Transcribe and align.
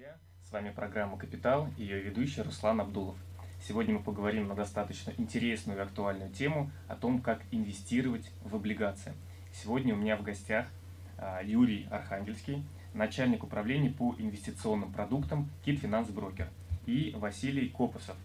друзья! 0.00 0.16
С 0.48 0.50
вами 0.50 0.70
программа 0.70 1.18
«Капитал» 1.18 1.68
и 1.76 1.82
ее 1.82 2.00
ведущий 2.00 2.40
Руслан 2.40 2.80
Абдулов. 2.80 3.16
Сегодня 3.68 3.94
мы 3.94 4.02
поговорим 4.02 4.48
на 4.48 4.54
достаточно 4.54 5.12
интересную 5.18 5.78
и 5.78 5.82
актуальную 5.82 6.30
тему 6.30 6.70
о 6.88 6.96
том, 6.96 7.20
как 7.20 7.42
инвестировать 7.50 8.32
в 8.42 8.56
облигации. 8.56 9.12
Сегодня 9.52 9.92
у 9.92 9.98
меня 9.98 10.16
в 10.16 10.22
гостях 10.22 10.68
а, 11.18 11.42
Юрий 11.42 11.86
Архангельский, 11.90 12.64
начальник 12.94 13.44
управления 13.44 13.90
по 13.90 14.14
инвестиционным 14.18 14.90
продуктам 14.90 15.50
КИТ 15.66 15.80
Финанс 15.80 16.08
Брокер, 16.08 16.48
и 16.86 17.14
Василий 17.18 17.68
Копосов, 17.68 18.16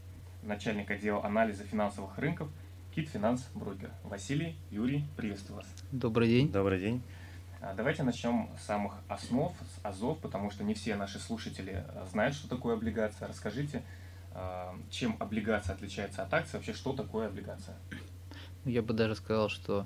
начальник 0.44 0.90
отдела 0.90 1.26
анализа 1.26 1.66
финансовых 1.66 2.18
рынков 2.18 2.48
КИТ 2.96 3.10
Финанс 3.10 3.50
Брокер. 3.54 3.92
Василий, 4.06 4.56
Юрий, 4.72 5.04
приветствую 5.18 5.58
вас. 5.58 5.68
Добрый 5.92 6.30
день. 6.30 6.50
Добрый 6.54 6.80
день. 6.80 7.04
А, 7.62 7.74
давайте 7.74 8.04
начнем 8.04 8.50
с 8.60 8.66
самых 8.66 8.94
основ, 9.08 9.54
с 9.54 9.86
АЗОВ, 9.86 10.20
потому 10.20 10.52
что 10.52 10.64
не 10.64 10.74
все 10.74 10.96
наши 10.96 11.20
слушатели 11.20 11.84
а, 11.88 12.06
знают, 12.12 12.36
что 12.36 12.48
такое 12.48 12.76
облигация. 12.76 13.28
Расскажите, 13.28 13.84
а, 14.34 14.76
чем 14.90 15.16
облигация 15.20 15.76
отличается 15.76 16.24
от 16.24 16.34
акции, 16.34 16.58
вообще 16.58 16.74
что 16.74 16.94
такое 16.94 17.28
облигация? 17.28 17.76
Ну, 18.64 18.72
я 18.72 18.82
бы 18.82 18.94
даже 18.94 19.16
сказал, 19.16 19.50
что 19.50 19.86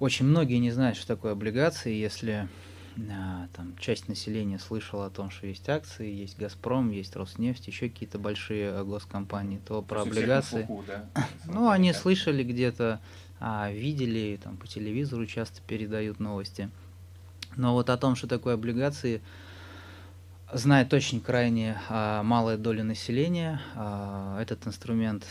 очень 0.00 0.26
многие 0.26 0.58
не 0.58 0.70
знают, 0.70 0.96
что 0.96 1.06
такое 1.06 1.32
облигации, 1.32 1.92
если 1.92 2.48
там 3.52 3.76
часть 3.78 4.08
населения 4.08 4.58
слышала 4.58 5.06
о 5.06 5.10
том, 5.10 5.30
что 5.30 5.46
есть 5.46 5.68
акции, 5.68 6.10
есть 6.10 6.38
Газпром, 6.38 6.90
есть 6.90 7.14
Роснефть, 7.14 7.66
еще 7.66 7.90
какие-то 7.90 8.18
большие 8.18 8.82
госкомпании, 8.84 9.58
то, 9.58 9.76
то 9.76 9.82
про 9.82 10.02
облигации. 10.02 10.62
Фуку, 10.62 10.84
да? 10.86 11.04
ну, 11.44 11.68
они 11.68 11.92
слышали 11.92 12.42
где-то 12.42 13.00
а, 13.40 13.70
видели, 13.70 14.38
там 14.42 14.56
по 14.56 14.66
телевизору 14.66 15.26
часто 15.26 15.60
передают 15.66 16.20
новости. 16.20 16.70
Но 17.56 17.72
вот 17.72 17.90
о 17.90 17.96
том, 17.96 18.16
что 18.16 18.26
такое 18.26 18.54
облигации, 18.54 19.22
знает 20.52 20.92
очень 20.94 21.20
крайне 21.20 21.78
а, 21.88 22.22
малая 22.22 22.56
доля 22.56 22.84
населения. 22.84 23.60
А, 23.74 24.40
этот 24.40 24.66
инструмент 24.66 25.24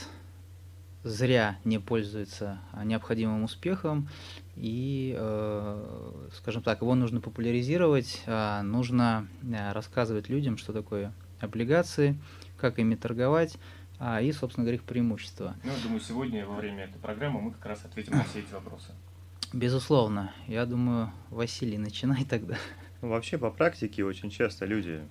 зря 1.03 1.57
не 1.63 1.79
пользуется 1.79 2.59
необходимым 2.83 3.43
успехом, 3.43 4.09
и, 4.55 5.15
э, 5.17 6.29
скажем 6.37 6.63
так, 6.63 6.81
его 6.81 6.95
нужно 6.95 7.21
популяризировать, 7.21 8.23
а, 8.25 8.63
нужно 8.63 9.27
а, 9.53 9.73
рассказывать 9.73 10.29
людям, 10.29 10.57
что 10.57 10.73
такое 10.73 11.13
облигации, 11.39 12.17
как 12.57 12.79
ими 12.79 12.95
торговать, 12.95 13.57
а, 13.99 14.21
и, 14.21 14.31
собственно 14.31 14.65
говоря, 14.65 14.77
их 14.77 14.83
преимущества. 14.83 15.55
Ну, 15.63 15.71
я 15.71 15.77
думаю, 15.83 15.99
сегодня 15.99 16.45
во 16.45 16.55
время 16.55 16.85
этой 16.85 16.99
программы 16.99 17.41
мы 17.41 17.51
как 17.51 17.65
раз 17.65 17.85
ответим 17.85 18.13
на 18.13 18.23
все 18.23 18.39
эти 18.39 18.51
вопросы. 18.51 18.91
Безусловно. 19.53 20.33
Я 20.47 20.65
думаю, 20.65 21.11
Василий, 21.29 21.77
начинай 21.77 22.25
тогда. 22.25 22.57
Вообще, 23.01 23.37
по 23.37 23.51
практике 23.51 24.03
очень 24.03 24.29
часто 24.29 24.65
люди, 24.65 25.01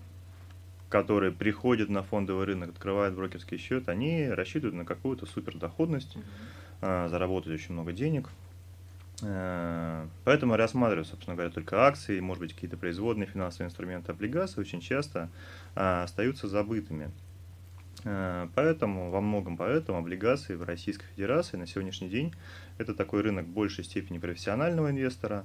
которые 0.89 1.33
приходят 1.33 1.89
на 1.89 2.03
фондовый 2.03 2.45
рынок, 2.47 2.71
открывают 2.71 3.15
брокерский 3.15 3.59
счет, 3.59 3.89
они 3.89 4.29
рассчитывают 4.29 4.75
на 4.75 4.85
какую-то 4.85 5.27
супердоходность, 5.27 6.17
mm-hmm. 6.81 7.09
заработать 7.09 7.53
очень 7.53 7.73
много 7.73 7.93
денег. 7.93 8.29
Э, 9.23 10.07
поэтому 10.25 10.57
рассматривают, 10.57 11.09
собственно 11.09 11.37
говоря, 11.37 11.53
только 11.53 11.87
акции, 11.87 12.21
может 12.21 12.41
быть, 12.41 12.55
какие-то 12.55 12.77
производные 12.77 13.27
финансовые 13.27 13.69
инструменты, 13.69 14.13
облигации 14.13 14.61
очень 14.61 14.81
часто 14.81 15.31
а, 15.75 16.03
остаются 16.03 16.49
забытыми. 16.49 17.11
Э, 18.05 18.49
поэтому, 18.55 19.11
во 19.11 19.21
многом 19.21 19.57
поэтому, 19.57 19.99
облигации 19.99 20.55
в 20.55 20.63
Российской 20.63 21.07
Федерации 21.15 21.57
на 21.57 21.67
сегодняшний 21.67 22.09
день 22.09 22.35
это 22.79 22.95
такой 22.95 23.23
рынок 23.23 23.47
в 23.47 23.51
большей 23.51 23.85
степени 23.85 24.19
профессионального 24.19 24.91
инвестора. 24.91 25.45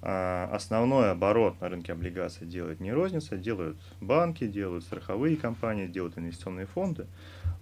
А, 0.00 0.48
основной 0.52 1.10
оборот 1.10 1.60
на 1.60 1.68
рынке 1.68 1.92
облигаций 1.92 2.46
делает 2.46 2.78
не 2.78 2.92
розница, 2.92 3.36
делают 3.36 3.76
банки, 4.00 4.46
делают 4.46 4.84
страховые 4.84 5.36
компании, 5.36 5.88
делают 5.88 6.16
инвестиционные 6.16 6.66
фонды, 6.66 7.06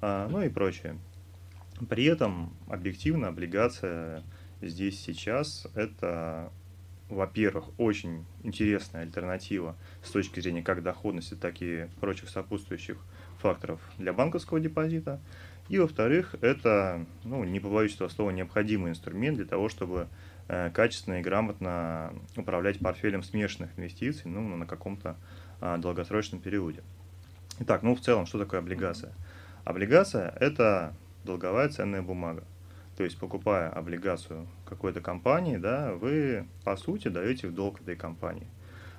а, 0.03 0.29
ну 0.29 0.43
и 0.43 0.51
прочее. 0.51 0.99
При 1.89 2.05
этом 2.05 2.53
объективно 2.69 3.29
облигация 3.29 4.23
здесь 4.61 5.01
сейчас 5.01 5.67
это, 5.75 6.53
во-первых, 7.09 7.71
очень 7.79 8.27
интересная 8.43 9.03
альтернатива 9.03 9.75
с 10.03 10.11
точки 10.11 10.41
зрения 10.41 10.63
как 10.63 10.83
доходности, 10.83 11.35
так 11.35 11.63
и 11.63 11.89
прочих 12.01 12.29
сопутствующих 12.29 12.99
факторов 13.47 13.81
для 13.97 14.13
банковского 14.13 14.59
депозита. 14.59 15.21
И, 15.69 15.79
во-вторых, 15.79 16.35
это, 16.41 17.05
ну, 17.25 17.45
не 17.45 17.61
побоюсь 17.61 17.95
этого 17.95 18.09
слова, 18.09 18.31
необходимый 18.31 18.91
инструмент 18.91 19.37
для 19.37 19.47
того, 19.47 19.69
чтобы 19.69 20.09
э, 20.49 20.71
качественно 20.71 21.21
и 21.21 21.23
грамотно 21.23 22.13
управлять 22.37 22.79
портфелем 22.79 23.23
смешанных 23.23 23.71
инвестиций 23.77 24.31
ну, 24.31 24.41
на 24.57 24.67
каком-то 24.67 25.17
э, 25.61 25.77
долгосрочном 25.79 26.41
периоде. 26.41 26.83
Итак, 27.61 27.83
ну 27.83 27.95
в 27.95 28.01
целом, 28.01 28.27
что 28.27 28.39
такое 28.39 28.61
облигация? 28.61 29.13
Облигация– 29.65 30.35
это 30.41 30.93
долговая 31.25 31.69
ценная 31.69 32.03
бумага. 32.03 32.43
То 32.97 33.05
есть, 33.05 33.19
покупая 33.19 33.69
облигацию 33.69 34.47
какой-то 34.65 35.01
компании, 35.01 35.57
да, 35.57 35.93
вы, 35.93 36.47
по 36.65 36.77
сути, 36.77 37.09
даете 37.09 37.49
в 37.49 37.55
долг 37.55 37.81
этой 37.81 37.95
компании. 37.95 38.47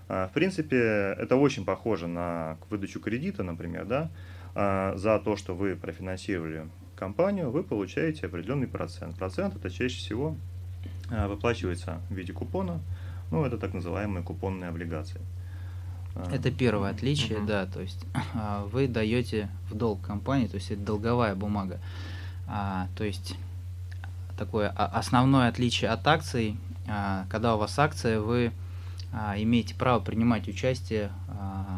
А, 0.10 0.28
в 0.28 0.34
принципе, 0.34 1.16
это 1.18 1.36
очень 1.36 1.66
похоже 1.66 2.08
на 2.08 2.58
выдачу 2.70 3.00
кредита, 3.00 3.44
например, 3.44 3.86
да, 3.86 4.04
а, 4.04 4.10
за 4.58 5.22
то, 5.24 5.36
что 5.36 5.56
вы 5.56 5.76
профинансировали 5.76 6.68
компанию, 6.96 7.52
вы 7.52 7.64
получаете 7.64 8.26
определенный 8.26 8.68
процент. 8.68 9.16
Процент 9.16 9.56
это 9.56 9.70
чаще 9.70 9.98
всего 9.98 10.36
а, 11.12 11.28
выплачивается 11.28 12.02
в 12.10 12.14
виде 12.14 12.34
купона, 12.34 12.82
ну, 13.30 13.46
это 13.46 13.58
так 13.58 13.74
называемые 13.74 14.24
купонные 14.24 14.70
облигации. 14.70 15.22
Это 16.32 16.50
первое 16.50 16.90
отличие, 16.90 17.38
uh-huh. 17.38 17.46
да, 17.46 17.66
то 17.68 17.80
есть 17.80 18.04
вы 18.72 18.88
даете 18.88 19.50
в 19.70 19.76
долг 19.76 20.02
компании, 20.02 20.48
то 20.48 20.56
есть 20.56 20.72
это 20.72 20.82
долговая 20.82 21.36
бумага. 21.36 21.80
А, 22.48 22.88
то 22.96 23.04
есть 23.04 23.36
такое 24.36 24.70
основное 24.70 25.50
отличие 25.50 25.92
от 25.92 26.08
акций, 26.08 26.58
а, 26.88 27.28
когда 27.30 27.56
у 27.56 27.60
вас 27.60 27.78
акция, 27.78 28.20
вы 28.20 28.52
а, 29.12 29.36
имеете 29.38 29.76
право 29.76 30.00
принимать 30.00 30.48
участие 30.48 31.12
а, 31.28 31.77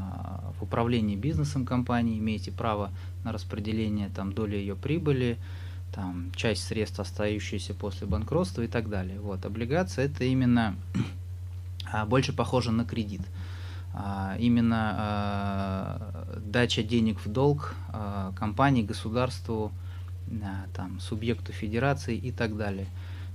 управлении 0.69 1.15
бизнесом 1.15 1.65
компании, 1.65 2.19
имеете 2.19 2.51
право 2.51 2.91
на 3.23 3.31
распределение 3.31 4.09
там, 4.15 4.31
доли 4.33 4.55
ее 4.55 4.75
прибыли, 4.75 5.37
там, 5.91 6.31
часть 6.35 6.67
средств, 6.67 6.99
остающиеся 6.99 7.73
после 7.73 8.05
банкротства 8.05 8.61
и 8.61 8.67
так 8.67 8.89
далее. 8.89 9.19
Вот, 9.19 9.43
облигация 9.45 10.05
это 10.05 10.23
именно 10.23 10.75
а, 11.91 12.05
больше 12.05 12.33
похоже 12.33 12.71
на 12.71 12.85
кредит. 12.85 13.21
Именно 14.37 15.99
дача 16.45 16.83
денег 16.83 17.19
в 17.25 17.27
долг 17.27 17.73
компании, 18.35 18.83
государству, 18.83 19.71
там, 20.75 20.99
субъекту 20.99 21.53
федерации 21.53 22.15
и 22.15 22.31
так 22.31 22.55
далее. 22.55 22.85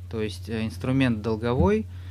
То 0.09 0.23
есть 0.23 0.49
э, 0.49 0.65
инструмент 0.65 1.23
долговой– 1.23 1.87
а, 1.97 2.04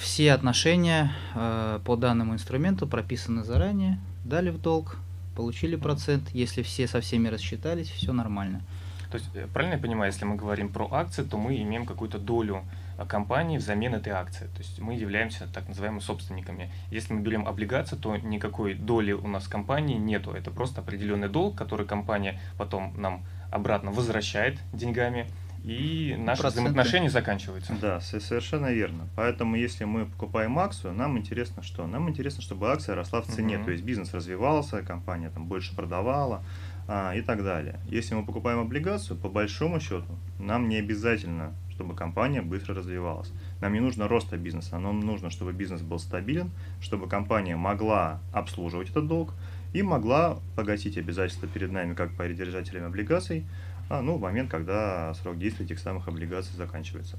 все 0.00 0.32
отношения 0.32 1.12
а, 1.34 1.80
по 1.80 1.96
данному 1.96 2.34
инструменту 2.34 2.86
прописаны 2.86 3.44
заранее, 3.44 3.98
дали 4.24 4.50
в 4.50 4.60
долг, 4.60 4.98
получили 5.36 5.76
процент. 5.76 6.30
Если 6.30 6.62
все 6.62 6.86
со 6.86 7.00
всеми 7.00 7.28
рассчитались, 7.28 7.90
все 7.90 8.12
нормально. 8.12 8.62
То 9.10 9.16
есть, 9.16 9.30
э, 9.34 9.46
правильно 9.52 9.74
я 9.74 9.80
понимаю, 9.80 10.12
если 10.12 10.24
мы 10.24 10.36
говорим 10.36 10.68
про 10.68 10.88
акции, 10.90 11.22
то 11.22 11.38
мы 11.38 11.60
имеем 11.62 11.86
какую-то 11.86 12.18
долю 12.18 12.62
а, 12.98 13.06
компании 13.06 13.56
взамен 13.58 13.94
этой 13.94 14.12
акции. 14.12 14.46
То 14.46 14.58
есть 14.58 14.78
мы 14.80 14.94
являемся 14.94 15.46
так 15.52 15.68
называемыми 15.68 16.00
собственниками. 16.00 16.70
Если 16.90 17.12
мы 17.12 17.20
берем 17.20 17.46
облигации, 17.46 17.96
то 17.96 18.16
никакой 18.16 18.74
доли 18.74 19.12
у 19.12 19.26
нас 19.26 19.44
в 19.44 19.48
компании 19.48 19.96
нету. 19.96 20.32
Это 20.32 20.50
просто 20.50 20.80
определенный 20.80 21.28
долг, 21.28 21.56
который 21.56 21.86
компания 21.86 22.40
потом 22.58 22.92
нам 22.96 23.24
обратно 23.50 23.92
возвращает 23.92 24.58
деньгами 24.72 25.26
и 25.68 26.16
наши 26.16 26.40
Проценты. 26.40 26.62
взаимоотношения 26.62 27.10
заканчиваются. 27.10 27.74
Да, 27.78 28.00
совершенно 28.00 28.72
верно. 28.72 29.06
Поэтому, 29.16 29.54
если 29.54 29.84
мы 29.84 30.06
покупаем 30.06 30.58
акцию, 30.58 30.94
нам 30.94 31.18
интересно 31.18 31.62
что? 31.62 31.86
Нам 31.86 32.08
интересно, 32.08 32.42
чтобы 32.42 32.72
акция 32.72 32.94
росла 32.94 33.20
в 33.20 33.26
цене, 33.26 33.58
угу. 33.58 33.66
то 33.66 33.70
есть 33.72 33.84
бизнес 33.84 34.14
развивался, 34.14 34.82
компания 34.82 35.28
там 35.28 35.46
больше 35.46 35.76
продавала 35.76 36.42
а, 36.86 37.14
и 37.14 37.20
так 37.20 37.44
далее. 37.44 37.80
Если 37.86 38.14
мы 38.14 38.24
покупаем 38.24 38.60
облигацию, 38.60 39.18
по 39.18 39.28
большому 39.28 39.78
счету, 39.78 40.06
нам 40.38 40.70
не 40.70 40.76
обязательно, 40.76 41.52
чтобы 41.70 41.94
компания 41.94 42.40
быстро 42.40 42.74
развивалась. 42.74 43.30
Нам 43.60 43.74
не 43.74 43.80
нужно 43.80 44.08
роста 44.08 44.38
бизнеса, 44.38 44.78
нам 44.78 45.00
нужно, 45.00 45.28
чтобы 45.28 45.52
бизнес 45.52 45.82
был 45.82 45.98
стабилен, 45.98 46.50
чтобы 46.80 47.08
компания 47.08 47.56
могла 47.56 48.20
обслуживать 48.32 48.88
этот 48.88 49.06
долг 49.06 49.34
и 49.74 49.82
могла 49.82 50.38
погасить 50.56 50.96
обязательства 50.96 51.46
перед 51.46 51.70
нами, 51.70 51.92
как 51.92 52.16
по 52.16 52.26
держателями 52.26 52.86
облигаций, 52.86 53.44
а, 53.88 54.02
ну, 54.02 54.16
в 54.16 54.20
момент, 54.20 54.50
когда 54.50 55.14
срок 55.14 55.38
действия 55.38 55.64
этих 55.64 55.78
самых 55.78 56.08
облигаций 56.08 56.54
заканчивается. 56.56 57.16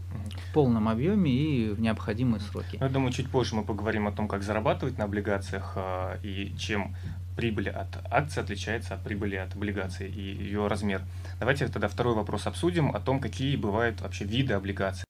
В 0.50 0.54
полном 0.54 0.88
объеме 0.88 1.32
и 1.32 1.70
в 1.70 1.80
необходимые 1.80 2.40
сроки. 2.42 2.78
Ну, 2.80 2.86
я 2.86 2.92
думаю, 2.92 3.12
чуть 3.12 3.30
позже 3.30 3.56
мы 3.56 3.64
поговорим 3.64 4.08
о 4.08 4.12
том, 4.12 4.28
как 4.28 4.44
зарабатывать 4.44 4.98
на 4.98 5.06
облигациях 5.06 5.74
а, 5.76 6.20
и 6.22 6.56
чем 6.58 6.96
прибыль 7.36 7.70
от 7.70 7.88
акций 8.12 8.44
отличается 8.44 8.96
от 8.96 9.04
прибыли 9.04 9.38
от 9.38 9.56
облигаций 9.56 10.10
и 10.10 10.22
ее 10.22 10.68
размер. 10.68 11.02
Давайте 11.40 11.68
тогда 11.70 11.88
второй 11.88 12.14
вопрос 12.14 12.46
обсудим 12.48 12.94
о 12.94 13.00
том, 13.00 13.22
какие 13.22 13.56
бывают 13.56 14.02
вообще 14.02 14.26
виды 14.26 14.54
облигаций. 14.54 15.06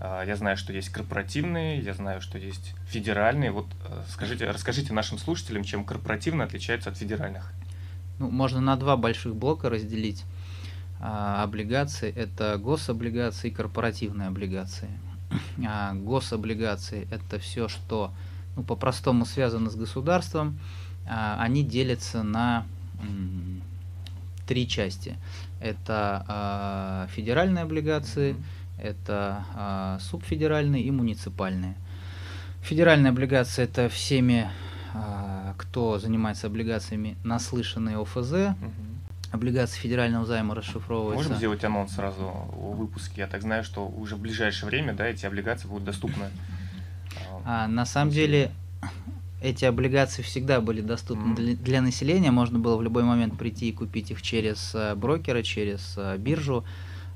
А, 0.00 0.24
я 0.24 0.36
знаю, 0.36 0.56
что 0.56 0.72
есть 0.72 0.88
корпоративные, 0.88 1.78
я 1.80 1.94
знаю, 1.94 2.20
что 2.20 2.38
есть 2.38 2.74
федеральные. 2.88 3.52
Вот 3.52 3.66
э, 3.88 4.02
скажите, 4.08 4.50
расскажите 4.50 4.92
нашим 4.92 5.18
слушателям, 5.18 5.64
чем 5.64 5.84
корпоративные 5.84 6.46
отличаются 6.46 6.90
от 6.90 6.96
федеральных. 6.96 7.52
Ну, 8.18 8.30
можно 8.30 8.60
на 8.60 8.76
два 8.76 8.96
больших 8.96 9.36
блока 9.36 9.68
разделить 9.68 10.24
а, 11.00 11.42
облигации. 11.42 12.12
Это 12.12 12.58
гособлигации 12.58 13.48
и 13.48 13.50
корпоративные 13.50 14.28
облигации. 14.28 14.90
А, 15.66 15.94
гособлигации– 15.94 17.08
это 17.10 17.38
все, 17.38 17.68
что 17.68 18.12
ну, 18.56 18.62
по-простому 18.62 19.24
связано 19.24 19.70
с 19.70 19.76
государством. 19.76 20.58
А, 21.08 21.36
они 21.40 21.64
делятся 21.64 22.22
на 22.22 22.66
м, 23.00 23.62
три 24.46 24.68
части. 24.68 25.16
Это 25.60 26.24
а, 26.28 27.06
федеральные 27.08 27.62
облигации, 27.62 28.32
mm-hmm 28.32 28.44
это 28.78 29.44
а, 29.54 29.98
субфедеральные 30.00 30.82
и 30.82 30.90
муниципальные. 30.90 31.74
Федеральные 32.62 33.10
облигации 33.10 33.64
это 33.64 33.88
всеми, 33.88 34.50
а, 34.92 35.54
кто 35.56 35.98
занимается 35.98 36.46
облигациями, 36.46 37.16
наслышанные 37.24 38.00
ОФЗ. 38.00 38.32
Угу. 38.32 38.54
Облигации 39.36 39.78
федерального 39.78 40.24
займа 40.24 40.54
расшифровываются. 40.54 41.24
Можем 41.24 41.36
сделать 41.36 41.64
анонс 41.64 41.92
сразу 41.94 42.24
о 42.24 42.72
выпуске? 42.72 43.20
Я 43.22 43.26
так 43.26 43.42
знаю, 43.42 43.64
что 43.64 43.86
уже 43.86 44.16
в 44.16 44.20
ближайшее 44.20 44.68
время 44.68 44.94
да, 44.94 45.06
эти 45.06 45.26
облигации 45.26 45.68
будут 45.68 45.84
доступны. 45.84 46.30
А, 47.44 47.66
на 47.68 47.84
самом 47.84 48.10
деле 48.10 48.50
эти 49.42 49.64
облигации 49.64 50.22
всегда 50.22 50.60
были 50.60 50.80
доступны 50.80 51.32
mm-hmm. 51.32 51.36
для, 51.36 51.54
для 51.54 51.80
населения. 51.82 52.30
Можно 52.30 52.58
было 52.58 52.76
в 52.76 52.82
любой 52.82 53.04
момент 53.04 53.38
прийти 53.38 53.68
и 53.68 53.72
купить 53.72 54.10
их 54.10 54.22
через 54.22 54.74
э, 54.74 54.94
брокера, 54.94 55.42
через 55.42 55.94
э, 55.96 56.16
биржу. 56.16 56.64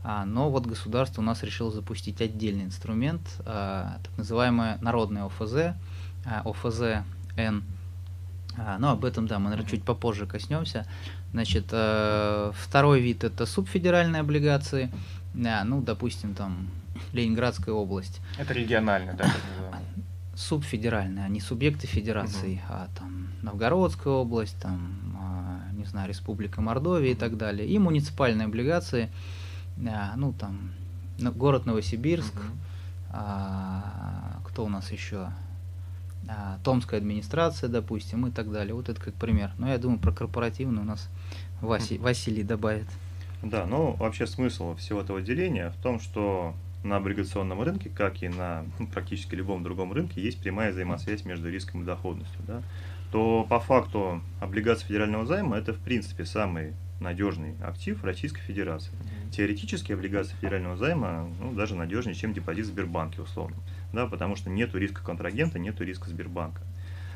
А, 0.02 0.24
но 0.24 0.50
вот 0.50 0.66
государство 0.66 1.20
у 1.20 1.24
нас 1.24 1.42
решило 1.42 1.70
запустить 1.70 2.20
отдельный 2.20 2.64
инструмент, 2.64 3.22
а, 3.44 3.98
так 4.02 4.16
называемое 4.16 4.78
народное 4.80 5.24
ОФЗ, 5.24 5.74
а, 6.24 6.42
ОФЗ-Н. 6.44 7.64
Но 8.78 8.90
об 8.90 9.04
этом, 9.04 9.26
да, 9.26 9.38
мы, 9.38 9.48
наверное, 9.48 9.70
чуть 9.70 9.84
попозже 9.84 10.26
коснемся. 10.26 10.86
Значит, 11.32 11.66
э, 11.70 12.52
второй 12.54 13.00
вид 13.00 13.24
это 13.24 13.46
субфедеральные 13.46 14.20
облигации. 14.20 14.90
Ну, 15.32 15.80
допустим, 15.80 16.34
там 16.34 16.68
Ленинградская 17.12 17.74
область. 17.74 18.20
Это 18.36 18.52
региональные, 18.52 19.14
да? 19.14 19.32
Субфедеральные, 20.34 21.24
они 21.24 21.40
субъекты 21.40 21.86
федерации, 21.86 22.54
угу. 22.54 22.62
а 22.68 22.88
там 22.98 23.28
Новгородская 23.42 24.12
область, 24.12 24.58
там, 24.60 24.96
не 25.74 25.84
знаю, 25.84 26.08
Республика 26.08 26.60
Мордовия 26.60 27.12
и 27.12 27.14
так 27.14 27.36
далее. 27.36 27.68
И 27.68 27.78
муниципальные 27.78 28.46
облигации– 28.46 29.10
а, 29.88 30.14
ну 30.16 30.32
там 30.32 30.72
город 31.18 31.66
Новосибирск, 31.66 32.34
угу. 32.34 32.44
а, 33.12 34.40
кто 34.44 34.64
у 34.64 34.68
нас 34.68 34.90
еще? 34.90 35.30
А, 36.28 36.58
Томская 36.64 37.00
администрация, 37.00 37.68
допустим, 37.68 38.26
и 38.26 38.30
так 38.30 38.50
далее. 38.50 38.74
Вот 38.74 38.88
это 38.88 39.00
как 39.00 39.14
пример. 39.14 39.52
Но 39.58 39.68
я 39.68 39.78
думаю, 39.78 39.98
про 39.98 40.12
корпоративный 40.12 40.82
у 40.82 40.84
нас 40.84 41.08
Васи. 41.60 41.98
Василий 41.98 42.42
добавит. 42.42 42.86
Да, 43.42 43.66
ну 43.66 43.92
вообще 43.92 44.26
смысл 44.26 44.76
всего 44.76 45.00
этого 45.00 45.22
деления 45.22 45.70
в 45.70 45.82
том, 45.82 46.00
что 46.00 46.54
на 46.82 46.96
облигационном 46.96 47.62
рынке, 47.62 47.90
как 47.90 48.22
и 48.22 48.28
на 48.28 48.64
ну, 48.78 48.86
практически 48.86 49.34
любом 49.34 49.62
другом 49.62 49.92
рынке, 49.92 50.20
есть 50.20 50.40
прямая 50.40 50.72
взаимосвязь 50.72 51.24
между 51.24 51.50
риском 51.50 51.82
и 51.82 51.84
доходностью. 51.84 52.40
Да? 52.46 52.62
То 53.12 53.46
по 53.48 53.60
факту 53.60 54.22
облигация 54.40 54.86
федерального 54.86 55.26
займа 55.26 55.58
это 55.58 55.72
в 55.72 55.78
принципе 55.78 56.24
самый 56.24 56.74
надежный 57.00 57.54
актив 57.62 58.02
Российской 58.04 58.40
Федерации. 58.42 58.92
Теоретически 59.32 59.92
облигации 59.92 60.34
федерального 60.36 60.76
займа 60.76 61.30
ну, 61.40 61.52
даже 61.52 61.74
надежнее, 61.74 62.14
чем 62.14 62.32
депозит 62.32 62.66
в 62.66 62.68
Сбербанке 62.68 63.22
условно, 63.22 63.56
да, 63.92 64.06
потому 64.06 64.36
что 64.36 64.50
нет 64.50 64.74
риска 64.74 65.02
контрагента, 65.02 65.58
нет 65.58 65.80
риска 65.80 66.08
Сбербанка. 66.08 66.60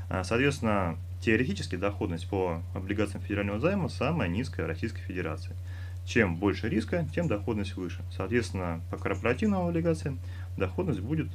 А, 0.09 0.25
соответственно, 0.25 0.97
теоретически 1.25 1.77
доходность 1.77 2.29
по 2.29 2.63
облигациям 2.75 3.23
федерального 3.23 3.61
займа 3.61 3.89
самая 3.89 4.29
низкая 4.29 4.67
в 4.67 4.69
Российской 4.69 5.01
Федерации. 5.01 5.55
Чем 6.05 6.37
больше 6.37 6.69
риска, 6.69 7.07
тем 7.15 7.29
доходность 7.29 7.77
выше. 7.77 8.03
Соответственно, 8.15 8.83
по 8.91 8.99
корпоративным 8.99 9.67
облигациям 9.67 10.19
доходность 10.59 11.01
будет 11.01 11.29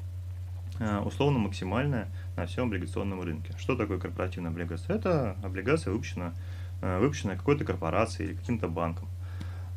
а, 0.79 1.01
условно 1.01 1.39
максимальная 1.39 2.07
на 2.35 2.45
всем 2.45 2.65
облигационном 2.65 3.21
рынке. 3.21 3.53
Что 3.57 3.75
такое 3.75 3.97
корпоративная 3.97 4.51
облигация? 4.51 4.95
Это 4.95 5.35
облигация 5.43 5.91
выпущена 5.91 6.33
Э, 6.81 6.99
выпущенная 6.99 7.35
какой-то 7.35 7.65
корпорацией 7.65 8.29
или 8.29 8.37
каким-то 8.37 8.69
банком. 8.69 9.09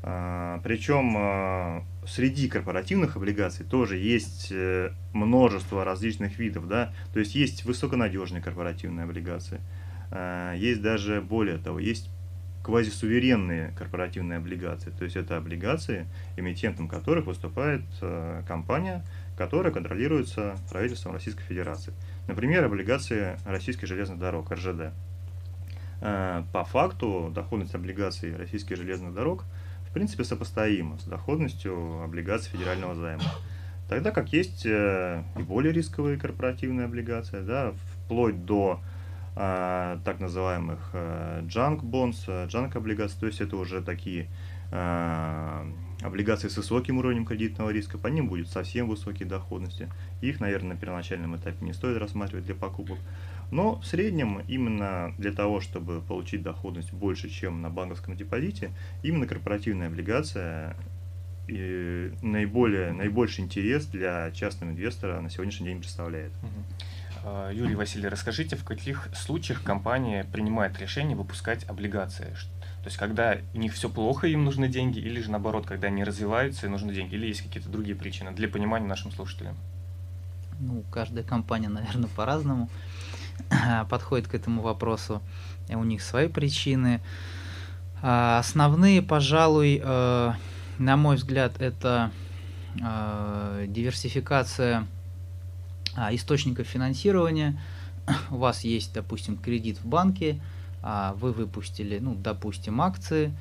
А, 0.05 0.61
Причем 0.63 1.85
среди 2.07 2.49
корпоративных 2.49 3.17
облигаций 3.17 3.65
тоже 3.65 3.97
есть 3.99 4.49
э, 4.51 4.93
множество 5.13 5.85
различных 5.85 6.39
видов, 6.39 6.69
да, 6.69 6.93
то 7.13 7.21
есть 7.21 7.35
есть 7.35 7.65
высоконадежные 7.65 8.43
корпоративные 8.43 9.05
облигации, 9.05 9.61
есть 10.57 10.83
даже 10.83 11.21
более 11.21 11.59
того, 11.59 11.79
есть 11.79 12.11
квазисуверенные 12.63 13.73
корпоративные 13.77 14.39
облигации, 14.39 14.91
то 14.91 15.05
есть 15.05 15.17
это 15.17 15.37
облигации, 15.37 16.07
эмитентом 16.37 16.89
которых 16.89 17.27
выступает 17.27 17.83
э, 18.01 18.43
компания, 18.47 19.05
которая 19.37 19.73
контролируется 19.73 20.57
правительством 20.71 21.13
Российской 21.13 21.43
Федерации. 21.43 21.93
Например, 22.29 22.65
облигации 22.65 23.37
Российских 23.45 23.89
железных 23.89 24.19
дорог, 24.19 24.53
РЖД. 24.53 24.93
Э, 26.01 26.45
по 26.53 26.65
факту 26.65 27.33
доходность 27.35 27.75
облигаций 27.75 28.37
российских 28.37 28.77
железных 28.77 29.13
дорог 29.13 29.45
в 29.89 29.93
принципе 29.93 30.25
сопоставима 30.25 30.99
с 30.99 31.05
доходностью 31.05 32.03
облигаций 32.03 32.51
федерального 32.53 32.95
займа. 32.95 33.25
Тогда 33.89 34.13
как 34.13 34.33
есть 34.33 34.65
э, 34.65 35.23
и 35.37 35.43
более 35.43 35.73
рисковые 35.73 36.17
корпоративные 36.17 36.87
облигации, 36.87 37.41
да, 37.41 37.73
вплоть 38.05 38.47
до 38.47 38.81
а, 38.81 38.92
так 39.35 40.21
называемых 40.21 40.91
а, 40.93 41.43
junk 41.43 41.81
bonds, 41.83 42.27
junk 42.49 42.77
облигаций, 42.77 43.19
то 43.19 43.27
есть 43.27 43.41
это 43.41 43.57
уже 43.57 43.81
такие 43.81 44.29
а, 44.71 45.67
облигации 46.03 46.49
с 46.49 46.57
высоким 46.57 46.99
уровнем 46.99 47.25
кредитного 47.25 47.71
риска, 47.71 47.99
по 47.99 48.09
ним 48.09 48.29
будет 48.29 48.49
совсем 48.49 48.89
высокие 48.89 49.29
доходности. 49.29 49.89
Их, 50.21 50.41
наверное, 50.41 50.75
на 50.75 50.81
первоначальном 50.81 51.37
этапе 51.37 51.65
не 51.65 51.73
стоит 51.73 51.99
рассматривать 51.99 52.45
для 52.45 52.55
покупок. 52.55 52.99
Но 53.51 53.79
в 53.81 53.87
среднем 53.87 54.41
именно 54.49 55.15
для 55.19 55.33
того, 55.33 55.61
чтобы 55.61 56.01
получить 56.01 56.43
доходность 56.43 56.93
больше, 56.93 57.29
чем 57.29 57.61
на 57.61 57.69
банковском 57.69 58.17
депозите, 58.17 58.71
именно 59.03 59.27
корпоративная 59.27 59.89
облигация 59.89 60.75
и 61.49 62.13
наиболее, 62.23 62.93
наибольший 62.93 63.45
интерес 63.45 63.87
для 63.87 64.31
частного 64.31 64.71
инвестора 64.71 65.21
на 65.21 65.29
сегодняшний 65.29 65.67
день 65.67 65.81
представляет. 65.81 66.33
А, 67.25 67.51
Юрий 67.51 67.75
Василий, 67.75 68.09
расскажите, 68.09 68.57
в 68.57 68.65
каких 68.65 69.09
случаях 69.15 69.63
компания 69.63 70.25
принимает 70.25 70.79
решение 70.79 71.17
выпускать 71.17 71.65
облигации? 71.69 72.35
То 72.83 72.87
есть, 72.87 72.97
когда 72.97 73.37
у 73.55 73.59
них 73.59 73.75
все 73.75 73.89
плохо, 73.89 74.27
им 74.27 74.45
нужны 74.45 74.69
деньги, 74.69 74.99
или 74.99 75.21
же 75.21 75.31
наоборот, 75.31 75.67
когда 75.67 75.87
они 75.87 76.03
развиваются 76.03 76.67
и 76.67 76.69
нужны 76.69 76.93
деньги, 76.93 77.15
или 77.15 77.27
есть 77.27 77.43
какие-то 77.43 77.69
другие 77.69 77.95
причины 77.95 78.33
для 78.33 78.49
понимания 78.49 78.87
нашим 78.87 79.13
слушателям? 79.13 79.57
Ну, 80.59 80.83
каждая 80.91 81.25
компания, 81.25 81.69
наверное, 81.69 82.09
по-разному. 82.09 82.69
подходит 83.89 84.29
к 84.29 84.35
этому 84.35 84.63
вопросу. 84.63 85.23
У 85.69 85.85
них 85.85 86.03
свои 86.03 86.29
причины. 86.29 87.01
А, 88.03 88.39
основные, 88.39 89.01
пожалуй, 89.01 89.81
э, 89.83 90.33
на 90.79 90.97
мой 90.97 91.17
взгляд, 91.17 91.61
это 91.61 92.11
э, 92.81 93.67
диверсификация 93.69 94.87
источников 95.97 96.67
финансирования. 96.67 97.61
У 98.31 98.37
вас 98.37 98.65
есть, 98.65 98.93
допустим, 98.93 99.37
кредит 99.37 99.79
в 99.79 99.87
банке, 99.87 100.41
а, 100.83 101.15
вы 101.15 101.33
выпустили, 101.33 101.99
ну, 101.99 102.15
допустим, 102.15 102.81
акции, 102.81 103.35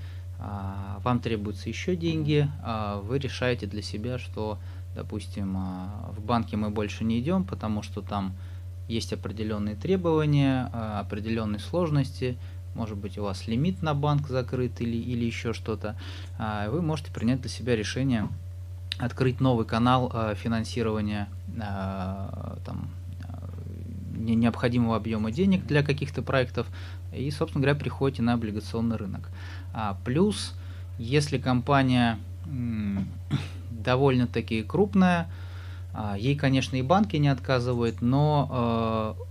вам 1.04 1.20
требуются 1.20 1.70
еще 1.70 1.96
деньги, 1.96 2.50
вы 3.04 3.20
решаете 3.20 3.68
для 3.68 3.84
себя, 3.84 4.18
что, 4.18 4.58
допустим, 4.96 5.54
в 5.54 6.20
банке 6.20 6.58
мы 6.58 6.72
больше 6.72 7.04
не 7.04 7.20
идем, 7.20 7.44
потому 7.44 7.84
что 7.84 8.02
там 8.02 8.34
есть 8.92 9.14
определенные 9.14 9.76
требования, 9.76 10.70
а, 10.74 11.00
определенные 11.00 11.60
сложности, 11.60 12.38
может 12.76 12.98
быть 12.98 13.18
у 13.18 13.24
вас 13.24 13.48
лимит 13.48 13.82
на 13.82 13.94
банк 13.94 14.28
закрыт 14.28 14.80
или, 14.82 14.98
или 14.98 15.26
еще 15.26 15.54
что-то, 15.54 15.96
а, 16.38 16.70
вы 16.70 16.82
можете 16.82 17.12
принять 17.12 17.42
для 17.42 17.50
себя 17.50 17.76
решение 17.76 18.28
открыть 19.02 19.40
новый 19.40 19.66
канал 19.66 20.12
а, 20.14 20.36
финансирования 20.36 21.28
там, 22.66 22.90
необходимого 24.16 24.96
объема 24.96 25.32
денег 25.32 25.66
для 25.66 25.84
каких-то 25.84 26.22
проектов 26.22 26.68
и, 27.12 27.30
собственно 27.32 27.62
говоря, 27.64 27.78
приходите 27.78 28.22
на 28.22 28.34
облигационный 28.34 28.96
рынок. 28.96 29.30
Плюс, 30.06 30.54
если 30.98 31.38
компания 31.40 32.20
довольно-таки 33.70 34.64
крупная, 34.64 35.28
а, 35.94 36.16
ей, 36.18 36.36
конечно, 36.36 36.76
и 36.76 36.82
банки 36.82 37.18
не 37.18 37.28
отказывают, 37.28 38.02
но 38.02 39.16
э, 39.18 39.24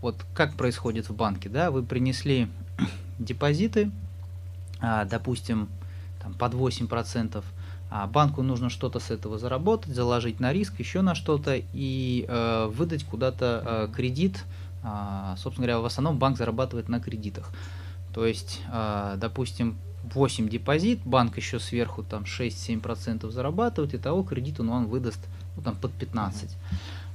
вот 0.00 0.24
как 0.34 0.54
происходит 0.54 1.08
в 1.08 1.14
банке, 1.14 1.48
да, 1.48 1.70
вы 1.70 1.82
принесли 1.82 2.48
депозиты, 3.18 3.90
а, 4.80 5.04
допустим, 5.04 5.68
там, 6.22 6.32
под 6.34 6.54
8%, 6.54 7.44
А 7.88 8.06
банку 8.06 8.42
нужно 8.42 8.68
что-то 8.68 8.98
с 8.98 9.10
этого 9.10 9.38
заработать, 9.38 9.94
заложить 9.94 10.40
на 10.40 10.52
риск, 10.52 10.78
еще 10.78 11.02
на 11.02 11.14
что-то 11.14 11.60
и 11.72 12.24
э, 12.26 12.70
выдать 12.72 13.04
куда-то 13.04 13.62
э, 13.64 13.94
кредит. 13.94 14.44
Э, 14.82 15.34
собственно 15.36 15.66
говоря, 15.66 15.80
в 15.80 15.86
основном 15.86 16.18
банк 16.18 16.36
зарабатывает 16.36 16.88
на 16.88 17.00
кредитах. 17.00 17.50
То 18.12 18.26
есть, 18.26 18.60
э, 18.72 19.14
допустим, 19.18 19.76
8 20.14 20.48
депозит, 20.48 21.00
банк 21.04 21.36
еще 21.36 21.58
сверху 21.58 22.02
там 22.02 22.24
6-7% 22.24 23.28
зарабатывает, 23.30 23.94
и 23.94 23.98
того 23.98 24.22
кредит 24.22 24.60
он 24.60 24.70
вам 24.70 24.86
выдаст 24.86 25.20
ну, 25.56 25.62
там, 25.62 25.76
под 25.76 25.92
15%. 25.92 26.50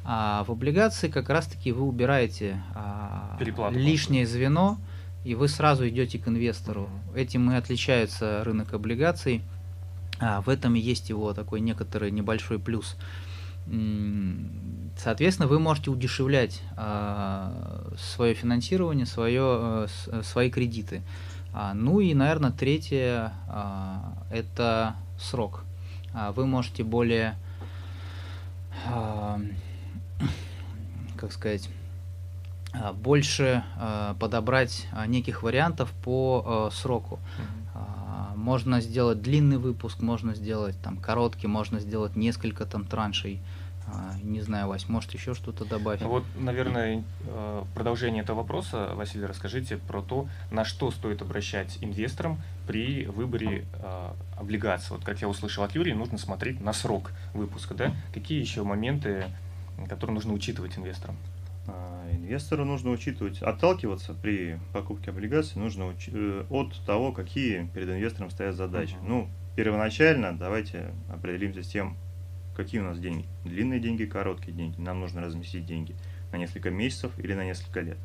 А 0.04 0.44
в 0.46 0.52
облигации 0.52 1.10
как 1.10 1.30
раз-таки 1.30 1.72
вы 1.72 1.84
убираете 1.84 2.62
а, 2.74 3.38
лишнее 3.72 4.26
звено, 4.26 4.78
и 5.24 5.36
вы 5.36 5.48
сразу 5.48 5.88
идете 5.88 6.18
к 6.18 6.28
инвестору. 6.28 6.90
Этим 7.16 7.52
и 7.52 7.56
отличается 7.56 8.44
рынок 8.44 8.74
облигаций. 8.74 9.44
А, 10.22 10.42
в 10.42 10.50
этом 10.50 10.76
и 10.76 10.80
есть 10.80 11.10
его 11.10 11.34
такой 11.34 11.60
некоторый 11.62 12.12
небольшой 12.12 12.60
плюс. 12.60 12.96
Соответственно, 14.98 15.48
вы 15.48 15.60
можете 15.60 15.90
удешевлять 15.90 16.62
а, 16.76 17.92
свое 17.98 18.34
финансирование, 18.34 19.06
свое, 19.06 19.42
а, 19.42 19.88
свои 20.24 20.50
кредиты. 20.50 21.02
А, 21.54 21.74
ну 21.74 22.00
и, 22.00 22.14
наверное, 22.14 22.52
третье 22.52 23.34
а, 23.48 24.14
это 24.30 24.96
срок. 25.20 25.64
А, 26.14 26.32
вы 26.32 26.46
можете 26.46 26.84
более 26.84 27.36
а, 28.88 29.40
как 31.18 31.32
сказать, 31.32 31.70
больше 32.96 33.64
а, 33.78 34.16
подобрать 34.16 34.88
неких 35.08 35.44
вариантов 35.44 35.92
по 36.04 36.70
сроку. 36.74 37.20
Можно 38.36 38.82
сделать 38.82 39.22
длинный 39.22 39.58
выпуск, 39.58 40.02
можно 40.02 40.36
сделать 40.36 40.76
там 40.84 40.98
короткий, 40.98 41.48
можно 41.48 41.80
сделать 41.80 42.16
несколько 42.16 42.66
там 42.66 42.86
траншей. 42.86 43.40
Не 44.24 44.42
знаю, 44.42 44.68
Вась, 44.68 44.88
может 44.88 45.12
еще 45.14 45.34
что-то 45.34 45.66
добавить? 45.66 46.02
Вот, 46.02 46.24
наверное, 46.40 47.04
в 47.24 47.68
продолжение 47.74 48.24
этого 48.24 48.38
вопроса, 48.38 48.92
Василий, 48.94 49.26
расскажите 49.26 49.78
про 49.78 50.02
то, 50.02 50.28
на 50.52 50.64
что 50.64 50.92
стоит 50.92 51.22
обращать 51.22 51.78
инвесторам 51.82 52.42
при 52.68 53.06
выборе 53.06 53.66
облигаций. 54.38 54.96
Вот 54.96 55.04
как 55.04 55.22
я 55.22 55.28
услышал 55.28 55.64
от 55.64 55.76
Юрия, 55.76 55.96
нужно 55.96 56.18
смотреть 56.18 56.62
на 56.62 56.74
срок 56.74 57.12
выпуска, 57.34 57.74
да? 57.74 57.92
Какие 58.14 58.40
еще 58.40 58.64
моменты 58.64 59.26
которые 59.90 60.14
нужно 60.14 60.34
учитывать 60.34 60.78
инвесторам? 60.78 61.18
А, 61.68 62.10
инвестору 62.12 62.66
нужно 62.66 62.92
учитывать, 62.92 63.42
отталкиваться 63.42 64.14
при 64.14 64.60
покупке 64.74 65.12
облигаций 65.12 65.62
нужно 65.62 65.84
уч- 65.84 66.12
э, 66.12 66.46
от 66.50 66.74
того, 66.86 67.12
какие 67.12 67.68
перед 67.74 67.90
инвестором 67.90 68.32
стоят 68.32 68.56
задачи. 68.56 68.94
Uh-huh. 68.94 69.08
Ну, 69.08 69.30
первоначально 69.56 70.36
давайте 70.38 70.92
определимся 71.10 71.64
с 71.64 71.68
тем, 71.68 71.98
какие 72.56 72.82
у 72.82 72.84
нас 72.84 73.00
деньги. 73.00 73.26
Длинные 73.46 73.80
деньги, 73.80 74.06
короткие 74.06 74.54
деньги. 74.54 74.80
Нам 74.80 75.00
нужно 75.00 75.22
разместить 75.22 75.66
деньги 75.66 75.96
на 76.32 76.38
несколько 76.38 76.72
месяцев 76.72 77.12
или 77.18 77.34
на 77.34 77.46
несколько 77.46 77.82
лет. 77.82 77.98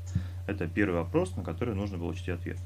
Это 0.47 0.69
первый 0.69 0.97
вопрос, 0.97 1.35
на 1.37 1.43
который 1.43 1.75
нужно 1.75 1.99
получить 1.99 2.29
ответ. 2.29 2.59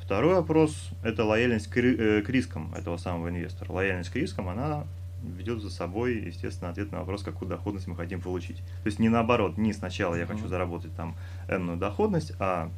Второй 0.00 0.36
вопрос– 0.36 0.90
это 1.02 1.24
лояльность 1.24 1.66
к, 1.66 1.76
э, 1.76 2.22
к 2.22 2.30
рискам 2.30 2.74
этого 2.74 2.96
самого 2.96 3.28
инвестора. 3.28 3.72
Лояльность 3.72 4.08
к 4.08 4.16
рискам, 4.16 4.48
она 4.48 4.86
ведет 5.22 5.60
за 5.60 5.70
собой, 5.70 6.16
естественно, 6.26 6.70
ответ 6.70 6.92
на 6.92 7.00
вопрос, 7.00 7.22
какую 7.22 7.48
доходность 7.48 7.86
мы 7.86 7.96
хотим 7.96 8.20
получить. 8.20 8.58
То 8.58 8.86
есть 8.86 8.98
не 8.98 9.08
наоборот, 9.08 9.58
не 9.58 9.72
сначала 9.72 10.14
я 10.14 10.26
хочу 10.26 10.46
заработать 10.48 10.94
там 10.94 11.16
энную 11.48 11.78
доходность, 11.78 12.32
а 12.38 12.70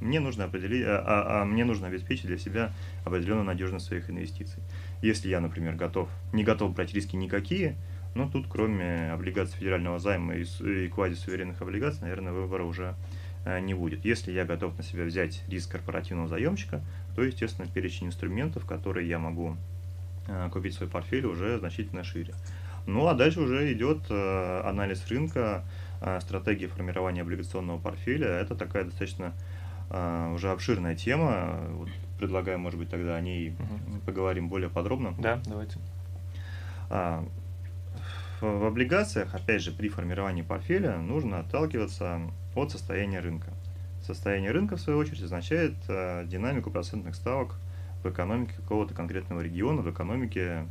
мне 0.00 0.20
нужно 0.20 0.44
определить, 0.44 0.84
а, 0.84 1.02
а, 1.06 1.42
а 1.42 1.44
мне 1.44 1.64
нужно 1.64 1.86
обеспечить 1.86 2.26
для 2.26 2.38
себя 2.38 2.72
определенную 3.04 3.44
надежность 3.44 3.86
своих 3.86 4.10
инвестиций. 4.10 4.62
Если 5.00 5.28
я, 5.28 5.40
например, 5.40 5.76
готов, 5.76 6.08
не 6.32 6.44
готов 6.44 6.74
брать 6.74 6.92
риски 6.92 7.16
никакие, 7.16 7.76
ну 8.14 8.28
тут 8.28 8.46
кроме 8.48 9.12
облигаций 9.12 9.56
федерального 9.56 9.98
займа 9.98 10.34
и, 10.34 10.42
и 10.42 10.88
квазисуверенных 10.88 11.62
облигаций, 11.62 12.02
наверное, 12.02 12.32
выбора 12.32 12.64
уже 12.64 12.94
э, 13.44 13.60
не 13.60 13.74
будет. 13.74 14.04
Если 14.04 14.32
я 14.32 14.44
готов 14.44 14.76
на 14.76 14.82
себя 14.82 15.04
взять 15.04 15.42
риск 15.48 15.70
корпоративного 15.70 16.28
заемщика, 16.28 16.82
то, 17.14 17.22
естественно, 17.22 17.68
перечень 17.72 18.08
инструментов, 18.08 18.66
которые 18.66 19.08
я 19.08 19.18
могу 19.18 19.56
купить 20.52 20.74
свой 20.74 20.88
портфель 20.88 21.26
уже 21.26 21.58
значительно 21.58 22.04
шире. 22.04 22.34
Ну 22.86 23.06
а 23.06 23.14
дальше 23.14 23.40
уже 23.40 23.72
идет 23.72 23.98
э, 24.10 24.60
анализ 24.64 25.06
рынка, 25.08 25.64
э, 26.00 26.20
стратегии 26.20 26.66
формирования 26.66 27.22
облигационного 27.22 27.78
портфеля. 27.78 28.28
Это 28.28 28.54
такая 28.54 28.84
достаточно 28.84 29.32
уже 30.34 30.50
обширная 30.50 30.96
тема. 30.96 31.60
Вот 31.72 31.90
предлагаю, 32.18 32.58
может 32.58 32.78
быть, 32.78 32.88
тогда 32.88 33.14
о 33.14 33.20
ней 33.20 33.50
угу. 33.50 34.00
поговорим 34.06 34.48
более 34.48 34.70
подробно. 34.70 35.14
Да, 35.18 35.38
давайте. 35.44 35.78
А, 36.88 37.22
в 38.40 38.64
облигациях, 38.64 39.34
опять 39.34 39.60
же, 39.60 39.70
при 39.70 39.90
формировании 39.90 40.40
портфеля 40.40 40.96
нужно 40.96 41.40
отталкиваться 41.40 42.22
от 42.54 42.70
состояния 42.70 43.20
рынка. 43.20 43.50
Состояние 44.02 44.52
рынка, 44.52 44.76
в 44.76 44.80
свою 44.80 44.98
очередь, 44.98 45.24
означает 45.24 45.74
динамику 45.86 46.70
процентных 46.70 47.14
ставок 47.14 47.56
в 48.02 48.08
экономике 48.08 48.54
какого-то 48.56 48.94
конкретного 48.94 49.40
региона, 49.40 49.82
в 49.82 49.90
экономике 49.90 50.66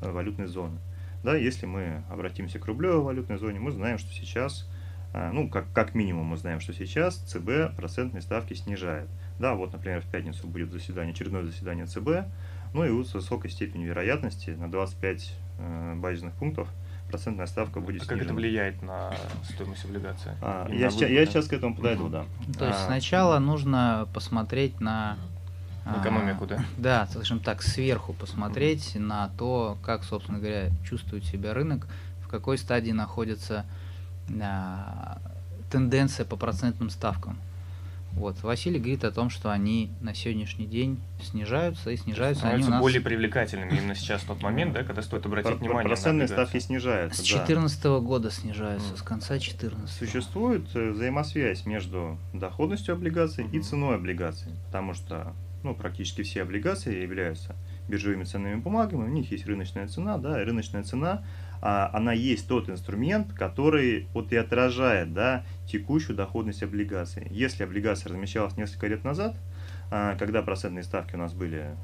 э, 0.00 0.10
валютной 0.10 0.46
зоны. 0.46 0.78
Да, 1.22 1.36
если 1.36 1.66
мы 1.66 2.02
обратимся 2.08 2.58
к 2.58 2.66
рублевой 2.66 3.02
валютной 3.02 3.38
зоне, 3.38 3.60
мы 3.60 3.70
знаем, 3.72 3.98
что 3.98 4.10
сейчас, 4.12 4.68
э, 5.12 5.30
ну, 5.32 5.48
как, 5.48 5.66
как 5.72 5.94
минимум 5.94 6.26
мы 6.26 6.36
знаем, 6.36 6.60
что 6.60 6.72
сейчас 6.72 7.16
ЦБ 7.16 7.76
процентные 7.76 8.22
ставки 8.22 8.54
снижает. 8.54 9.08
Да, 9.38 9.54
вот, 9.54 9.72
например, 9.72 10.00
в 10.00 10.06
пятницу 10.06 10.46
будет 10.46 10.70
заседание, 10.70 11.12
очередное 11.12 11.42
заседание 11.44 11.86
ЦБ, 11.86 12.26
ну 12.72 12.84
и 12.84 13.04
с 13.04 13.14
высокой 13.14 13.50
степенью 13.50 13.88
вероятности 13.88 14.50
на 14.50 14.70
25 14.70 15.34
э, 15.58 15.94
базисных 15.96 16.34
пунктов 16.34 16.68
процентная 17.10 17.46
ставка 17.46 17.80
будет 17.80 18.02
а 18.02 18.04
снижена. 18.04 18.18
как 18.18 18.26
это 18.26 18.34
влияет 18.34 18.82
на 18.82 19.12
стоимость 19.42 19.84
облигации? 19.84 20.36
А, 20.40 20.68
я, 20.70 20.90
сейчас, 20.90 21.10
я 21.10 21.26
сейчас 21.26 21.48
к 21.48 21.52
этому 21.52 21.74
подойду, 21.74 22.04
угу. 22.04 22.12
да. 22.12 22.24
То 22.58 22.66
есть 22.66 22.78
а, 22.78 22.86
сначала 22.86 23.38
нужно 23.38 24.08
посмотреть 24.14 24.80
на 24.80 25.18
экономику, 25.98 26.46
да? 26.46 26.64
Да, 26.76 27.06
скажем 27.06 27.40
так, 27.40 27.62
сверху 27.62 28.12
посмотреть 28.12 28.94
на 28.94 29.28
то, 29.38 29.78
как, 29.82 30.04
собственно 30.04 30.38
говоря, 30.38 30.70
чувствует 30.88 31.24
себя 31.24 31.54
рынок, 31.54 31.86
в 32.22 32.28
какой 32.28 32.58
стадии 32.58 32.92
находится 32.92 33.64
а, 34.40 35.20
тенденция 35.70 36.24
по 36.26 36.36
процентным 36.36 36.90
ставкам. 36.90 37.38
Вот. 38.12 38.42
Василий 38.42 38.78
говорит 38.78 39.04
о 39.04 39.12
том, 39.12 39.30
что 39.30 39.52
они 39.52 39.92
на 40.00 40.14
сегодняшний 40.14 40.66
день 40.66 41.00
снижаются 41.22 41.90
и 41.90 41.96
снижаются. 41.96 42.48
Они 42.48 42.64
у 42.64 42.68
нас... 42.68 42.80
более 42.80 43.00
привлекательными 43.00 43.70
именно 43.76 43.94
сейчас 43.94 44.22
тот 44.22 44.42
момент, 44.42 44.72
да, 44.72 44.82
когда 44.82 45.02
стоит 45.02 45.26
обратить 45.26 45.58
внимание 45.58 45.88
Процентные 45.88 46.26
на 46.26 46.34
ставки 46.34 46.58
снижаются. 46.58 47.22
С 47.22 47.26
2014 47.26 47.82
да. 47.82 47.98
года 48.00 48.30
снижаются, 48.30 48.94
mm. 48.94 48.98
с 48.98 49.02
конца 49.02 49.34
2014. 49.34 49.96
Существует 49.96 50.64
э, 50.74 50.90
взаимосвязь 50.90 51.66
между 51.66 52.18
доходностью 52.34 52.94
облигаций 52.94 53.44
mm-hmm. 53.44 53.56
и 53.56 53.60
ценой 53.60 53.94
облигаций, 53.94 54.52
потому 54.66 54.94
что 54.94 55.32
ну, 55.62 55.74
практически 55.74 56.22
все 56.22 56.42
облигации 56.42 57.02
являются 57.02 57.56
биржевыми 57.88 58.24
ценными 58.24 58.56
бумагами, 58.56 59.04
у 59.04 59.08
них 59.08 59.30
есть 59.30 59.46
рыночная 59.46 59.88
цена, 59.88 60.18
да, 60.18 60.40
и 60.40 60.44
рыночная 60.44 60.82
цена, 60.82 61.24
а, 61.60 61.90
она 61.92 62.12
есть 62.12 62.48
тот 62.48 62.68
инструмент, 62.68 63.32
который 63.32 64.06
вот 64.14 64.32
и 64.32 64.36
отражает, 64.36 65.12
да, 65.12 65.44
текущую 65.66 66.16
доходность 66.16 66.62
облигаций. 66.62 67.26
Если 67.30 67.64
облигация 67.64 68.10
размещалась 68.10 68.56
несколько 68.56 68.86
лет 68.86 69.04
назад, 69.04 69.36
а, 69.90 70.16
когда 70.16 70.42
процентные 70.42 70.84
ставки 70.84 71.14
у 71.14 71.18
нас 71.18 71.34
были 71.34 71.74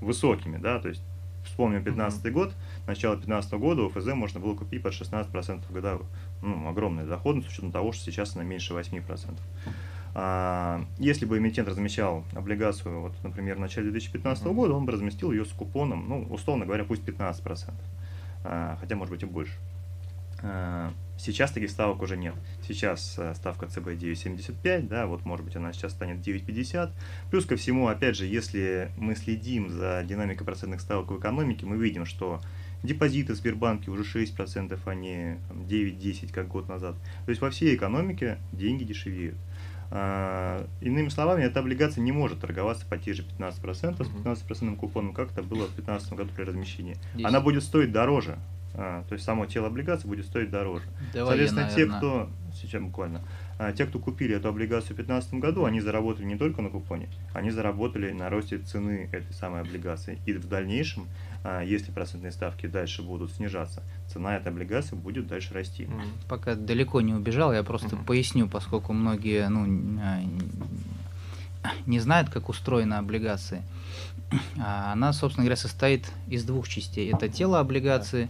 высокими, 0.00 0.58
да, 0.58 0.78
то 0.78 0.88
есть 0.88 1.02
вспомним 1.44 1.82
15 1.82 2.24
mm-hmm. 2.24 2.30
год, 2.30 2.52
начало 2.86 3.16
15 3.16 3.52
года 3.54 3.82
у 3.82 3.88
ФЗ 3.88 4.06
можно 4.14 4.40
было 4.40 4.54
купить 4.54 4.82
под 4.82 4.92
16% 4.92 5.72
годовых. 5.72 6.06
Ну, 6.40 6.68
огромная 6.68 7.04
доходность, 7.04 7.48
с 7.48 7.52
учетом 7.52 7.72
того, 7.72 7.92
что 7.92 8.04
сейчас 8.04 8.36
она 8.36 8.44
меньше 8.44 8.74
8%. 8.74 9.38
А, 10.14 10.84
если 10.98 11.24
бы 11.24 11.38
эмитент 11.38 11.68
размещал 11.68 12.24
облигацию, 12.34 13.00
вот, 13.00 13.14
например, 13.22 13.56
в 13.56 13.60
начале 13.60 13.90
2015 13.90 14.44
uh-huh. 14.44 14.52
года, 14.52 14.74
он 14.74 14.84
бы 14.84 14.92
разместил 14.92 15.32
ее 15.32 15.44
с 15.44 15.48
купоном, 15.48 16.06
ну, 16.08 16.22
условно 16.30 16.66
говоря, 16.66 16.84
пусть 16.84 17.02
15%, 17.02 17.72
а, 18.44 18.76
хотя, 18.78 18.94
может 18.94 19.12
быть, 19.12 19.22
и 19.22 19.26
больше. 19.26 19.54
А, 20.42 20.92
сейчас 21.16 21.52
таких 21.52 21.70
ставок 21.70 22.02
уже 22.02 22.18
нет. 22.18 22.34
Сейчас 22.66 23.18
ставка 23.34 23.68
ЦБ 23.68 23.88
9,75, 23.88 24.86
да, 24.86 25.06
вот, 25.06 25.24
может 25.24 25.46
быть, 25.46 25.56
она 25.56 25.72
сейчас 25.72 25.92
станет 25.92 26.18
9,50. 26.18 26.90
Плюс 27.30 27.46
ко 27.46 27.56
всему, 27.56 27.88
опять 27.88 28.16
же, 28.16 28.26
если 28.26 28.90
мы 28.98 29.14
следим 29.14 29.70
за 29.70 30.04
динамикой 30.06 30.44
процентных 30.44 30.82
ставок 30.82 31.10
в 31.10 31.18
экономике, 31.18 31.64
мы 31.64 31.78
видим, 31.78 32.04
что 32.04 32.42
депозиты 32.82 33.32
в 33.32 33.36
Сбербанке 33.36 33.90
уже 33.90 34.02
6%, 34.02 34.78
а 34.84 34.94
не 34.94 35.38
9-10, 35.50 36.32
как 36.32 36.48
год 36.48 36.68
назад. 36.68 36.96
То 37.24 37.30
есть 37.30 37.40
во 37.40 37.50
всей 37.50 37.74
экономике 37.76 38.38
деньги 38.52 38.84
дешевеют. 38.84 39.36
А, 39.94 40.66
иными 40.80 41.10
словами, 41.10 41.42
эта 41.42 41.60
облигация 41.60 42.00
не 42.00 42.12
может 42.12 42.40
торговаться 42.40 42.86
по 42.86 42.96
те 42.96 43.12
же 43.12 43.24
15% 43.38 44.02
с 44.02 44.42
15% 44.42 44.76
купоном, 44.76 45.12
как 45.12 45.32
это 45.32 45.42
было 45.42 45.66
в 45.66 45.74
2015 45.74 46.12
году 46.14 46.30
при 46.34 46.44
размещении. 46.44 46.96
10. 47.12 47.26
Она 47.26 47.40
будет 47.42 47.62
стоить 47.62 47.92
дороже. 47.92 48.38
А, 48.74 49.04
то 49.06 49.12
есть 49.12 49.26
само 49.26 49.44
тело 49.44 49.66
облигации 49.66 50.08
будет 50.08 50.24
стоить 50.24 50.50
дороже. 50.50 50.86
Давай 51.12 51.36
Соответственно, 51.36 51.68
я, 51.68 51.74
те, 51.74 51.86
кто 51.86 52.30
сейчас 52.54 52.82
буквально. 52.82 53.20
А, 53.58 53.72
те, 53.72 53.84
кто 53.84 53.98
купили 53.98 54.34
эту 54.34 54.48
облигацию 54.48 54.94
в 54.94 54.96
2015 54.96 55.34
году, 55.34 55.66
они 55.66 55.82
заработали 55.82 56.24
не 56.24 56.36
только 56.36 56.62
на 56.62 56.70
купоне, 56.70 57.10
они 57.34 57.50
заработали 57.50 58.12
на 58.12 58.30
росте 58.30 58.58
цены 58.58 59.10
этой 59.12 59.34
самой 59.34 59.60
облигации. 59.60 60.18
И 60.24 60.32
в 60.32 60.48
дальнейшем, 60.48 61.06
если 61.64 61.90
процентные 61.90 62.32
ставки 62.32 62.66
дальше 62.66 63.02
будут 63.02 63.32
снижаться, 63.32 63.82
цена 64.06 64.36
этой 64.36 64.48
облигации 64.48 64.94
будет 64.94 65.26
дальше 65.26 65.54
расти. 65.54 65.88
Пока 66.28 66.54
далеко 66.54 67.00
не 67.00 67.14
убежал, 67.14 67.52
я 67.52 67.62
просто 67.62 67.96
mm-hmm. 67.96 68.04
поясню, 68.04 68.48
поскольку 68.48 68.92
многие 68.92 69.48
ну, 69.48 70.00
а, 70.02 70.20
не 71.86 72.00
знают, 72.00 72.30
как 72.30 72.48
устроена 72.48 72.98
облигация. 72.98 73.62
Она, 74.56 75.12
собственно 75.12 75.44
говоря, 75.44 75.56
состоит 75.56 76.10
из 76.28 76.44
двух 76.44 76.68
частей. 76.68 77.12
Это 77.12 77.28
тело 77.28 77.60
облигации, 77.60 78.28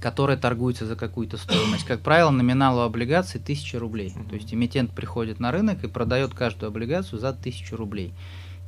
которое 0.00 0.36
торгуется 0.36 0.86
за 0.86 0.96
какую-то 0.96 1.36
стоимость. 1.36 1.84
Как 1.84 2.00
правило, 2.00 2.30
номинал 2.30 2.78
у 2.78 2.80
облигаций 2.80 3.40
1000 3.40 3.78
рублей. 3.78 4.14
То 4.28 4.34
есть 4.34 4.52
эмитент 4.52 4.90
приходит 4.92 5.40
на 5.40 5.52
рынок 5.52 5.84
и 5.84 5.88
продает 5.88 6.34
каждую 6.34 6.68
облигацию 6.68 7.18
за 7.18 7.28
1000 7.28 7.76
рублей. 7.76 8.12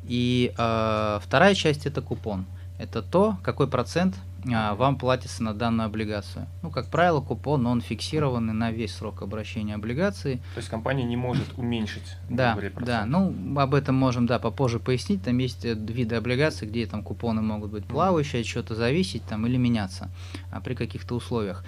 И 0.07 0.53
э, 0.57 1.19
вторая 1.23 1.55
часть 1.55 1.87
это 1.87 2.03
купон. 2.03 2.47
Это 2.79 3.03
то, 3.03 3.37
какой 3.43 3.69
процент 3.69 4.17
а, 4.53 4.75
вам 4.75 4.99
платится 4.99 5.43
на 5.43 5.55
данную 5.55 5.87
облигацию. 5.87 6.47
Ну, 6.63 6.71
как 6.71 6.89
правило, 6.89 7.21
купон, 7.21 7.67
он 7.67 7.81
фиксированный 7.81 8.53
на 8.53 8.71
весь 8.71 8.95
срок 8.95 9.23
обращения 9.23 9.75
облигации. 9.75 10.37
То 10.55 10.59
есть 10.59 10.69
компания 10.69 11.05
не 11.05 11.17
может 11.17 11.57
уменьшить? 11.57 12.17
Да, 12.29 12.59
да. 12.81 13.07
Ну, 13.07 13.35
об 13.57 13.75
этом 13.75 13.95
можем, 13.95 14.27
да, 14.27 14.39
попозже 14.39 14.81
пояснить. 14.81 15.23
Там 15.23 15.39
есть 15.39 15.65
э, 15.65 15.75
виды 15.75 16.17
облигаций, 16.17 16.69
где 16.69 16.87
там 16.87 17.03
купоны 17.03 17.41
могут 17.41 17.71
быть 17.71 17.85
плавающие, 17.87 18.43
от 18.43 18.47
чего-то 18.47 18.75
зависеть 18.75 19.25
там 19.25 19.47
или 19.47 19.57
меняться 19.57 20.11
а, 20.51 20.61
при 20.61 20.75
каких-то 20.75 21.15
условиях. 21.15 21.65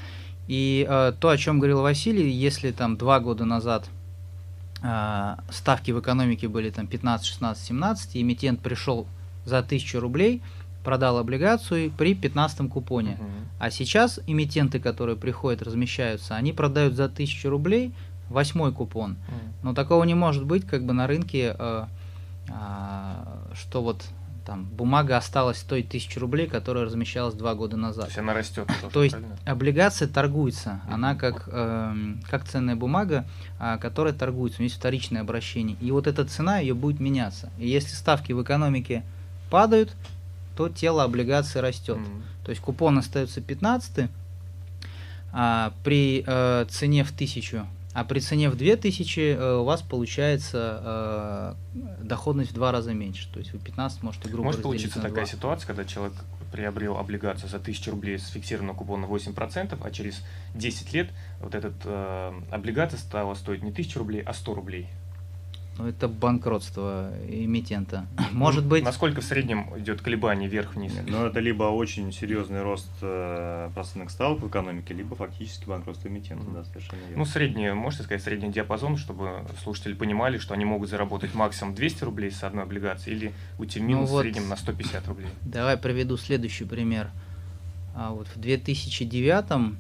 И 0.49 0.87
э, 0.89 1.13
то, 1.19 1.29
о 1.29 1.37
чем 1.37 1.59
говорил 1.59 1.81
Василий, 1.81 2.31
если 2.31 2.73
там 2.73 2.97
два 2.97 3.21
года 3.21 3.45
назад 3.45 3.87
э, 3.87 4.06
ставки 5.51 5.91
в 5.91 6.01
экономике 6.01 6.49
были 6.49 6.71
там 6.71 6.87
15, 6.87 7.27
16, 7.27 7.65
17, 7.65 8.17
и 8.17 8.23
эмитент 8.23 8.61
пришел 8.61 9.07
за 9.45 9.59
1000 9.59 10.01
рублей– 10.01 10.43
продал 10.87 11.19
облигацию 11.19 11.91
при 11.91 12.15
15 12.15 12.71
купоне. 12.71 13.19
Uh-huh. 13.19 13.47
А 13.59 13.71
сейчас 13.73 14.21
эмитенты, 14.29 14.79
которые 14.79 15.17
приходят, 15.17 15.61
размещаются, 15.63 16.37
они 16.37 16.53
продают 16.53 16.95
за 16.95 17.07
1000 17.07 17.51
рублей 17.51 17.93
восьмой 18.31 18.73
купон. 18.73 19.15
Uh-huh. 19.15 19.53
Но 19.65 19.75
такого 19.75 20.05
не 20.05 20.15
может 20.15 20.45
быть 20.45 20.65
как 20.65 20.85
бы 20.87 20.93
на 20.93 21.09
рынке, 21.09 21.57
э, 21.59 21.85
э, 22.49 22.53
что 23.55 23.83
вот 23.83 24.05
там 24.47 24.65
бумага 24.65 25.17
осталась 25.17 25.59
той 25.63 25.83
тысячи 25.83 26.19
рублей, 26.19 26.47
которая 26.47 26.85
размещалась 26.85 27.35
два 27.35 27.55
года 27.55 27.77
назад. 27.77 28.05
То 28.05 28.11
есть 28.11 28.19
она 28.19 28.33
растет. 28.33 28.67
Тоже, 28.81 28.93
То 28.93 29.03
есть 29.03 29.15
правильно? 29.17 29.37
облигация 29.45 30.09
торгуется, 30.09 30.81
она 30.89 31.17
как, 31.17 31.49
э, 31.49 31.95
как 32.31 32.45
ценная 32.45 32.77
бумага, 32.77 33.27
э, 33.59 33.77
которая 33.81 34.15
торгуется, 34.15 34.59
у 34.59 34.63
нее 34.63 34.69
есть 34.69 34.79
вторичное 34.79 35.23
обращение. 35.23 35.77
И 35.81 35.91
вот 35.91 36.07
эта 36.07 36.25
цена 36.25 36.61
ее 36.61 36.75
будет 36.75 37.01
меняться. 37.01 37.51
И 37.59 37.69
если 37.69 37.95
ставки 37.95 38.33
в 38.33 38.43
экономике 38.43 39.03
падают, 39.51 39.93
то 40.57 40.69
тело 40.69 41.03
облигации 41.03 41.59
растет. 41.59 41.99
Mm. 41.99 42.23
То 42.45 42.51
есть 42.51 42.63
купон 42.63 42.99
остается 42.99 43.41
15 43.41 44.09
а, 45.33 45.73
при 45.85 46.25
э, 46.27 46.67
цене 46.71 47.05
в 47.05 47.11
1000, 47.11 47.67
а 47.97 48.05
при 48.05 48.21
цене 48.21 48.51
в 48.51 48.57
2000 48.57 49.21
э, 49.21 49.57
у 49.57 49.65
вас 49.65 49.81
получается 49.81 51.57
э, 51.73 52.03
доходность 52.03 52.51
в 52.51 52.55
два 52.55 52.71
раза 52.71 52.93
меньше. 52.93 53.27
То 53.33 53.39
есть 53.39 53.55
вы 53.55 53.59
15 53.59 54.03
можете 54.03 54.29
грубо 54.29 54.45
Может 54.45 54.63
получиться 54.63 55.01
такая 55.01 55.25
ситуация, 55.25 55.67
когда 55.67 55.87
человек 55.87 56.13
приобрел 56.53 56.99
облигацию 56.99 57.49
за 57.49 57.57
1000 57.57 57.91
рублей 57.91 58.19
с 58.19 58.29
фиксированным 58.29 58.77
купоном 58.77 59.11
8%, 59.11 59.79
а 59.81 59.91
через 59.91 60.23
10 60.55 60.93
лет 60.93 61.09
вот 61.41 61.55
эта 61.55 61.73
э, 61.85 62.33
облигация 62.51 62.99
стала 62.99 63.33
стоить 63.33 63.63
не 63.63 63.71
1000 63.71 63.99
рублей, 63.99 64.21
а 64.21 64.35
100 64.35 64.55
рублей. 64.55 64.89
Ну, 65.79 65.87
это 65.87 66.09
банкротство 66.09 67.13
эмитента. 67.29 68.07
Может 68.33 68.65
ну, 68.65 68.71
быть... 68.71 68.85
Насколько 68.85 69.21
в 69.21 69.25
среднем 69.25 69.69
идет 69.79 70.01
колебание 70.01 70.49
вверх-вниз? 70.49 70.93
Ну, 71.07 71.27
это 71.27 71.41
либо 71.41 71.65
очень 71.65 72.13
серьезный 72.13 72.63
рост 72.63 72.91
э, 73.03 73.71
процентных 73.75 74.11
ставок 74.11 74.41
в 74.41 74.49
экономике, 74.49 74.95
либо 74.95 75.15
фактически 75.17 75.67
банкротство 75.67 76.09
эмитента, 76.09 76.45
mm-hmm. 76.45 76.55
да, 76.55 76.65
совершенно 76.65 77.01
верно. 77.01 77.17
Ну, 77.17 77.25
средний, 77.27 77.71
можете 77.73 78.05
сказать, 78.05 78.23
средний 78.23 78.51
диапазон, 78.51 78.97
чтобы 78.97 79.45
слушатели 79.63 79.93
понимали, 79.93 80.39
что 80.39 80.55
они 80.55 80.65
могут 80.65 80.89
заработать 80.89 81.35
максимум 81.35 81.75
200 81.75 82.05
рублей 82.05 82.31
с 82.31 82.43
одной 82.43 82.65
облигации 82.65 83.11
или 83.11 83.33
уйти 83.59 83.79
в 83.79 83.83
ну 83.83 83.89
минус 83.89 84.09
ну, 84.09 84.15
вот, 84.15 84.21
в 84.21 84.23
среднем 84.23 84.49
на 84.49 84.57
150 84.57 85.09
рублей. 85.09 85.29
Давай 85.43 85.77
приведу 85.77 86.17
следующий 86.17 86.65
пример. 86.65 87.11
А 87.95 88.13
вот 88.13 88.29
в 88.29 88.41
2009 88.41 89.77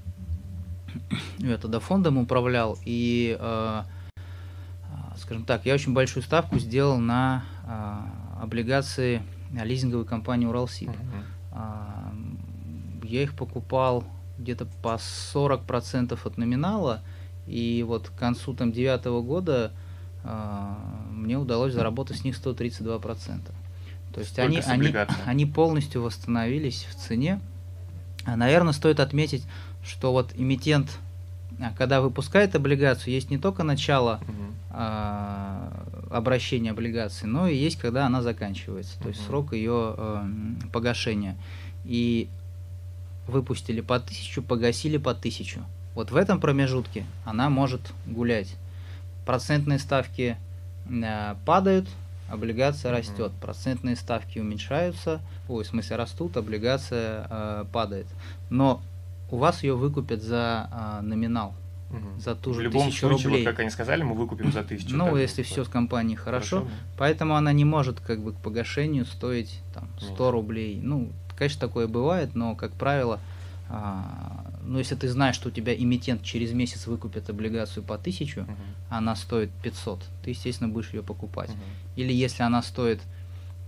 я 1.39 1.59
тогда 1.59 1.81
фондом 1.81 2.19
управлял, 2.19 2.79
и 2.85 3.37
э, 3.39 3.83
скажем 5.27 5.45
так, 5.45 5.67
я 5.67 5.75
очень 5.75 5.93
большую 5.93 6.23
ставку 6.23 6.61
сделал 6.61 6.99
на 6.99 7.45
а, 7.65 8.09
облигации 8.41 9.23
лизинговой 9.53 10.05
компании 10.05 10.47
Уралсиб. 10.47 10.91
Uh-huh. 10.91 11.23
А, 11.51 12.15
я 13.03 13.25
их 13.25 13.35
покупал 13.35 14.05
где-то 14.39 14.69
по 14.83 15.01
40% 15.35 16.17
от 16.23 16.39
номинала, 16.39 17.03
и 17.49 17.85
вот 17.85 18.09
к 18.09 18.15
концу 18.17 18.55
там 18.55 18.71
девятого 18.71 19.21
года 19.21 19.73
а, 20.23 20.79
мне 21.11 21.37
удалось 21.37 21.73
заработать 21.73 22.19
с 22.19 22.25
них 22.25 22.39
132%. 22.39 23.41
То 24.15 24.21
есть 24.21 24.39
они, 24.39 24.61
они, 24.61 24.95
они 25.27 25.45
полностью 25.45 26.03
восстановились 26.03 26.87
в 26.89 26.95
цене. 26.95 27.41
А, 28.25 28.37
наверное, 28.37 28.73
стоит 28.73 29.01
отметить, 29.01 29.43
что 29.83 30.12
вот 30.12 30.31
эмитент 30.37 31.01
а 31.59 31.73
когда 31.77 32.01
выпускает 32.01 32.55
облигацию, 32.55 33.15
есть 33.15 33.31
не 33.31 33.39
только 33.39 33.62
начало 33.62 34.21
угу. 34.23 34.66
А, 34.79 35.73
обращения 36.11 36.73
облигации, 36.73 37.27
но 37.27 37.49
и 37.49 37.57
есть, 37.57 37.79
когда 37.79 38.05
она 38.05 38.21
заканчивается, 38.21 39.01
то 39.01 39.09
есть 39.09 39.25
срок 39.25 39.55
ее 39.55 39.95
а, 39.97 40.29
погашения. 40.71 41.37
И 41.87 42.29
выпустили 43.27 43.81
по 43.81 43.99
тысячу, 43.99 44.43
погасили 44.43 44.99
по 44.99 45.15
тысячу. 45.15 45.65
Вот 45.95 46.11
в 46.11 46.17
этом 46.17 46.41
промежутке 46.41 47.07
она 47.25 47.49
может 47.49 47.81
гулять. 48.07 48.55
Процентные 49.25 49.79
ставки 49.79 50.37
а, 51.03 51.39
падают, 51.47 51.89
облигация 52.29 52.93
растет. 52.93 53.33
Процентные 53.41 53.97
ставки 53.97 54.39
уменьшаются, 54.39 55.23
ой, 55.49 55.65
в 55.65 55.67
смысле 55.67 55.97
растут, 55.97 56.37
облигация 56.37 57.27
а, 57.31 57.65
падает. 57.73 58.09
Но 58.51 58.83
у 59.31 59.39
вас 59.39 59.62
ее 59.62 59.75
выкупят 59.75 60.23
за 60.23 60.69
а, 60.71 61.01
номинал. 61.01 61.55
Угу. 61.90 62.20
За 62.20 62.35
ту 62.35 62.53
же 62.53 62.61
В 62.61 62.62
любом 62.62 62.90
случае, 62.90 63.29
рублей. 63.29 63.44
вот 63.44 63.51
как 63.51 63.61
они 63.61 63.70
сказали, 63.70 64.03
мы 64.03 64.14
выкупим 64.14 64.53
за 64.53 64.64
тысячу. 64.64 64.96
Ну, 64.96 65.16
если 65.16 65.42
все 65.42 65.64
с 65.64 65.68
компанией 65.68 66.16
хорошо, 66.16 66.61
хорошо 66.61 66.75
поэтому 66.96 67.37
она 67.37 67.53
не 67.53 67.64
может 67.64 68.01
как 68.01 68.20
бы 68.20 68.33
к 68.33 68.37
погашению 68.37 69.07
стоить 69.07 69.61
там 69.72 69.88
100 69.99 70.11
Нет. 70.11 70.33
рублей. 70.33 70.81
Ну, 70.83 71.12
конечно, 71.37 71.61
такое 71.61 71.87
бывает, 71.87 72.35
но, 72.35 72.57
как 72.57 72.72
правило, 72.72 73.20
а, 73.68 74.46
ну, 74.62 74.79
если 74.79 74.94
ты 74.94 75.09
знаешь, 75.09 75.35
что 75.35 75.49
у 75.49 75.53
тебя 75.53 75.75
эмитент 75.75 76.22
через 76.22 76.53
месяц 76.53 76.87
выкупит 76.87 77.29
облигацию 77.31 77.83
по 77.83 77.94
1000, 77.94 78.42
угу. 78.42 78.51
она 78.90 79.16
стоит 79.16 79.51
500, 79.62 80.05
ты, 80.25 80.31
естественно, 80.31 80.68
будешь 80.68 80.92
ее 80.92 81.03
покупать. 81.03 81.51
Угу. 81.51 81.59
Или 81.96 82.12
если 82.12 82.42
она 82.42 82.62
стоит 82.62 83.01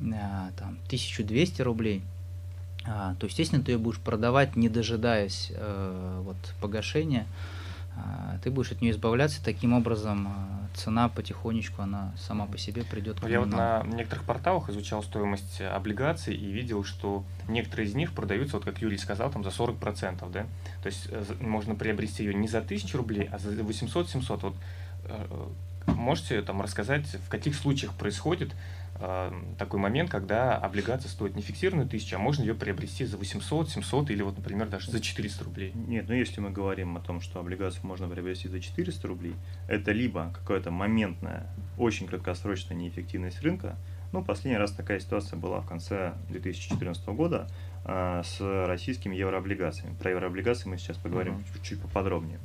а, 0.01 0.51
там 0.57 0.79
1200 0.87 1.63
рублей, 1.63 2.03
а, 2.85 3.15
то, 3.19 3.27
естественно, 3.27 3.63
ты 3.63 3.73
ее 3.73 3.79
будешь 3.79 3.99
продавать, 3.99 4.57
не 4.57 4.69
дожидаясь 4.69 5.53
э, 5.55 6.23
вот, 6.25 6.37
погашения. 6.61 7.27
А, 7.99 8.39
ты 8.43 8.51
будешь 8.51 8.73
от 8.73 8.81
нее 8.81 8.93
избавляться, 8.93 9.43
таким 9.45 9.73
образом 9.73 10.29
а, 10.29 10.69
цена 10.75 11.09
потихонечку, 11.09 11.83
она 11.83 12.13
сама 12.17 12.47
по 12.47 12.57
себе 12.57 12.85
придет 12.85 13.21
к 13.21 13.29
Я 13.29 13.41
вот 13.41 13.49
на 13.49 13.83
некоторых 13.87 14.25
порталах 14.25 14.69
изучал 14.71 15.03
стоимость 15.03 15.61
облигаций 15.61 16.35
и 16.35 16.51
видел, 16.51 16.85
что 16.85 17.25
некоторые 17.49 17.89
из 17.89 17.95
них 17.95 18.13
продаются, 18.13 18.57
вот 18.57 18.65
как 18.65 18.81
Юрий 18.81 18.99
сказал, 18.99 19.31
там 19.31 19.43
за 19.43 19.51
40%, 19.51 20.31
да? 20.31 20.47
То 20.83 20.87
есть 20.87 21.09
э, 21.11 21.25
можно 21.41 21.75
приобрести 21.75 22.25
ее 22.25 22.35
не 22.35 22.49
за 22.49 22.59
1000 22.59 22.97
рублей, 22.97 23.29
а 23.33 23.39
за 23.39 23.51
800-700. 23.51 24.39
Вот 24.43 24.55
э, 25.05 25.49
можете 25.87 26.43
там 26.43 26.63
рассказать, 26.63 27.07
в 27.07 27.29
каких 27.29 27.57
случаях 27.57 27.95
происходит 27.95 28.53
э, 28.53 28.55
такой 29.59 29.79
момент, 29.79 30.11
когда 30.11 30.57
облигация 30.57 31.09
стоит 31.09 31.37
не 31.37 31.43
фиксированную 31.43 31.89
тысячу, 31.89 32.17
а 32.17 32.19
можно 32.19 32.43
ее 32.43 32.55
приобрести 32.55 33.05
за 33.05 33.17
800, 33.17 33.71
700 33.71 34.11
или 34.11 34.23
вот, 34.23 34.37
например, 34.37 34.69
даже 34.69 34.91
за 34.91 35.01
400 35.01 35.45
рублей. 35.45 35.73
Нет, 35.75 36.07
ну 36.09 36.15
если 36.15 36.41
мы 36.41 36.51
говорим 36.51 36.97
о 36.97 37.01
том, 37.01 37.21
что 37.21 37.39
облигацию 37.39 37.87
можно 37.87 38.09
приобрести 38.09 38.49
за 38.49 38.61
400 38.61 39.07
рублей, 39.07 39.35
это 39.69 39.93
либо 39.93 40.33
какая-то 40.35 40.73
моментная, 40.73 41.47
очень 41.77 42.09
краткосрочная 42.09 42.77
неэффективность 42.77 43.41
рынка, 43.43 43.77
ну, 44.11 44.25
последний 44.25 44.59
раз 44.59 44.73
такая 44.73 45.01
ситуация 45.01 45.37
была 45.39 45.61
в 45.61 45.69
конце 45.69 46.15
2014 46.31 47.07
года 47.09 47.47
э, 47.85 48.23
с 48.25 48.41
российскими 48.67 49.15
еврооблигациями. 49.15 49.95
Про 49.97 50.13
еврооблигации 50.13 50.67
мы 50.67 50.79
сейчас 50.79 50.97
поговорим 50.97 51.35
uh-huh. 51.35 51.55
чуть-чуть 51.55 51.83
поподробнее. 51.83 52.39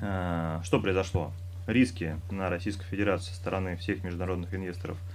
Э, 0.00 0.60
что 0.64 0.80
произошло? 0.80 1.32
Риски 1.68 2.16
на 2.32 2.50
Российскую 2.50 2.88
Федерацию 2.88 3.32
со 3.32 3.36
стороны 3.36 3.76
всех 3.76 4.02
международных 4.02 4.52
инвесторов– 4.52 4.98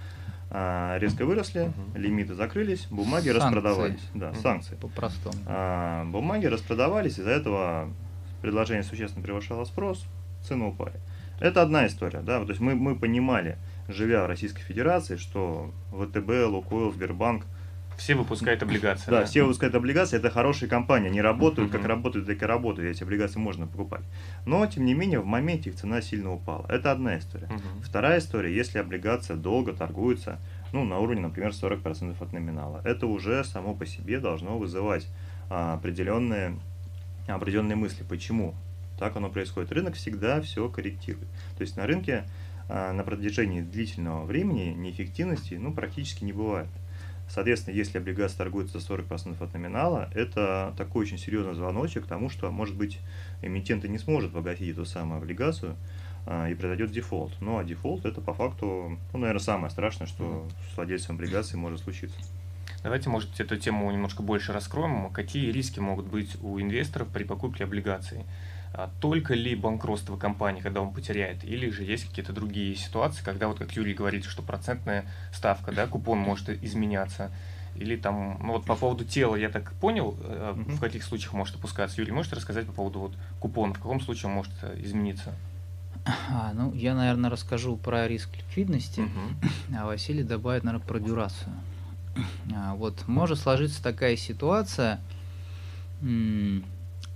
а, 0.50 0.96
резко 0.98 1.26
выросли, 1.26 1.60
угу. 1.60 1.98
лимиты 1.98 2.34
закрылись, 2.34 2.86
бумаги 2.90 3.28
санкции. 3.28 3.30
распродавались. 3.30 4.08
Да, 4.14 4.30
угу. 4.30 4.40
санкции. 4.40 4.74
По-простому. 4.76 5.34
А, 5.46 6.04
бумаги 6.06 6.46
распродавались, 6.46 7.18
из-за 7.18 7.30
этого 7.30 7.90
предложение 8.42 8.84
существенно 8.84 9.22
превышало 9.22 9.64
спрос, 9.64 10.04
цены 10.42 10.66
упали. 10.66 11.00
Это 11.40 11.62
одна 11.62 11.86
история, 11.86 12.20
да, 12.20 12.40
то 12.40 12.48
есть 12.48 12.60
мы, 12.60 12.74
мы 12.74 12.96
понимали, 12.96 13.58
живя 13.86 14.24
в 14.24 14.26
Российской 14.26 14.62
Федерации, 14.62 15.16
что 15.16 15.72
ВТБ, 15.92 16.46
Лукойл, 16.48 16.92
Сбербанк– 16.92 17.44
все 17.98 18.14
выпускают 18.14 18.62
облигации. 18.62 19.10
Да, 19.10 19.20
да, 19.20 19.26
все 19.26 19.42
выпускают 19.42 19.74
облигации, 19.74 20.16
это 20.16 20.30
хорошие 20.30 20.68
компании, 20.68 21.08
они 21.08 21.20
работают, 21.20 21.72
как 21.72 21.84
работают, 21.84 22.26
так 22.26 22.40
и 22.40 22.46
работают, 22.46 22.94
эти 22.94 23.02
облигации 23.02 23.40
можно 23.40 23.66
покупать. 23.66 24.04
Но, 24.46 24.64
тем 24.66 24.84
не 24.84 24.94
менее, 24.94 25.18
в 25.20 25.26
моменте 25.26 25.70
их 25.70 25.76
цена 25.76 26.00
сильно 26.00 26.32
упала. 26.32 26.64
Это 26.68 26.92
одна 26.92 27.18
история. 27.18 27.48
Вторая 27.82 28.20
история, 28.20 28.54
если 28.54 28.78
облигация 28.78 29.36
долго 29.36 29.72
торгуется, 29.72 30.38
ну, 30.72 30.84
на 30.84 30.98
уровне, 30.98 31.22
например, 31.22 31.50
40% 31.50 32.14
от 32.20 32.32
номинала, 32.32 32.80
это 32.84 33.06
уже 33.06 33.42
само 33.42 33.74
по 33.74 33.84
себе 33.84 34.20
должно 34.20 34.58
вызывать 34.58 35.08
а, 35.50 35.74
определенные, 35.74 36.56
определенные 37.26 37.74
мысли. 37.74 38.04
Почему? 38.08 38.54
Так 38.98 39.16
оно 39.16 39.28
происходит. 39.28 39.72
Рынок 39.72 39.94
всегда 39.94 40.40
все 40.40 40.68
корректирует. 40.68 41.28
То 41.56 41.62
есть 41.62 41.76
на 41.76 41.86
рынке 41.86 42.24
а, 42.68 42.92
на 42.92 43.02
протяжении 43.02 43.62
длительного 43.62 44.24
времени 44.24 44.74
неэффективности 44.76 45.54
ну, 45.54 45.72
практически 45.72 46.24
не 46.24 46.32
бывает. 46.32 46.68
Соответственно, 47.28 47.74
если 47.74 47.98
облигация 47.98 48.38
торгуется 48.38 48.78
за 48.78 48.94
40% 48.94 49.42
от 49.42 49.52
номинала, 49.52 50.10
это 50.14 50.74
такой 50.76 51.02
очень 51.02 51.18
серьезный 51.18 51.54
звоночек 51.54 52.04
к 52.04 52.08
тому, 52.08 52.30
что, 52.30 52.50
может 52.50 52.74
быть, 52.74 52.98
эмитент 53.42 53.84
и 53.84 53.88
не 53.88 53.98
сможет 53.98 54.32
погасить 54.32 54.70
эту 54.70 54.86
самую 54.86 55.18
облигацию, 55.18 55.76
а, 56.26 56.48
и 56.48 56.54
произойдет 56.54 56.90
дефолт. 56.90 57.32
Ну 57.40 57.58
а 57.58 57.64
дефолт 57.64 58.04
это 58.04 58.20
по 58.20 58.34
факту, 58.34 58.98
ну, 59.12 59.18
наверное, 59.18 59.40
самое 59.40 59.70
страшное, 59.70 60.06
что 60.06 60.46
с 60.72 60.76
владельцем 60.76 61.14
облигации 61.16 61.56
может 61.56 61.80
случиться. 61.80 62.18
Давайте, 62.82 63.08
может, 63.08 63.40
эту 63.40 63.56
тему 63.56 63.90
немножко 63.90 64.22
больше 64.22 64.52
раскроем. 64.52 65.10
Какие 65.10 65.50
риски 65.50 65.80
могут 65.80 66.06
быть 66.06 66.36
у 66.42 66.60
инвесторов 66.60 67.08
при 67.08 67.24
покупке 67.24 67.64
облигаций? 67.64 68.24
А 68.72 68.90
только 69.00 69.34
ли 69.34 69.54
банкротство 69.54 70.16
компании, 70.16 70.60
когда 70.60 70.80
он 70.80 70.92
потеряет, 70.92 71.44
или 71.44 71.70
же 71.70 71.84
есть 71.84 72.04
какие-то 72.08 72.32
другие 72.32 72.74
ситуации, 72.76 73.24
когда 73.24 73.48
вот 73.48 73.58
как 73.58 73.72
Юрий 73.72 73.94
говорит, 73.94 74.24
что 74.24 74.42
процентная 74.42 75.06
ставка, 75.32 75.72
да, 75.72 75.86
купон 75.86 76.18
может 76.18 76.50
изменяться, 76.62 77.30
или 77.74 77.96
там, 77.96 78.38
ну 78.42 78.52
вот 78.52 78.64
по 78.64 78.76
поводу 78.76 79.04
тела 79.04 79.36
я 79.36 79.48
так 79.48 79.72
понял, 79.74 80.16
mm-hmm. 80.20 80.76
в 80.76 80.80
каких 80.80 81.02
случаях 81.04 81.32
может 81.32 81.56
опускаться. 81.56 82.00
Юрий, 82.00 82.12
можете 82.12 82.36
рассказать 82.36 82.66
по 82.66 82.72
поводу 82.72 83.00
вот 83.00 83.12
купона, 83.40 83.74
в 83.74 83.78
каком 83.78 84.00
случае 84.00 84.28
он 84.28 84.34
может 84.34 84.52
э, 84.62 84.76
измениться? 84.82 85.34
А, 86.30 86.52
ну, 86.54 86.72
я, 86.74 86.94
наверное, 86.94 87.30
расскажу 87.30 87.76
про 87.76 88.08
риск 88.08 88.30
ликвидности, 88.36 89.04
а 89.76 89.86
Василий 89.86 90.22
добавит, 90.22 90.64
наверное, 90.64 90.86
про 90.86 90.98
дюрацию. 90.98 91.52
А, 92.54 92.74
вот 92.74 93.06
может 93.06 93.38
сложиться 93.38 93.82
такая 93.82 94.16
ситуация, 94.16 95.00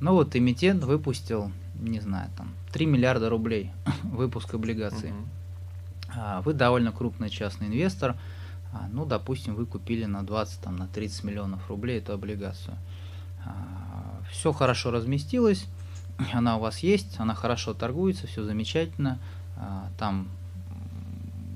ну 0.02 0.14
вот 0.14 0.34
эмитент 0.34 0.82
выпустил, 0.82 1.52
не 1.80 2.00
знаю, 2.00 2.28
там 2.36 2.52
3 2.72 2.86
миллиарда 2.86 3.30
рублей 3.30 3.70
выпуск 4.02 4.52
облигаций. 4.52 5.12
Uh-huh. 6.08 6.42
Вы 6.42 6.54
довольно 6.54 6.90
крупный 6.90 7.30
частный 7.30 7.68
инвестор. 7.68 8.16
А, 8.72 8.88
ну, 8.90 9.06
допустим, 9.06 9.54
вы 9.54 9.64
купили 9.64 10.04
на 10.04 10.24
20, 10.24 10.60
там, 10.60 10.76
на 10.76 10.88
30 10.88 11.24
миллионов 11.24 11.68
рублей 11.68 11.98
эту 11.98 12.14
облигацию. 12.14 12.76
А, 13.44 14.20
все 14.30 14.52
хорошо 14.52 14.90
разместилось, 14.90 15.66
она 16.32 16.56
у 16.56 16.60
вас 16.60 16.80
есть, 16.80 17.14
она 17.18 17.34
хорошо 17.34 17.72
торгуется, 17.72 18.26
все 18.26 18.42
замечательно. 18.42 19.20
Там 19.98 20.28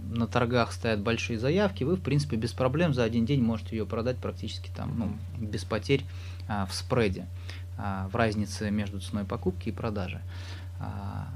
на 0.08 0.28
торгах 0.28 0.72
стоят 0.72 1.00
большие 1.00 1.38
заявки, 1.38 1.82
вы, 1.82 1.96
в 1.96 2.00
принципе, 2.00 2.36
без 2.36 2.52
проблем 2.52 2.94
за 2.94 3.02
один 3.02 3.26
день 3.26 3.42
можете 3.42 3.76
ее 3.76 3.86
продать 3.86 4.18
практически 4.18 4.70
там, 4.74 4.96
ну, 4.96 5.16
без 5.38 5.64
потерь 5.64 6.04
а, 6.48 6.66
в 6.66 6.74
спреде. 6.74 7.26
А, 7.78 8.08
в 8.10 8.16
разнице 8.16 8.70
между 8.70 9.00
ценой 9.00 9.24
покупки 9.24 9.68
и 9.68 9.72
продажи. 9.72 10.20
А, 10.80 11.28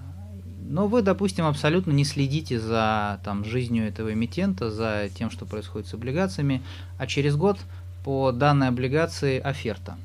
но 0.66 0.87
вы, 0.87 1.03
допустим, 1.03 1.44
абсолютно 1.44 1.92
не 1.92 2.05
следите 2.05 2.59
за 2.59 3.20
там, 3.24 3.44
жизнью 3.44 3.87
этого 3.87 4.14
эмитента, 4.14 4.70
за 4.70 5.11
тем, 5.14 5.31
что 5.31 5.44
происходит 5.44 5.88
с 5.88 5.94
облигациями, 5.94 6.62
а 6.96 7.07
через 7.07 7.37
год 7.37 7.59
по 8.05 8.33
данной 8.33 8.68
облигации 8.68 9.38
оферта. 9.38 9.98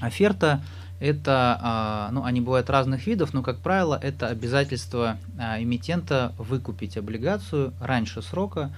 Оферта 0.00 0.62
это, 0.98 1.58
а, 1.60 2.08
ну, 2.12 2.24
они 2.24 2.40
бывают 2.40 2.70
разных 2.70 3.06
видов, 3.06 3.34
но, 3.34 3.42
как 3.42 3.58
правило, 3.58 3.98
это 4.02 4.28
обязательство 4.28 5.18
эмитента 5.36 6.32
выкупить 6.38 6.96
облигацию 6.96 7.74
раньше 7.80 8.22
срока 8.22 8.70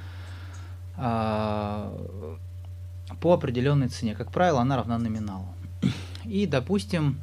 по 0.96 2.38
определенной 3.32 3.88
цене. 3.88 4.14
Как 4.14 4.30
правило, 4.30 4.60
она 4.60 4.76
равна 4.76 4.98
номиналу. 4.98 5.46
И, 6.24 6.46
допустим, 6.46 7.20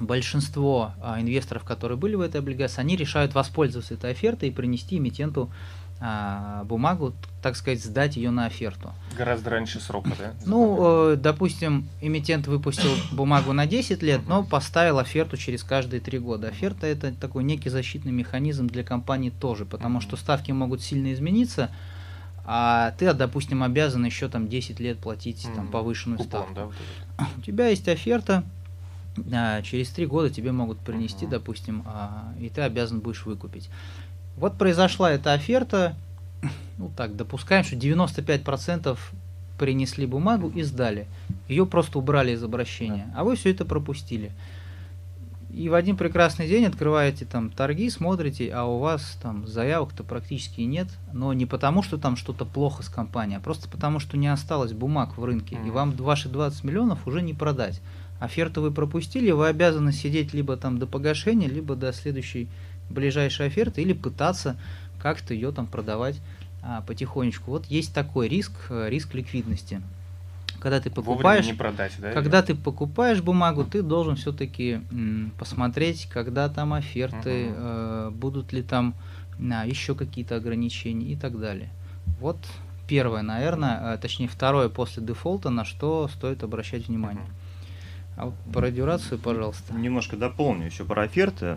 большинство 0.00 0.92
а, 1.00 1.20
инвесторов, 1.20 1.64
которые 1.64 1.98
были 1.98 2.14
в 2.14 2.20
этой 2.20 2.40
облигации, 2.40 2.80
они 2.80 2.96
решают 2.96 3.34
воспользоваться 3.34 3.94
этой 3.94 4.10
офертой 4.12 4.48
и 4.48 4.52
принести 4.52 4.98
эмитенту 4.98 5.50
а, 6.02 6.64
бумагу, 6.64 7.12
так 7.42 7.56
сказать, 7.56 7.84
сдать 7.84 8.16
ее 8.16 8.30
на 8.30 8.46
оферту. 8.46 8.90
Гораздо 9.18 9.50
раньше 9.50 9.80
срока, 9.80 10.10
да? 10.18 10.32
Ну, 10.46 11.12
э, 11.12 11.16
допустим, 11.16 11.88
эмитент 12.00 12.46
выпустил 12.46 12.90
бумагу 13.12 13.52
на 13.52 13.66
10 13.66 14.02
лет, 14.02 14.22
но 14.26 14.42
поставил 14.42 14.98
оферту 14.98 15.36
через 15.36 15.62
каждые 15.62 16.00
3 16.00 16.18
года. 16.18 16.48
Оферта 16.48 16.86
это 16.86 17.12
такой 17.12 17.44
некий 17.44 17.68
защитный 17.68 18.12
механизм 18.12 18.66
для 18.66 18.82
компании 18.82 19.28
тоже, 19.28 19.66
потому 19.66 20.00
что 20.00 20.16
ставки 20.16 20.52
могут 20.52 20.80
сильно 20.80 21.12
измениться, 21.12 21.70
а 22.52 22.90
ты, 22.98 23.12
допустим, 23.14 23.62
обязан 23.62 24.04
еще 24.04 24.28
там 24.28 24.48
10 24.48 24.80
лет 24.80 24.98
платить 24.98 25.46
там, 25.54 25.68
повышенную 25.68 26.18
Купон, 26.18 26.42
ставку. 26.42 26.54
Да, 26.54 26.64
вот 26.64 26.74
У 27.38 27.42
тебя 27.42 27.68
есть 27.68 27.88
оферта, 27.88 28.42
а, 29.32 29.62
через 29.62 29.88
3 29.90 30.06
года 30.06 30.30
тебе 30.30 30.50
могут 30.50 30.80
принести, 30.80 31.26
uh 31.26 31.28
допустим, 31.28 31.84
а, 31.86 32.34
и 32.40 32.48
ты 32.48 32.62
обязан 32.62 32.98
будешь 32.98 33.24
выкупить. 33.24 33.70
Вот 34.36 34.58
произошла 34.58 35.12
эта 35.12 35.32
оферта, 35.32 35.94
ну 36.78 36.90
так, 36.96 37.14
допускаем, 37.14 37.62
что 37.62 37.76
95% 37.76 38.98
принесли 39.56 40.04
бумагу 40.04 40.48
и 40.48 40.64
сдали. 40.64 41.06
Ее 41.46 41.66
просто 41.66 42.00
убрали 42.00 42.32
из 42.32 42.42
обращения, 42.42 43.14
а 43.14 43.22
вы 43.22 43.36
все 43.36 43.52
это 43.52 43.64
пропустили. 43.64 44.32
И 45.52 45.68
в 45.68 45.74
один 45.74 45.96
прекрасный 45.96 46.46
день 46.46 46.66
открываете 46.66 47.24
там 47.24 47.50
торги, 47.50 47.90
смотрите, 47.90 48.52
а 48.52 48.64
у 48.64 48.78
вас 48.78 49.18
там 49.20 49.46
заявок-то 49.46 50.04
практически 50.04 50.60
нет, 50.60 50.88
но 51.12 51.32
не 51.32 51.44
потому, 51.44 51.82
что 51.82 51.98
там 51.98 52.16
что-то 52.16 52.44
плохо 52.44 52.82
с 52.84 52.88
компанией, 52.88 53.38
а 53.38 53.40
просто 53.40 53.68
потому, 53.68 53.98
что 53.98 54.16
не 54.16 54.28
осталось 54.28 54.72
бумаг 54.72 55.18
в 55.18 55.24
рынке, 55.24 55.56
mm-hmm. 55.56 55.66
и 55.66 55.70
вам 55.70 55.92
ваши 55.92 56.28
20 56.28 56.62
миллионов 56.62 57.06
уже 57.06 57.20
не 57.20 57.34
продать. 57.34 57.80
Оферту 58.20 58.62
вы 58.62 58.70
пропустили, 58.70 59.30
вы 59.32 59.48
обязаны 59.48 59.92
сидеть 59.92 60.32
либо 60.34 60.56
там 60.56 60.78
до 60.78 60.86
погашения, 60.86 61.48
либо 61.48 61.74
до 61.74 61.92
следующей 61.92 62.48
ближайшей 62.88 63.46
оферты, 63.46 63.82
или 63.82 63.92
пытаться 63.92 64.56
как-то 65.00 65.34
ее 65.34 65.50
там 65.50 65.66
продавать 65.66 66.20
а, 66.62 66.82
потихонечку. 66.82 67.50
Вот 67.50 67.66
есть 67.66 67.94
такой 67.94 68.28
риск, 68.28 68.52
э, 68.68 68.88
риск 68.88 69.14
ликвидности 69.14 69.80
когда 70.60 70.80
ты 70.80 70.90
покупаешь, 70.90 71.46
не 71.46 71.54
продать, 71.54 71.92
да, 71.98 72.12
когда 72.12 72.38
ее? 72.38 72.44
ты 72.44 72.54
покупаешь 72.54 73.20
бумагу, 73.22 73.64
ты 73.64 73.82
должен 73.82 74.16
все-таки 74.16 74.80
посмотреть, 75.38 76.06
когда 76.12 76.48
там 76.48 76.74
оферты, 76.74 77.46
угу. 77.48 77.54
э, 77.56 78.10
будут 78.12 78.52
ли 78.52 78.62
там 78.62 78.94
а, 79.40 79.66
еще 79.66 79.94
какие-то 79.94 80.36
ограничения 80.36 81.06
и 81.06 81.16
так 81.16 81.38
далее. 81.40 81.70
Вот 82.20 82.38
первое, 82.86 83.22
наверное, 83.22 83.94
э, 83.94 83.98
точнее 83.98 84.28
второе 84.28 84.68
после 84.68 85.02
дефолта, 85.02 85.50
на 85.50 85.64
что 85.64 86.08
стоит 86.08 86.42
обращать 86.42 86.88
внимание. 86.88 87.24
Угу. 87.24 87.32
А 88.20 88.34
про 88.52 88.70
дюрацию, 88.70 89.18
пожалуйста. 89.18 89.72
Немножко 89.72 90.14
дополню 90.14 90.66
еще 90.66 90.84
про 90.84 91.02
оферты. 91.04 91.56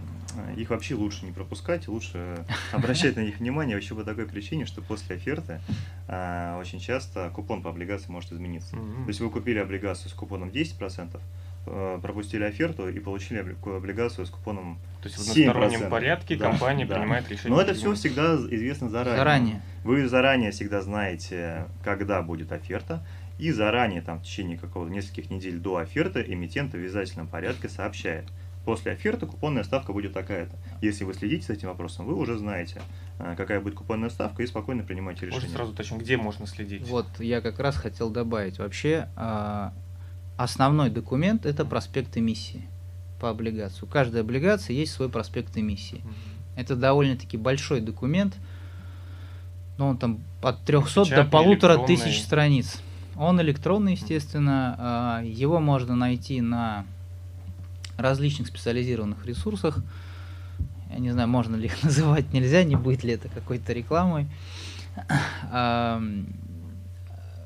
Их 0.55 0.69
вообще 0.69 0.95
лучше 0.95 1.25
не 1.25 1.33
пропускать, 1.33 1.89
лучше 1.89 2.45
обращать 2.71 3.17
на 3.17 3.19
них 3.19 3.39
внимание 3.39 3.75
вообще 3.75 3.93
по 3.95 4.05
такой 4.05 4.25
причине, 4.25 4.65
что 4.65 4.81
после 4.81 5.17
оферты 5.17 5.59
а, 6.07 6.57
очень 6.59 6.79
часто 6.79 7.29
купон 7.35 7.61
по 7.61 7.69
облигации 7.69 8.09
может 8.09 8.31
измениться. 8.31 8.77
То 8.77 9.07
есть 9.09 9.19
вы 9.19 9.29
купили 9.29 9.59
облигацию 9.59 10.09
с 10.09 10.13
купоном 10.13 10.49
10%, 10.49 11.19
э, 11.65 11.99
пропустили 12.01 12.45
оферту 12.45 12.87
и 12.87 12.97
получили 12.99 13.39
облигацию 13.65 14.25
с 14.25 14.29
купоном 14.29 14.79
То 15.01 15.09
есть 15.09 15.17
в 15.17 15.21
одностороннем 15.21 15.89
порядке 15.89 16.37
да, 16.37 16.49
компания 16.49 16.85
да. 16.85 16.95
принимает 16.95 17.29
решение. 17.29 17.55
Но 17.55 17.61
это 17.61 17.73
все 17.73 17.93
всегда 17.93 18.35
известно 18.35 18.89
заранее. 18.89 19.17
Заранее. 19.17 19.61
Вы 19.83 20.07
заранее 20.07 20.51
всегда 20.51 20.81
знаете, 20.81 21.67
когда 21.83 22.21
будет 22.21 22.53
оферта, 22.53 23.05
и 23.37 23.51
заранее, 23.51 24.01
там, 24.01 24.19
в 24.19 24.23
течение 24.23 24.57
какого-то 24.57 24.91
нескольких 24.91 25.29
недель 25.29 25.59
до 25.59 25.77
оферты, 25.77 26.23
эмитент 26.27 26.71
в 26.71 26.75
обязательном 26.75 27.27
порядке 27.27 27.69
сообщает. 27.69 28.25
После 28.65 28.93
оферты 28.93 29.25
купонная 29.25 29.63
ставка 29.63 29.91
будет 29.91 30.13
такая-то. 30.13 30.55
Если 30.81 31.03
вы 31.03 31.13
следите 31.13 31.45
с 31.45 31.49
этим 31.49 31.67
вопросом, 31.67 32.05
вы 32.05 32.15
уже 32.15 32.37
знаете, 32.37 32.81
а, 33.19 33.35
какая 33.35 33.59
будет 33.59 33.75
купонная 33.75 34.09
ставка, 34.09 34.41
и 34.41 34.47
спокойно 34.47 34.83
принимаете 34.83 35.25
решение. 35.25 35.41
Может, 35.41 35.55
сразу 35.55 35.71
уточним, 35.73 35.97
где 35.97 36.15
можно 36.15 36.47
следить? 36.47 36.87
Вот, 36.87 37.07
я 37.19 37.41
как 37.41 37.59
раз 37.59 37.75
хотел 37.75 38.09
добавить. 38.09 38.59
Вообще, 38.59 39.09
а, 39.17 39.73
основной 40.37 40.89
документ– 40.89 41.45
это 41.45 41.65
проспект 41.65 42.15
эмиссии 42.17 42.67
по 43.19 43.29
облигации. 43.29 43.83
У 43.83 43.87
каждой 43.87 44.21
облигации 44.21 44.73
есть 44.73 44.93
свой 44.93 45.09
проспект 45.09 45.57
эмиссии. 45.57 46.01
Это 46.55 46.75
довольно-таки 46.75 47.35
большой 47.35 47.81
документ, 47.81 48.35
но 49.77 49.89
он 49.89 49.97
там 49.97 50.19
от 50.41 50.63
300 50.63 51.03
Печатный, 51.03 51.23
до 51.23 51.29
полутора 51.29 51.85
тысяч 51.85 52.21
страниц. 52.21 52.81
Он 53.15 53.39
электронный, 53.41 53.93
естественно. 53.93 54.75
А, 54.77 55.21
его 55.23 55.59
можно 55.59 55.95
найти 55.95 56.41
на 56.41 56.85
различных 57.97 58.47
специализированных 58.47 59.25
ресурсах. 59.25 59.79
Я 60.91 60.99
не 60.99 61.11
знаю, 61.11 61.27
можно 61.27 61.55
ли 61.55 61.65
их 61.65 61.83
называть, 61.83 62.33
нельзя, 62.33 62.63
не 62.63 62.75
будет 62.75 63.03
ли 63.03 63.13
это 63.13 63.29
какой-то 63.29 63.73
рекламой. 63.73 64.27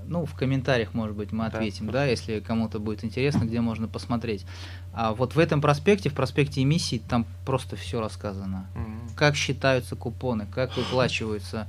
Ну, 0.10 0.26
в 0.26 0.36
комментариях, 0.36 0.94
может 0.94 1.18
быть, 1.18 1.34
мы 1.34 1.48
ответим, 1.48 1.88
да, 1.88 1.92
да 1.92 2.06
если 2.06 2.40
кому-то 2.40 2.80
будет 2.80 3.04
интересно, 3.04 3.44
где 3.44 3.60
можно 3.60 3.90
посмотреть. 3.90 4.46
А 4.94 5.14
вот 5.14 5.36
в 5.36 5.40
этом 5.40 5.62
проспекте, 5.62 6.10
в 6.10 6.14
проспекте 6.14 6.64
эмиссий, 6.64 7.00
там 7.00 7.26
просто 7.46 7.76
все 7.76 8.00
рассказано. 8.00 8.68
Mm-hmm. 8.74 9.16
Как 9.18 9.36
считаются 9.36 9.98
купоны, 9.98 10.48
как 10.50 10.78
выплачиваются, 10.78 11.68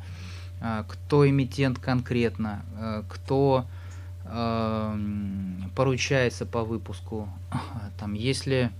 а, 0.60 0.84
кто 0.84 1.28
эмитент 1.28 1.80
конкретно, 1.80 2.62
а, 2.76 3.04
кто 3.08 3.66
поручается 5.74 6.44
по 6.44 6.64
выпуску, 6.64 7.28
там, 7.98 8.14
если 8.14 8.70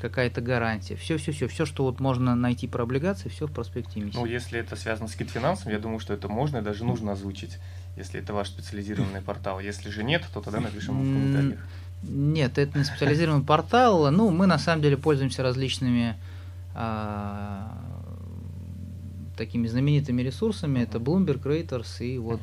какая-то 0.00 0.40
гарантия, 0.40 0.96
все-все-все, 0.96 1.48
все, 1.48 1.64
что 1.64 1.84
вот 1.84 2.00
можно 2.00 2.34
найти 2.34 2.66
про 2.66 2.82
облигации, 2.82 3.28
все 3.28 3.46
в 3.46 3.52
проспекте 3.52 4.00
эмиссии. 4.00 4.16
Ну, 4.16 4.26
если 4.26 4.58
это 4.58 4.76
связано 4.76 5.08
с 5.08 5.14
китфинансом, 5.14 5.72
я 5.72 5.78
думаю, 5.78 6.00
что 6.00 6.12
это 6.12 6.28
можно 6.28 6.58
и 6.58 6.62
даже 6.62 6.84
нужно 6.84 7.12
озвучить, 7.12 7.58
если 7.96 8.20
это 8.20 8.32
ваш 8.34 8.48
специализированный 8.48 9.22
портал. 9.22 9.60
Если 9.60 9.88
же 9.88 10.04
нет, 10.04 10.24
то 10.34 10.40
тогда 10.40 10.60
напишем 10.60 10.98
в 10.98 11.02
комментариях. 11.02 11.60
Нет, 12.02 12.58
это 12.58 12.78
не 12.78 12.84
специализированный 12.84 13.44
портал. 13.44 14.10
Ну, 14.10 14.30
мы 14.30 14.46
на 14.46 14.58
самом 14.58 14.82
деле 14.82 14.96
пользуемся 14.96 15.42
различными 15.42 16.16
а, 16.74 17.72
такими 19.36 19.66
знаменитыми 19.66 20.22
ресурсами. 20.22 20.80
Это 20.80 20.98
Bloomberg, 20.98 21.42
Reuters 21.42 22.04
и 22.04 22.18
вот 22.18 22.42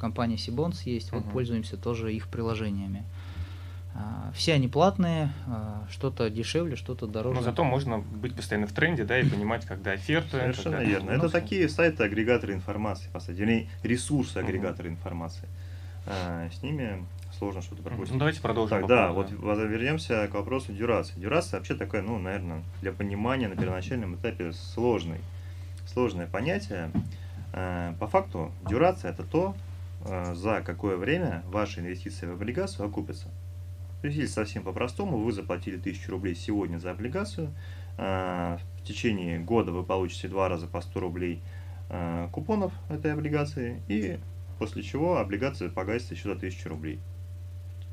компания 0.00 0.36
Sibons 0.36 0.78
есть. 0.84 1.12
Вот 1.12 1.24
пользуемся 1.30 1.76
тоже 1.76 2.12
их 2.12 2.26
приложениями. 2.28 3.04
А, 3.94 4.32
все 4.34 4.54
они 4.54 4.68
платные, 4.68 5.32
а, 5.46 5.84
что-то 5.90 6.30
дешевле, 6.30 6.76
что-то 6.76 7.06
дороже. 7.06 7.36
Но 7.36 7.42
зато 7.42 7.64
можно 7.64 7.98
быть 7.98 8.34
постоянно 8.34 8.66
в 8.66 8.72
тренде, 8.72 9.04
да, 9.04 9.18
и 9.18 9.28
понимать, 9.28 9.66
когда 9.66 9.92
оферты. 9.92 10.30
Совершенно 10.30 10.78
когда 10.78 10.90
верно. 10.90 11.10
Это 11.10 11.28
такие 11.28 11.68
сайты 11.68 12.04
агрегаторы 12.04 12.54
информации, 12.54 13.08
по 13.12 13.20
сути, 13.20 13.40
или 13.40 13.68
ресурсы 13.82 14.38
агрегаторы 14.38 14.88
uh-huh. 14.88 14.92
информации. 14.92 15.48
А, 16.06 16.48
с 16.50 16.62
ними 16.62 17.04
сложно 17.38 17.62
что-то 17.62 17.82
пропустить. 17.82 18.14
Ну, 18.14 18.18
давайте 18.20 18.40
продолжим. 18.40 18.78
Так, 18.78 18.88
да, 18.88 19.12
вот 19.12 19.30
вернемся 19.30 20.26
к 20.28 20.34
вопросу 20.34 20.72
дюрации. 20.72 21.18
Дюрация 21.18 21.58
вообще 21.58 21.74
такая, 21.74 22.02
ну, 22.02 22.18
наверное, 22.18 22.62
для 22.80 22.92
понимания 22.92 23.48
на 23.48 23.56
первоначальном 23.56 24.14
этапе 24.14 24.52
сложный 24.52 25.18
сложное 25.86 26.26
понятие. 26.26 26.90
По 27.52 28.06
факту, 28.06 28.52
дюрация– 28.68 29.10
это 29.12 29.24
то, 29.24 29.56
за 30.04 30.62
какое 30.64 30.96
время 30.96 31.42
ваши 31.46 31.80
инвестиции 31.80 32.26
в 32.26 32.32
облигацию 32.32 32.86
окупятся. 32.86 33.28
То 34.00 34.06
есть, 34.06 34.18
если 34.18 34.32
совсем 34.32 34.62
по-простому, 34.62 35.18
вы 35.18 35.32
заплатили 35.32 35.76
1000 35.76 36.10
рублей 36.10 36.34
сегодня 36.34 36.78
за 36.78 36.90
облигацию, 36.90 37.52
э, 37.98 38.58
в 38.78 38.82
течение 38.82 39.38
года 39.38 39.72
вы 39.72 39.84
получите 39.84 40.28
два 40.28 40.48
раза 40.48 40.66
по 40.66 40.80
100 40.80 41.00
рублей 41.00 41.42
купонов 42.30 42.72
этой 42.88 43.12
облигации, 43.12 43.82
и 43.88 44.20
после 44.60 44.84
чего 44.84 45.18
облигация 45.18 45.68
погасится 45.68 46.14
еще 46.14 46.28
до 46.28 46.36
1000 46.36 46.68
рублей 46.68 47.00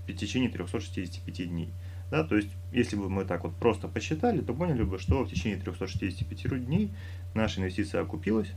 в 0.08 0.14
течение 0.14 0.50
365 0.50 1.50
дней. 1.50 1.74
Да, 2.12 2.24
то 2.24 2.36
есть, 2.36 2.50
если 2.72 2.96
бы 2.96 3.10
мы 3.10 3.26
так 3.26 3.44
вот 3.44 3.56
просто 3.56 3.88
посчитали, 3.88 4.42
то 4.42 4.54
поняли 4.54 4.84
бы, 4.84 5.00
что 5.00 5.24
в 5.24 5.30
течение 5.30 5.60
365 5.60 6.66
дней 6.66 6.94
наша 7.34 7.60
инвестиция 7.60 8.02
окупилась, 8.02 8.52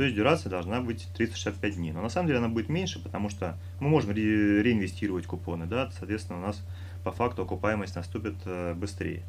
то 0.00 0.04
есть 0.04 0.16
дюрация 0.16 0.48
должна 0.48 0.80
быть 0.80 1.08
365 1.12 1.76
дней. 1.76 1.92
Но 1.92 2.00
на 2.00 2.08
самом 2.08 2.28
деле 2.28 2.38
она 2.38 2.48
будет 2.48 2.70
меньше, 2.70 3.02
потому 3.02 3.28
что 3.28 3.58
мы 3.80 3.90
можем 3.90 4.12
ре 4.12 4.62
реинвестировать 4.62 5.26
купоны, 5.26 5.66
да, 5.66 5.90
соответственно, 5.90 6.38
у 6.38 6.42
нас 6.42 6.64
по 7.04 7.12
факту 7.12 7.42
окупаемость 7.42 7.96
наступит 7.96 8.36
э, 8.46 8.72
быстрее. 8.72 9.24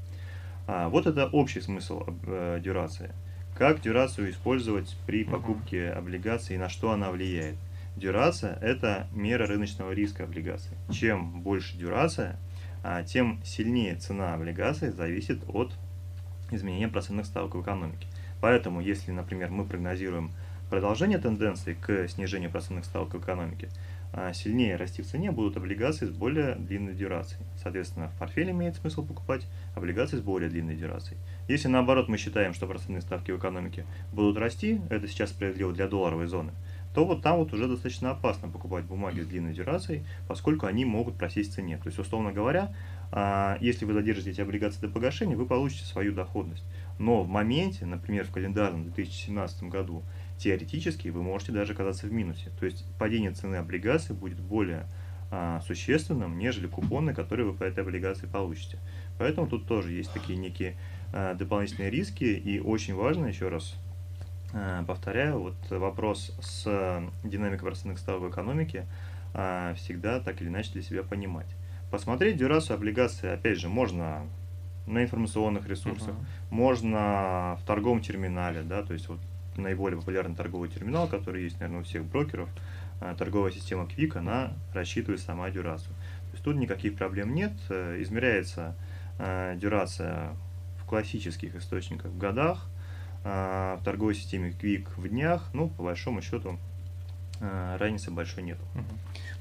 А, 0.68 0.88
вот 0.88 1.08
это 1.08 1.28
общий 1.28 1.60
смысл 1.60 2.06
э, 2.26 2.62
дюрации. 2.64 3.12
Как 3.54 3.82
дюрацию 3.82 4.32
использовать 4.32 4.96
при 5.06 5.26
покупке 5.26 5.90
облигаций 5.90 6.56
и 6.56 6.58
на 6.58 6.70
что 6.70 6.92
она 6.92 7.12
влияет? 7.12 7.58
Дюрация– 7.98 8.58
это 8.62 9.08
мера 9.12 9.48
рыночного 9.48 9.92
риска 9.92 10.24
облигаций. 10.24 10.72
Чем 10.90 11.42
больше 11.42 11.76
дюрация, 11.76 12.38
а, 12.82 13.04
тем 13.04 13.42
сильнее 13.44 13.96
цена 13.96 14.36
облигаций 14.36 14.92
зависит 14.92 15.44
от 15.50 15.74
изменения 16.50 16.88
процентных 16.88 17.26
ставок 17.26 17.56
в 17.56 17.62
экономике. 17.62 18.08
Поэтому, 18.40 18.80
если, 18.80 19.12
например, 19.12 19.52
мы 19.52 19.66
прогнозируем 19.66 20.32
продолжение 20.72 21.18
тенденции 21.18 21.74
к 21.74 22.08
снижению 22.08 22.50
процентных 22.50 22.86
ставок 22.86 23.14
в 23.14 23.20
экономике, 23.20 23.68
а, 24.14 24.32
сильнее 24.32 24.78
расти 24.78 25.02
в 25.02 25.06
цене 25.06 25.30
будут 25.30 25.58
облигации 25.58 26.06
с 26.06 26.12
более 26.12 26.56
длинной 26.56 26.94
дюрацией. 26.94 27.44
Соответственно, 27.62 28.08
в 28.08 28.18
портфеле 28.18 28.52
имеет 28.52 28.78
смысл 28.78 29.06
покупать 29.06 29.46
облигации 29.76 30.16
с 30.16 30.22
более 30.22 30.50
длинной 30.50 30.78
дюрацией. 30.78 31.20
Если 31.50 31.68
наоборот 31.68 32.08
мы 32.08 32.18
считаем, 32.18 32.54
что 32.54 32.68
процентные 32.68 33.02
ставки 33.02 33.32
в 33.32 33.38
экономике 33.38 33.86
будут 34.14 34.38
расти, 34.38 34.80
это 34.90 35.10
сейчас 35.10 35.32
справедливо 35.32 35.74
для 35.74 35.90
долларовой 35.90 36.28
зоны, 36.28 36.54
то 36.94 37.06
вот 37.06 37.22
там 37.22 37.38
вот 37.38 37.54
уже 37.54 37.68
достаточно 37.68 38.12
опасно 38.12 38.48
покупать 38.48 38.86
бумаги 38.86 39.20
с 39.20 39.28
длинной 39.28 39.54
дюрацией, 39.54 40.06
поскольку 40.30 40.68
они 40.68 40.86
могут 40.86 41.18
просесть 41.18 41.52
в 41.52 41.56
цене. 41.56 41.78
То 41.78 41.88
есть, 41.88 42.00
условно 42.00 42.32
говоря, 42.32 42.74
а, 43.12 43.58
если 43.60 43.84
вы 43.84 43.94
задержите 43.94 44.32
эти 44.32 44.42
облигации 44.42 44.82
до 44.82 44.90
погашения, 44.90 45.36
вы 45.36 45.46
получите 45.46 45.84
свою 45.84 46.14
доходность. 46.14 46.64
Но 46.98 47.24
в 47.24 47.28
моменте, 47.28 47.86
например, 47.86 48.26
в 48.26 48.32
календарном 48.32 48.84
2017 48.84 49.64
году, 49.64 50.04
теоретически 50.42 51.10
вы 51.10 51.24
можете 51.24 51.52
даже 51.52 51.74
оказаться 51.74 52.08
в 52.08 52.12
минусе. 52.12 52.52
То 52.60 52.66
есть 52.66 52.86
падение 52.98 53.32
цены 53.32 53.56
облигаций 53.56 54.16
будет 54.16 54.40
более 54.40 54.88
а, 55.30 55.62
существенным, 55.62 56.38
нежели 56.38 56.68
купоны, 56.68 57.14
которые 57.14 57.48
вы 57.50 57.54
по 57.58 57.64
этой 57.64 57.84
облигации 57.84 58.28
получите. 58.28 58.80
Поэтому 59.18 59.48
тут 59.48 59.68
тоже 59.68 59.92
есть 59.92 60.12
такие 60.12 60.38
некие 60.38 60.78
а, 61.14 61.36
дополнительные 61.36 61.90
риски. 61.90 62.24
И 62.24 62.60
очень 62.60 62.96
важно, 62.96 63.28
еще 63.28 63.50
раз 63.50 63.76
Э, 64.54 64.84
повторяю, 64.86 65.40
вот 65.40 65.56
вопрос 65.70 66.36
с 66.42 67.02
динамикой 67.24 67.68
процентных 67.68 68.00
ставок 68.00 68.24
в 68.24 68.30
экономике 68.30 68.86
э, 69.34 69.74
всегда 69.78 70.20
так 70.20 70.42
или 70.42 70.50
иначе 70.50 70.74
для 70.74 70.82
себя 70.82 71.04
понимать. 71.04 71.48
Посмотреть 71.90 72.38
дюрацию 72.38 72.76
облигаций, 72.76 73.34
опять 73.34 73.60
же, 73.60 73.70
можно 73.70 74.26
на 74.88 75.04
информационных 75.04 75.68
ресурсах, 75.68 76.16
uh-huh. 76.16 76.26
можно 76.50 77.58
в 77.62 77.66
торговом 77.66 78.02
терминале, 78.02 78.64
да, 78.64 78.82
то 78.82 78.94
есть 78.94 79.08
вот 79.08 79.20
наиболее 79.56 80.00
популярный 80.00 80.36
торговый 80.36 80.70
терминал, 80.70 81.08
который 81.08 81.44
есть, 81.44 81.60
наверное, 81.60 81.82
у 81.82 81.84
всех 81.84 82.06
брокеров, 82.06 82.50
э, 83.00 83.16
торговая 83.18 83.52
система 83.52 83.86
Quick, 83.86 84.18
она 84.18 84.54
рассчитывает 84.74 85.22
сама 85.22 85.50
дюрацию. 85.50 85.94
То 85.96 86.32
есть 86.34 86.44
тут 86.44 86.56
никаких 86.56 86.96
проблем 86.96 87.34
нет, 87.34 87.52
измеряется 87.70 88.76
дюрация 89.58 90.34
в 90.82 90.86
классических 90.86 91.56
источниках 91.56 92.12
в 92.12 92.18
годах, 92.18 92.72
а, 93.24 93.78
в 93.78 93.84
торговой 93.84 94.16
системе 94.16 94.50
Quick 94.50 94.88
в 94.98 95.08
днях, 95.08 95.50
ну, 95.54 95.70
по 95.70 95.84
большому 95.84 96.22
счету, 96.22 96.58
а, 96.58 96.71
разницы 97.42 98.12
большой 98.12 98.44
нету. 98.44 98.62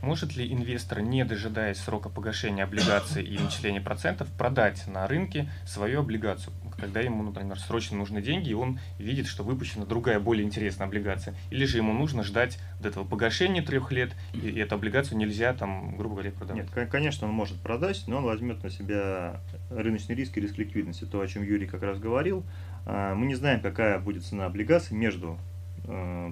Может 0.03 0.35
ли 0.35 0.51
инвестор, 0.51 1.03
не 1.03 1.25
дожидаясь 1.25 1.77
срока 1.77 2.09
погашения 2.09 2.65
облигаций 2.65 3.23
и 3.23 3.39
начисления 3.39 3.83
процентов, 3.83 4.29
продать 4.33 4.87
на 4.87 5.07
рынке 5.07 5.51
свою 5.67 6.01
облигацию, 6.01 6.55
когда 6.79 7.01
ему, 7.01 7.23
например, 7.23 7.59
срочно 7.59 7.99
нужны 7.99 8.23
деньги, 8.23 8.51
и 8.51 8.55
он 8.55 8.81
видит, 8.99 9.27
что 9.27 9.43
выпущена 9.43 9.85
другая, 9.85 10.19
более 10.19 10.47
интересная 10.47 10.87
облигация? 10.87 11.35
Или 11.51 11.67
же 11.67 11.77
ему 11.77 11.93
нужно 11.93 12.23
ждать 12.23 12.59
до 12.81 12.89
этого 12.89 13.05
погашения 13.05 13.63
трех 13.63 13.93
лет, 13.93 14.13
и 14.33 14.59
эту 14.59 14.77
облигацию 14.77 15.19
нельзя, 15.19 15.53
там, 15.53 15.97
грубо 15.97 16.15
говоря, 16.15 16.31
продавать? 16.31 16.75
Нет, 16.75 16.89
конечно, 16.89 17.29
он 17.29 17.35
может 17.35 17.61
продать, 17.61 18.05
но 18.07 18.19
он 18.19 18.25
возьмет 18.25 18.63
на 18.63 18.71
себя 18.71 19.41
рыночный 19.71 20.15
риск 20.15 20.39
и 20.39 20.41
риск 20.41 20.57
ликвидности, 20.57 21.05
то, 21.05 21.21
о 21.21 21.27
чем 21.27 21.43
Юрий 21.43 21.67
как 21.67 21.83
раз 21.83 21.99
говорил. 21.99 22.45
А, 22.87 23.15
мы 23.15 23.27
не 23.27 23.35
знаем, 23.35 23.61
какая 23.61 23.99
будет 23.99 24.25
цена 24.25 24.47
облигации 24.47 24.95
между 24.95 25.33
э, 25.33 25.50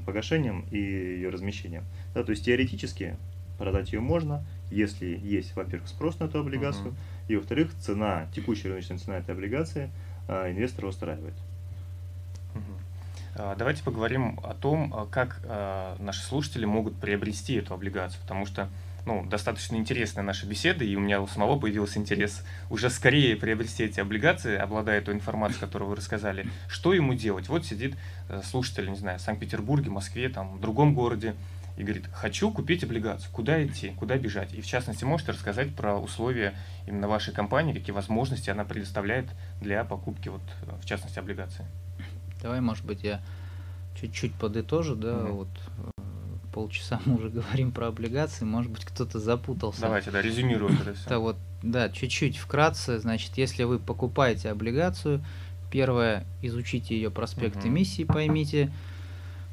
погашением 0.04 0.64
и 0.70 0.78
ее 0.78 1.30
размещением. 1.30 1.84
Да, 2.14 2.22
то 2.22 2.30
есть 2.30 2.44
теоретически 2.44 3.16
продать 3.58 3.92
ее 3.92 4.00
можно, 4.00 4.44
если 4.70 5.18
есть, 5.22 5.56
во-первых, 5.56 5.88
спрос 5.88 6.18
на 6.20 6.24
эту 6.24 6.38
облигацию, 6.38 6.92
uh-huh. 6.92 7.32
и, 7.32 7.36
во-вторых, 7.36 7.74
цена, 7.80 8.26
текущая 8.34 8.68
рыночная 8.68 8.98
цена 8.98 9.18
этой 9.18 9.34
облигации 9.34 9.90
а, 10.28 10.50
инвестора 10.50 10.86
устраивает. 10.86 11.34
Uh-huh. 12.54 13.56
Давайте 13.56 13.84
поговорим 13.84 14.40
о 14.42 14.54
том, 14.54 15.06
как 15.12 15.40
наши 16.00 16.24
слушатели 16.24 16.64
могут 16.64 16.96
приобрести 16.96 17.54
эту 17.54 17.72
облигацию, 17.72 18.20
потому 18.22 18.46
что 18.46 18.68
ну, 19.06 19.24
достаточно 19.24 19.76
интересная 19.76 20.22
наша 20.22 20.46
беседа, 20.46 20.84
и 20.84 20.94
у 20.96 21.00
меня 21.00 21.20
у 21.20 21.26
самого 21.26 21.58
появился 21.58 21.98
интерес 21.98 22.44
уже 22.70 22.90
скорее 22.90 23.36
приобрести 23.36 23.84
эти 23.84 24.00
облигации, 24.00 24.56
обладая 24.56 25.00
той 25.00 25.14
информацией, 25.14 25.60
которую 25.60 25.90
вы 25.90 25.96
рассказали. 25.96 26.46
Что 26.68 26.92
ему 26.92 27.14
делать? 27.14 27.48
Вот 27.48 27.64
сидит 27.64 27.96
э, 28.28 28.42
слушатель, 28.44 28.90
не 28.90 28.96
знаю, 28.96 29.18
в 29.18 29.22
Санкт-Петербурге, 29.22 29.90
Москве, 29.90 30.28
там, 30.28 30.56
в 30.56 30.60
другом 30.60 30.94
городе, 30.94 31.34
и 31.78 31.84
говорит, 31.84 32.08
хочу 32.12 32.50
купить 32.50 32.82
облигацию, 32.82 33.30
куда 33.32 33.64
идти, 33.64 33.90
куда 33.90 34.18
бежать. 34.18 34.52
И 34.52 34.60
в 34.60 34.66
частности, 34.66 35.04
можете 35.04 35.30
рассказать 35.32 35.74
про 35.74 35.96
условия 35.96 36.54
именно 36.86 37.06
вашей 37.06 37.32
компании, 37.32 37.72
какие 37.72 37.94
возможности 37.94 38.50
она 38.50 38.64
предоставляет 38.64 39.26
для 39.60 39.84
покупки, 39.84 40.28
вот, 40.28 40.42
в 40.82 40.84
частности, 40.84 41.20
облигаций. 41.20 41.64
Давай, 42.42 42.60
может 42.60 42.84
быть, 42.84 43.04
я 43.04 43.20
чуть-чуть 44.00 44.34
подытожу, 44.34 44.96
да, 44.96 45.18
угу. 45.18 45.34
вот 45.34 45.48
полчаса 46.52 47.00
мы 47.04 47.16
уже 47.16 47.28
говорим 47.30 47.72
про 47.72 47.88
облигации, 47.88 48.44
может 48.44 48.70
быть, 48.70 48.84
кто-то 48.84 49.18
запутался. 49.18 49.80
Давайте, 49.80 50.10
да, 50.10 50.22
резюмируем 50.22 50.78
это 50.80 50.94
все. 50.94 51.08
Да, 51.08 51.18
вот 51.18 51.36
да, 51.62 51.88
чуть-чуть 51.88 52.36
вкратце, 52.36 52.98
значит, 52.98 53.32
если 53.36 53.64
вы 53.64 53.78
покупаете 53.78 54.50
облигацию, 54.50 55.24
первое, 55.70 56.24
изучите 56.42 56.94
ее 56.94 57.10
проспект 57.10 57.56
Мгм. 57.58 57.68
эмиссии, 57.68 58.04
поймите, 58.04 58.72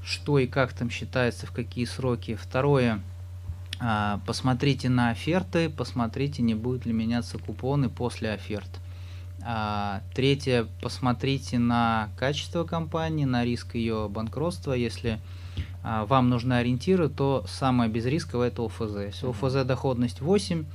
что 0.03 0.39
и 0.39 0.47
как 0.47 0.73
там 0.73 0.89
считается, 0.89 1.47
в 1.47 1.51
какие 1.51 1.85
сроки. 1.85 2.35
Второе, 2.35 3.01
а, 3.79 4.19
посмотрите 4.25 4.89
на 4.89 5.09
оферты, 5.09 5.69
посмотрите, 5.69 6.41
не 6.41 6.53
будут 6.53 6.85
ли 6.85 6.93
меняться 6.93 7.37
купоны 7.37 7.89
после 7.89 8.31
оферт. 8.31 8.69
А, 9.41 10.01
Третье, 10.13 10.67
посмотрите 10.81 11.59
на 11.59 12.09
качество 12.17 12.63
компании, 12.63 13.25
на 13.25 13.43
риск 13.43 13.75
ее 13.75 14.07
банкротства. 14.09 14.73
Если 14.73 15.19
вам 15.83 16.29
нужны 16.29 16.53
ориентиры, 16.53 17.09
то 17.09 17.43
самое 17.47 17.89
безрисковое 17.89 18.47
это 18.47 18.65
ОФЗ. 18.65 18.95
Если. 18.97 19.27
ОФЗ 19.29 19.65
доходность 19.65 20.21
8, 20.21 20.65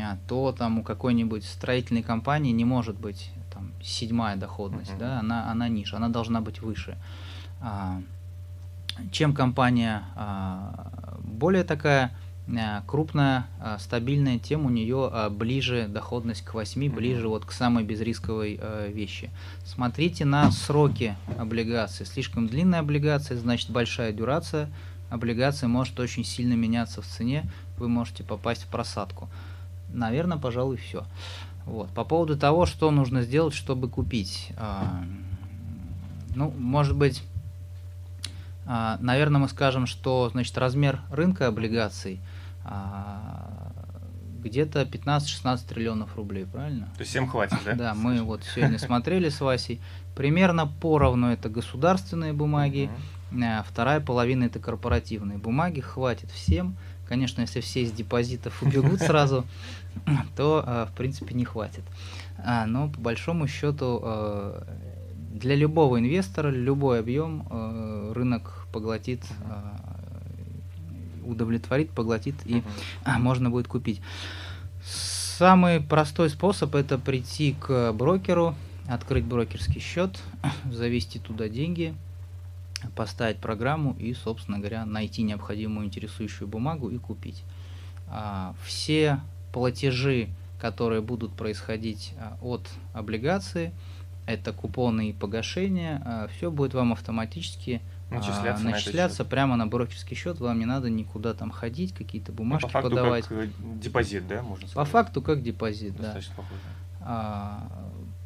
а, 0.00 0.18
то 0.26 0.52
там 0.52 0.78
у 0.78 0.82
какой-нибудь 0.82 1.44
строительной 1.44 2.02
компании 2.02 2.52
не 2.52 2.64
может 2.64 2.98
быть 2.98 3.30
там 3.52 3.70
седьмая 3.82 4.36
доходность, 4.36 4.90
Мгм. 4.90 4.98
да, 4.98 5.18
она, 5.20 5.50
она 5.50 5.68
ниже, 5.68 5.96
она 5.96 6.08
должна 6.08 6.40
быть 6.40 6.60
выше. 6.62 6.96
А, 7.60 8.00
Чем 9.12 9.32
компания 9.32 10.02
а, 10.16 11.18
более 11.22 11.62
такая 11.64 12.06
а, 12.06 12.10
крупная, 12.86 13.46
а, 13.60 13.78
стабильная, 13.78 14.38
тем 14.38 14.64
у 14.64 14.70
нее 14.70 15.10
а, 15.12 15.28
ближе 15.30 15.86
доходность 15.88 16.42
к 16.42 16.54
8, 16.54 16.86
Мгм. 16.86 16.94
ближе 16.96 17.28
вот 17.28 17.44
к 17.44 17.52
самой 17.52 17.84
безрисковой 17.84 18.58
вещи. 18.88 19.30
Смотрите 19.64 20.24
на 20.24 20.50
сроки 20.50 21.14
облигаций. 21.38 22.06
Слишком 22.06 22.46
длинная 22.48 22.80
облигация, 22.80 23.36
значит 23.36 23.70
большая 23.70 24.12
дюрация. 24.12 24.70
Облигация 25.10 25.68
может 25.68 25.98
очень 26.00 26.24
сильно 26.24 26.54
меняться 26.54 27.00
в 27.02 27.06
цене, 27.06 27.44
вы 27.78 27.88
можете 27.88 28.24
попасть 28.24 28.64
в 28.64 28.66
просадку. 28.68 29.28
Наверное, 29.92 30.36
пожалуй, 30.38 30.76
все. 30.76 31.04
Вот. 31.64 31.88
По 31.90 32.04
поводу 32.04 32.36
того, 32.36 32.66
что 32.66 32.90
нужно 32.90 33.22
сделать, 33.22 33.54
чтобы 33.54 33.88
купить. 33.88 34.52
Ну, 36.34 36.50
может 36.58 36.94
быть, 36.96 37.22
наверное, 38.66 39.40
мы 39.40 39.48
скажем, 39.48 39.86
что 39.86 40.28
значит, 40.30 40.56
размер 40.58 41.00
рынка 41.10 41.46
облигаций 41.46 42.20
где-то 44.42 44.82
15-16 44.82 45.68
триллионов 45.68 46.16
рублей, 46.16 46.46
правильно? 46.46 46.86
То 46.94 47.00
есть 47.00 47.10
всем 47.10 47.28
хватит, 47.28 47.58
да? 47.64 47.74
Да, 47.76 47.94
мы 47.94 48.22
вот 48.22 48.42
сегодня 48.44 48.78
смотрели 48.78 49.28
с 49.28 49.40
Васей. 49.40 49.80
Примерно 50.14 50.66
поровну 50.66 51.28
это 51.28 51.48
государственные 51.48 52.32
бумаги, 52.32 52.90
а 53.32 53.62
вторая 53.68 54.00
половина 54.00 54.44
это 54.44 54.58
корпоративные 54.58 55.38
бумаги. 55.38 55.80
Хватит 55.80 56.30
всем. 56.30 56.76
Конечно, 57.08 57.40
если 57.40 57.60
все 57.60 57.82
из 57.82 57.92
депозитов 57.92 58.62
убегут 58.62 59.00
сразу, 59.00 59.44
то, 60.36 60.62
а, 60.66 60.86
в 60.86 60.92
принципе, 60.92 61.34
не 61.34 61.44
хватит. 61.44 61.84
А, 62.38 62.66
Но 62.66 62.88
по 62.90 63.00
большому 63.00 63.48
счету 63.48 64.54
для 65.32 65.54
любого 65.54 65.98
инвестора 65.98 66.48
любой 66.50 67.00
объем 67.00 68.12
рынок 68.12 68.66
поглотит, 68.72 69.24
удовлетворит, 71.28 71.90
поглотит 71.90 72.34
и 72.44 72.62
а, 73.04 73.18
можно 73.18 73.50
будет 73.50 73.68
купить. 73.68 74.00
Самый 74.82 75.80
простой 75.80 76.30
способ 76.30 76.74
это 76.74 76.98
прийти 76.98 77.54
к 77.60 77.92
брокеру, 77.92 78.54
открыть 78.88 79.24
брокерский 79.24 79.80
счет, 79.80 80.18
завести 80.72 81.18
туда 81.18 81.48
деньги, 81.48 81.94
поставить 82.96 83.38
программу 83.38 83.94
и, 83.98 84.14
собственно 84.14 84.58
говоря, 84.58 84.84
найти 84.84 85.22
необходимую 85.22 85.86
интересующую 85.86 86.48
бумагу 86.48 86.90
и 86.90 86.98
купить. 86.98 87.44
А, 88.08 88.54
Все 88.64 89.20
платежи, 89.52 90.28
которые 90.60 91.02
будут 91.02 91.32
происходить 91.34 92.14
а, 92.18 92.36
от 92.40 92.68
облигации, 92.94 93.72
это 94.26 94.52
купоны 94.52 95.08
и 95.08 95.12
погашения, 95.14 96.28
все 96.36 96.50
будет 96.50 96.74
вам 96.74 96.92
автоматически 96.92 97.80
а, 98.10 98.14
Начисляться 98.16 98.64
на 98.64 98.68
этот 98.70 98.84
начисляться 98.86 99.16
счет. 99.18 99.28
прямо 99.28 99.56
на 99.56 99.66
брокерский 99.66 100.16
счет, 100.16 100.40
вам 100.40 100.58
не 100.58 100.64
надо 100.64 100.88
никуда 100.88 101.34
там 101.34 101.50
ходить, 101.50 101.92
какие-то 101.94 102.32
Ну, 102.32 102.38
бумажки 102.38 102.66
по 102.66 102.72
факту 102.72 102.90
подавать. 102.90 103.24
как 103.26 103.38
э, 103.38 103.50
депозит, 103.58 104.26
да, 104.26 104.42
можно 104.42 104.66
сказать? 104.68 104.74
По 104.86 104.90
факту 104.90 105.22
как 105.22 105.42
депозит, 105.42 105.94
да. 105.96 106.02
Достаточно 106.04 106.34
похоже. 106.36 106.60
А, 107.00 107.68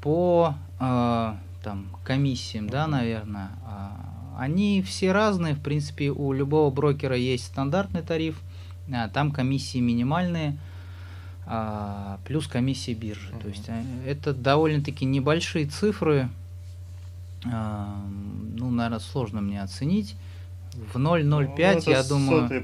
По 0.00 0.54
а, 0.78 1.38
там 1.62 1.88
комиссиям, 2.04 2.68
да, 2.68 2.82
Мгм. 2.84 2.92
наверное, 2.92 3.50
а, 3.64 4.36
они 4.38 4.82
все 4.82 5.12
разные. 5.12 5.54
В 5.54 5.60
принципе, 5.62 6.10
у 6.10 6.32
любого 6.32 6.70
брокера 6.70 7.16
есть 7.16 7.44
стандартный 7.46 8.02
тариф, 8.02 8.40
а, 8.92 9.08
там 9.08 9.30
комиссии 9.30 9.78
минимальные, 9.78 10.58
а, 11.46 12.18
плюс 12.24 12.46
комиссия 12.46 12.94
биржи. 12.94 13.30
То 13.30 13.36
Мгм. 13.38 13.48
есть 13.48 13.68
а, 13.68 13.82
это 14.06 14.32
довольно-таки 14.32 15.04
небольшие 15.04 15.66
цифры. 15.66 16.28
Ну, 17.44 18.70
наверное, 18.70 18.98
сложно 19.00 19.40
мне 19.40 19.62
оценить. 19.62 20.16
В 20.74 20.96
0,05, 20.96 21.22
Ну, 21.24 21.40
я 21.56 21.72
это 21.72 22.08
думаю... 22.08 22.40
Сотые, 22.42 22.60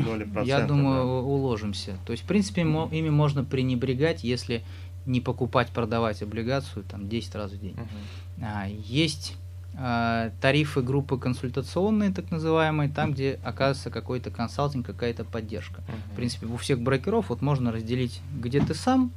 доли 0.00 0.24
процента. 0.32 0.42
Я 0.42 0.66
думаю, 0.66 0.96
да. 1.04 1.12
уложимся. 1.12 1.96
То 2.04 2.12
есть, 2.12 2.24
в 2.24 2.26
принципе, 2.26 2.64
мо- 2.64 2.88
ими 2.90 3.08
можно 3.08 3.44
пренебрегать, 3.44 4.24
если 4.24 4.64
не 5.06 5.20
покупать, 5.20 5.68
продавать 5.68 6.22
облигацию 6.22 6.84
там 6.84 7.08
10 7.08 7.34
раз 7.36 7.52
в 7.52 7.60
день. 7.60 7.74
Мгм. 7.74 8.44
А, 8.44 8.66
есть 8.68 9.36
а, 9.78 10.30
тарифы 10.40 10.82
группы 10.82 11.18
консультационные, 11.18 12.10
так 12.10 12.30
называемые, 12.32 12.90
там, 12.90 13.12
где 13.12 13.38
оказывается 13.44 13.90
какой-то 13.90 14.30
консалтинг, 14.30 14.84
какая-то 14.84 15.24
поддержка. 15.24 15.82
Мгм. 15.82 15.96
В 16.12 16.16
принципе, 16.16 16.46
у 16.46 16.56
всех 16.56 16.80
брокеров 16.80 17.28
вот 17.28 17.42
можно 17.42 17.70
разделить, 17.70 18.20
где 18.34 18.60
ты 18.60 18.74
сам 18.74 19.12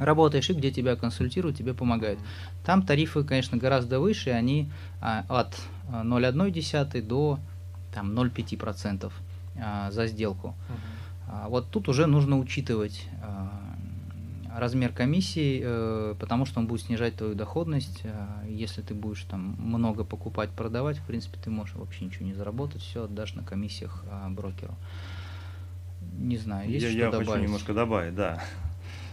работаешь 0.00 0.50
и 0.50 0.54
где 0.54 0.70
тебя 0.70 0.96
консультируют, 0.96 1.56
тебе 1.56 1.74
помогают. 1.74 2.18
Там 2.64 2.82
тарифы, 2.82 3.22
конечно, 3.24 3.58
гораздо 3.58 4.00
выше, 4.00 4.30
они 4.30 4.70
а, 5.00 5.24
от 5.28 5.56
а, 5.92 6.02
0,1 6.02 7.02
до 7.02 7.38
там, 7.94 8.12
0,5% 8.18 9.12
а, 9.62 9.90
за 9.90 10.06
сделку. 10.06 10.54
А, 11.28 11.48
Вот 11.48 11.70
тут 11.70 11.88
уже 11.88 12.06
нужно 12.06 12.38
учитывать 12.38 13.06
а, 13.22 13.50
размер 14.56 14.92
комиссии, 14.92 15.60
э, 15.62 16.14
потому 16.18 16.44
что 16.44 16.60
он 16.60 16.66
будет 16.66 16.82
снижать 16.82 17.14
твою 17.16 17.34
доходность. 17.34 18.02
А, 18.04 18.44
Если 18.48 18.82
ты 18.82 18.94
будешь 18.94 19.22
там 19.22 19.56
много 19.58 20.04
покупать, 20.04 20.50
продавать, 20.50 20.98
в 20.98 21.04
принципе, 21.04 21.38
ты 21.42 21.50
можешь 21.50 21.76
вообще 21.76 22.04
ничего 22.04 22.26
не 22.26 22.34
заработать, 22.34 22.82
все 22.82 23.04
отдашь 23.04 23.34
на 23.34 23.42
комиссиях 23.44 24.04
а, 24.10 24.28
брокеру. 24.28 24.74
Не 26.18 26.36
знаю, 26.36 26.68
есть 26.68 26.84
я, 26.84 26.90
что 26.90 26.98
я 26.98 27.10
добавить? 27.10 27.28
хочу 27.28 27.42
немножко 27.42 27.74
добавить, 27.74 28.14
да. 28.14 28.42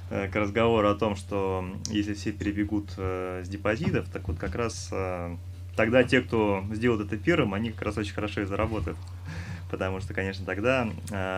Э, 0.10 0.28
К 0.30 0.36
разговору 0.36 0.90
о 0.90 0.96
том, 0.96 1.16
что 1.16 1.66
если 1.90 2.14
все 2.14 2.32
перебегут 2.32 2.92
э, 2.98 3.44
с 3.46 3.50
депозитов, 3.50 4.08
так 4.10 4.28
вот 4.28 4.38
как 4.38 4.56
раз 4.56 4.90
э, 4.92 5.36
тогда 5.76 6.04
те, 6.04 6.22
кто 6.22 6.64
сделает 6.72 7.08
это 7.08 7.18
первым, 7.18 7.54
они 7.54 7.72
как 7.72 7.84
раз 7.84 7.98
очень 7.98 8.14
хорошо 8.14 8.42
и 8.42 8.46
заработают. 8.46 8.98
Потому 9.72 10.00
что, 10.00 10.14
конечно, 10.14 10.46
тогда 10.46 10.90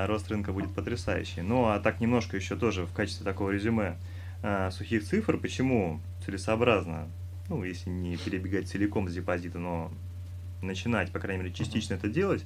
рост 0.08 0.30
рынка 0.30 0.54
будет 0.54 0.72
потрясающий. 0.76 1.42
Ну, 1.42 1.66
а 1.66 1.80
так 1.80 2.00
немножко 2.00 2.38
еще 2.38 2.56
тоже 2.56 2.86
в 2.86 2.94
качестве 2.94 3.26
такого 3.26 3.50
резюме 3.50 3.98
сухих 4.70 5.04
цифр, 5.04 5.38
почему 5.38 6.00
целесообразно, 6.24 7.08
ну, 7.50 7.64
если 7.64 7.90
не 7.90 8.18
перебегать 8.18 8.70
целиком 8.70 9.10
с 9.10 9.14
депозита, 9.14 9.58
но 9.58 9.92
начинать, 10.62 11.12
по 11.12 11.18
крайней 11.18 11.42
мере, 11.42 11.56
частично 11.56 11.96
это 11.96 12.08
делать, 12.08 12.46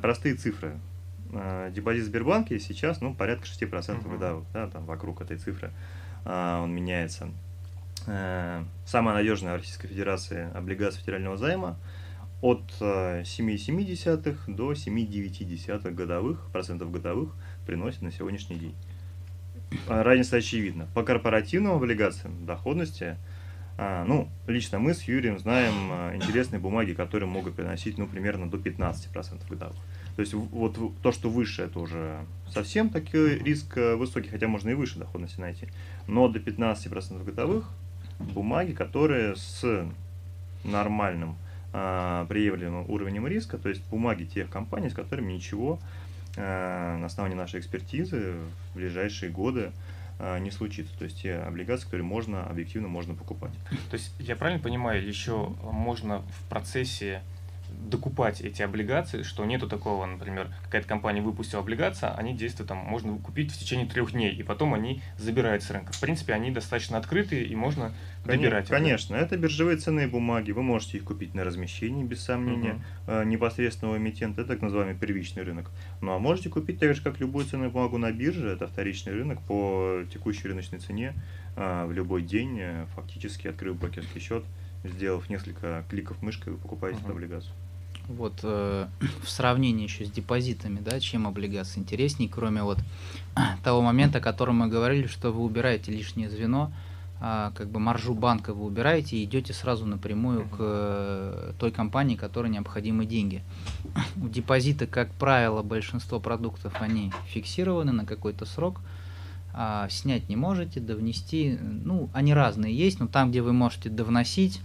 простые 0.00 0.36
цифры. 0.36 0.78
Э, 1.32 1.70
Депозит 1.74 2.04
в 2.04 2.06
Сбербанке 2.06 2.58
сейчас, 2.58 3.00
ну, 3.00 3.14
порядка 3.14 3.46
6% 3.46 4.04
Мгм. 4.06 4.10
годовых, 4.12 4.44
да, 4.52 4.68
там 4.68 4.84
вокруг 4.86 5.20
этой 5.20 5.36
цифры 5.36 5.70
а, 6.24 6.62
он 6.62 6.72
меняется. 6.74 7.30
Э, 8.06 8.62
Самая 8.86 9.14
надежная 9.14 9.54
в 9.54 9.56
Российской 9.56 9.88
Федерации 9.88 10.50
облигация 10.54 11.00
федерального 11.00 11.36
займа 11.36 11.76
от 12.40 12.62
э, 12.80 13.22
7,7 13.24 14.54
до 14.54 14.72
7,9 14.72 15.90
годовых, 15.90 16.46
процентов 16.52 16.90
годовых 16.90 17.34
приносит 17.66 18.02
на 18.02 18.12
сегодняшний 18.12 18.56
день. 18.56 18.74
А, 19.86 20.02
Разница 20.02 20.36
очевидна. 20.36 20.88
По 20.94 21.02
корпоративным 21.02 21.72
облигациям 21.72 22.46
доходности, 22.46 23.16
а, 23.76 24.04
ну, 24.04 24.28
лично 24.46 24.78
мы 24.78 24.94
с 24.94 25.02
Юрием 25.02 25.38
знаем 25.38 25.74
интересные 26.16 26.58
бумаги, 26.58 26.94
которые 26.94 27.28
могут 27.28 27.54
приносить, 27.54 27.98
ну, 27.98 28.06
примерно 28.06 28.50
до 28.50 28.56
15% 28.56 29.46
годовых. 29.48 29.76
То 30.18 30.22
есть 30.22 30.34
вот 30.34 30.76
то, 31.00 31.12
что 31.12 31.30
выше, 31.30 31.62
это 31.62 31.78
уже 31.78 32.26
совсем 32.52 32.90
такой 32.90 33.38
риск 33.38 33.76
э, 33.76 33.94
высокий, 33.94 34.30
хотя 34.30 34.48
можно 34.48 34.68
и 34.70 34.74
выше 34.74 34.98
доходности 34.98 35.38
найти. 35.38 35.68
Но 36.08 36.26
до 36.26 36.40
15% 36.40 37.22
годовых 37.22 37.70
бумаги, 38.18 38.72
которые 38.72 39.36
с 39.36 39.86
нормальным 40.64 41.36
а, 41.72 42.26
приемлемым 42.26 42.90
уровнем 42.90 43.28
риска, 43.28 43.58
то 43.58 43.68
есть 43.68 43.80
бумаги 43.90 44.24
тех 44.24 44.50
компаний, 44.50 44.90
с 44.90 44.92
которыми 44.92 45.34
ничего 45.34 45.78
а, 46.36 46.98
на 46.98 47.06
основании 47.06 47.36
нашей 47.36 47.60
экспертизы 47.60 48.38
в 48.72 48.76
ближайшие 48.76 49.30
годы 49.30 49.70
а, 50.18 50.40
не 50.40 50.50
случится. 50.50 50.98
То 50.98 51.04
есть 51.04 51.22
те 51.22 51.36
облигации, 51.36 51.84
которые 51.84 52.04
можно 52.04 52.44
объективно 52.44 52.88
можно 52.88 53.14
покупать. 53.14 53.52
То 53.88 53.94
есть 53.94 54.12
я 54.18 54.34
правильно 54.34 54.60
понимаю, 54.60 55.06
еще 55.06 55.54
можно 55.62 56.22
в 56.22 56.48
процессе 56.48 57.22
докупать 57.86 58.40
эти 58.40 58.62
облигации, 58.62 59.22
что 59.22 59.44
нету 59.44 59.68
такого, 59.68 60.04
например, 60.06 60.48
какая-то 60.64 60.88
компания 60.88 61.22
выпустила 61.22 61.62
облигации, 61.62 62.08
они 62.16 62.34
действуют 62.34 62.68
там, 62.68 62.78
можно 62.78 63.16
купить 63.18 63.52
в 63.52 63.58
течение 63.58 63.86
трех 63.86 64.12
дней, 64.12 64.34
и 64.34 64.42
потом 64.42 64.74
они 64.74 65.02
забирают 65.16 65.62
с 65.62 65.70
рынка. 65.70 65.92
В 65.92 66.00
принципе, 66.00 66.34
они 66.34 66.50
достаточно 66.50 66.98
открытые, 66.98 67.44
и 67.44 67.54
можно 67.54 67.92
добирать. 68.24 68.68
Конечно, 68.68 69.16
это 69.16 69.36
биржевые 69.36 69.78
ценные 69.78 70.06
бумаги, 70.06 70.52
вы 70.52 70.62
можете 70.62 70.98
их 70.98 71.04
купить 71.04 71.34
на 71.34 71.44
размещении, 71.44 72.04
без 72.04 72.22
сомнения, 72.22 72.82
угу. 73.06 73.22
непосредственного 73.22 73.96
эмитента, 73.96 74.42
это 74.42 74.52
так 74.52 74.62
называемый 74.62 74.94
первичный 74.94 75.42
рынок. 75.42 75.70
Ну 76.00 76.12
а 76.12 76.18
можете 76.18 76.48
купить 76.48 76.78
так 76.78 76.94
же, 76.94 77.02
как 77.02 77.20
любую 77.20 77.46
ценную 77.46 77.70
бумагу 77.70 77.98
на 77.98 78.12
бирже, 78.12 78.48
это 78.48 78.66
вторичный 78.66 79.12
рынок 79.12 79.40
по 79.42 80.02
текущей 80.12 80.48
рыночной 80.48 80.78
цене 80.78 81.14
э, 81.56 81.86
в 81.86 81.92
любой 81.92 82.22
день, 82.22 82.58
э, 82.60 82.86
фактически 82.94 83.48
открыв 83.48 83.78
брокерский 83.78 84.20
счет, 84.20 84.44
сделав 84.84 85.28
несколько 85.30 85.84
кликов 85.88 86.20
мышкой, 86.22 86.52
вы 86.52 86.58
покупаете 86.58 86.98
uh-huh. 86.98 87.04
эту 87.04 87.12
облигацию. 87.12 87.52
Вот 88.08 88.40
э, 88.42 88.86
в 89.22 89.28
сравнении 89.28 89.84
еще 89.84 90.04
с 90.04 90.10
депозитами, 90.10 90.80
да, 90.80 90.98
чем 90.98 91.26
облигации 91.26 91.80
интереснее, 91.80 92.28
кроме 92.28 92.62
вот 92.62 92.78
того 93.64 93.82
момента, 93.82 94.18
о 94.18 94.20
котором 94.20 94.56
мы 94.56 94.68
говорили, 94.68 95.06
что 95.06 95.30
вы 95.30 95.42
убираете 95.42 95.92
лишнее 95.92 96.30
звено, 96.30 96.72
э, 97.20 97.50
как 97.54 97.68
бы 97.68 97.78
маржу 97.78 98.14
банка 98.14 98.54
вы 98.54 98.64
убираете 98.64 99.18
и 99.18 99.24
идете 99.24 99.52
сразу 99.52 99.84
напрямую 99.84 100.48
к 100.48 100.56
э, 100.58 101.52
той 101.58 101.70
компании, 101.70 102.16
которой 102.16 102.50
необходимы 102.50 103.04
деньги. 103.04 103.42
У 104.16 104.28
депозита, 104.28 104.86
как 104.86 105.10
правило, 105.12 105.62
большинство 105.62 106.18
продуктов, 106.18 106.72
они 106.80 107.12
фиксированы 107.26 107.92
на 107.92 108.06
какой-то 108.06 108.46
срок, 108.46 108.80
а 109.52 109.88
снять 109.90 110.28
не 110.28 110.36
можете, 110.36 110.80
довнести, 110.80 111.58
ну, 111.60 112.08
они 112.14 112.32
разные 112.32 112.74
есть, 112.74 113.00
но 113.00 113.06
там, 113.06 113.30
где 113.30 113.42
вы 113.42 113.52
можете 113.52 113.90
довносить, 113.90 114.60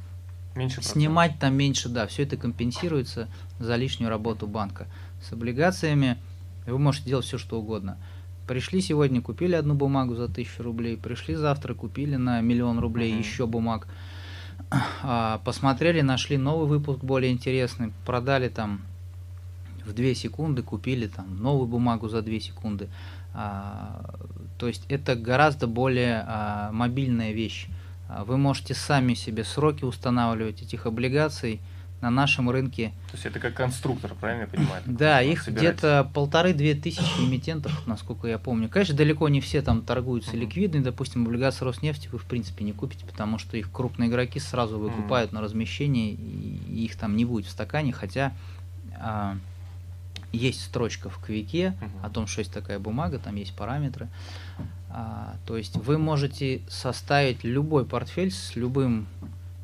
Меньше 0.55 0.83
Снимать 0.83 1.39
там 1.39 1.55
меньше, 1.55 1.89
да, 1.89 2.05
все 2.05 2.23
это 2.23 2.37
компенсируется 2.37 3.27
за 3.59 3.75
лишнюю 3.75 4.09
работу 4.09 4.45
банка. 4.45 4.87
С 5.27 5.33
облигациями 5.33 6.17
вы 6.67 6.77
можете 6.77 7.09
делать 7.09 7.25
все, 7.25 7.37
что 7.37 7.59
угодно. 7.59 7.97
Пришли 8.47 8.81
сегодня, 8.81 9.21
купили 9.21 9.55
одну 9.55 9.73
бумагу 9.73 10.15
за 10.15 10.27
тысячу 10.27 10.63
рублей, 10.63 10.97
пришли 10.97 11.35
завтра, 11.35 11.73
купили 11.73 12.17
на 12.17 12.41
миллион 12.41 12.79
рублей 12.79 13.13
uh-huh. 13.13 13.19
еще 13.19 13.47
бумаг, 13.47 13.87
а, 15.01 15.39
посмотрели, 15.45 16.01
нашли 16.01 16.37
новый 16.37 16.67
выпуск 16.67 16.99
более 16.99 17.31
интересный, 17.31 17.93
продали 18.05 18.49
там 18.49 18.81
в 19.85 19.93
2 19.93 20.13
секунды, 20.13 20.61
купили 20.61 21.07
там 21.07 21.37
новую 21.41 21.67
бумагу 21.67 22.09
за 22.09 22.21
2 22.21 22.39
секунды. 22.39 22.89
А, 23.33 24.15
то 24.57 24.67
есть 24.67 24.85
это 24.89 25.15
гораздо 25.15 25.67
более 25.67 26.23
а, 26.27 26.71
мобильная 26.71 27.31
вещь. 27.31 27.67
А, 28.13 28.23
вы 28.25 28.37
можете 28.37 28.75
сами 28.75 29.15
себе 29.15 29.43
сроки 29.43 29.83
устанавливать 29.83 30.61
этих 30.61 30.85
облигаций 30.85 31.59
на 32.01 32.11
нашем 32.11 32.49
рынке. 32.49 32.91
То 33.09 33.13
есть 33.13 33.25
это 33.25 33.39
как 33.39 33.53
конструктор, 33.53 34.13
правильно 34.13 34.41
я 34.41 34.47
понимаю? 34.47 34.83
Да, 34.85 35.21
их 35.21 35.47
где-то 35.47 36.11
полторы-две 36.13 36.75
тысячи 36.75 37.21
эмитентов, 37.21 37.87
насколько 37.87 38.27
я 38.27 38.37
помню. 38.37 38.67
Конечно, 38.67 38.95
далеко 38.95 39.29
не 39.29 39.39
все 39.39 39.61
там 39.61 39.81
торгуются 39.81 40.31
uh-huh. 40.31 40.39
ликвидные. 40.39 40.83
Допустим, 40.83 41.25
облигации 41.25 41.63
Роснефти 41.63 42.09
вы 42.11 42.19
в 42.19 42.25
принципе 42.25 42.65
не 42.65 42.73
купите, 42.73 43.05
потому 43.05 43.39
что 43.39 43.55
их 43.57 43.71
крупные 43.71 44.09
игроки 44.09 44.39
сразу 44.39 44.77
выкупают 44.77 45.31
на 45.31 45.41
размещение, 45.41 46.11
и 46.11 46.85
их 46.85 46.97
там 46.97 47.15
не 47.15 47.23
будет 47.23 47.45
в 47.45 47.49
стакане, 47.51 47.93
хотя 47.93 48.33
а, 48.99 49.37
есть 50.33 50.63
строчка 50.63 51.09
в 51.09 51.19
квике 51.19 51.75
о 52.01 52.09
том, 52.09 52.27
что 52.27 52.41
есть 52.41 52.51
такая 52.51 52.79
бумага, 52.79 53.19
там 53.19 53.35
есть 53.35 53.55
параметры. 53.55 54.09
А, 54.89 55.35
то 55.47 55.57
есть 55.57 55.75
вы 55.77 55.97
можете 55.97 56.61
составить 56.67 57.43
любой 57.43 57.85
портфель 57.85 58.31
с 58.31 58.55
любым 58.55 59.07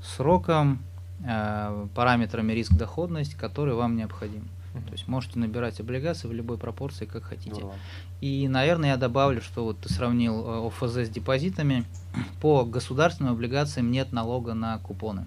сроком, 0.01 0.80
а, 1.26 1.88
параметрами 1.93 2.53
риск-доходность, 2.53 3.36
который 3.36 3.74
вам 3.74 3.95
необходим. 3.95 4.47
Uh-huh. 4.74 4.86
То 4.86 4.91
есть 4.93 5.07
можете 5.07 5.39
набирать 5.39 5.80
облигации 5.80 6.28
в 6.28 6.34
любой 6.34 6.57
пропорции, 6.57 7.05
как 7.05 7.24
хотите. 7.24 7.61
Uh-huh. 7.61 7.74
И, 8.22 8.47
наверное, 8.47 8.89
я 8.89 8.97
добавлю, 8.97 9.41
что 9.41 9.63
вот 9.65 9.80
ты 9.80 9.91
сравнил 9.91 10.45
э, 10.45 10.67
ОФЗ 10.67 11.07
с 11.07 11.09
депозитами. 11.09 11.86
По 12.41 12.65
государственным 12.65 13.34
облигациям 13.34 13.91
нет 13.91 14.11
налога 14.11 14.53
на 14.53 14.78
купоны. 14.80 15.26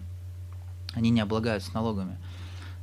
Они 0.95 1.11
не 1.11 1.21
облагаются 1.21 1.73
налогами. 1.75 2.17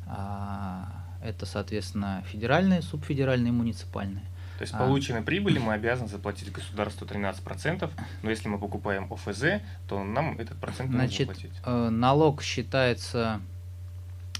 А, 0.08 0.99
это, 1.22 1.46
соответственно, 1.46 2.24
федеральные, 2.28 2.82
субфедеральные, 2.82 3.52
муниципальные. 3.52 4.24
То 4.58 4.64
есть 4.64 4.74
а. 4.74 4.78
полученной 4.78 5.22
прибыли 5.22 5.58
мы 5.58 5.74
обязаны 5.74 6.10
заплатить 6.10 6.52
государству 6.52 7.08
13%, 7.08 7.90
но 8.24 8.30
если 8.30 8.50
мы 8.50 8.60
покупаем 8.60 9.12
ОФЗ, 9.12 9.62
то 9.88 10.04
нам 10.04 10.38
этот 10.38 10.58
процент 10.58 10.92
Значит, 10.92 11.28
нужно 11.28 11.34
платить. 11.34 11.62
Э, 11.66 11.90
налог 11.90 12.42
считается 12.42 13.40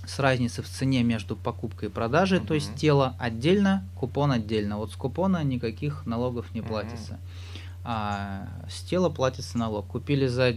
с 0.06 0.20
разницей 0.20 0.64
в 0.64 0.68
цене 0.68 1.04
между 1.04 1.36
покупкой 1.36 1.88
и 1.88 1.92
продажей, 1.92 2.40
uh-huh. 2.40 2.48
то 2.48 2.54
есть 2.54 2.76
тело 2.76 3.16
отдельно, 3.20 3.88
купон 3.96 4.32
отдельно. 4.32 4.78
Вот 4.78 4.92
с 4.92 4.96
купона 4.96 5.42
никаких 5.44 6.06
налогов 6.06 6.54
не 6.54 6.62
платится. 6.62 7.14
Uh-huh. 7.14 7.80
А 7.86 8.48
с 8.70 8.82
тела 8.82 9.10
платится 9.10 9.58
налог. 9.58 9.88
Купили 9.88 10.28
за... 10.28 10.56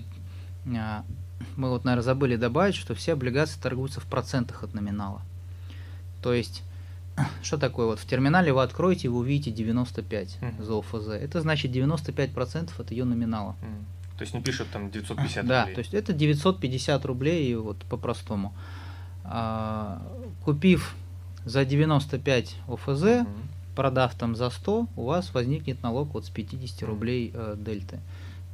А, 0.76 1.04
мы 1.56 1.70
вот, 1.70 1.84
наверное, 1.84 2.02
забыли 2.02 2.36
добавить, 2.36 2.74
что 2.74 2.94
все 2.94 3.12
облигации 3.12 3.60
торгуются 3.60 4.00
в 4.00 4.06
процентах 4.06 4.64
от 4.64 4.74
номинала. 4.74 5.22
То 6.22 6.32
есть, 6.32 6.62
что 7.42 7.58
такое? 7.58 7.86
Вот 7.86 7.98
в 7.98 8.06
терминале 8.06 8.52
вы 8.52 8.62
откроете, 8.62 9.08
вы 9.08 9.18
увидите 9.18 9.50
95 9.50 10.38
mm. 10.40 10.62
за 10.62 10.78
ОФЗ. 10.78 11.08
Это 11.08 11.40
значит 11.40 11.72
95% 11.72 12.70
от 12.78 12.90
ее 12.90 13.04
номинала. 13.04 13.56
Mm. 13.62 14.18
То 14.18 14.22
есть 14.22 14.34
не 14.34 14.42
пишут 14.42 14.68
там 14.72 14.90
950 14.90 15.46
да, 15.46 15.62
рублей? 15.62 15.74
Да, 15.74 15.74
то 15.74 15.78
есть 15.80 15.94
это 15.94 16.12
950 16.12 17.04
рублей 17.04 17.54
вот 17.56 17.78
по-простому. 17.84 18.54
А, 19.24 20.02
купив 20.44 20.94
за 21.44 21.64
95 21.64 22.56
ОФЗ, 22.68 23.02
mm. 23.02 23.26
продав 23.74 24.14
там 24.14 24.36
за 24.36 24.50
100, 24.50 24.88
у 24.96 25.04
вас 25.04 25.34
возникнет 25.34 25.82
налог 25.82 26.14
вот 26.14 26.26
с 26.26 26.30
50 26.30 26.82
рублей 26.84 27.32
э, 27.34 27.56
дельты. 27.58 27.98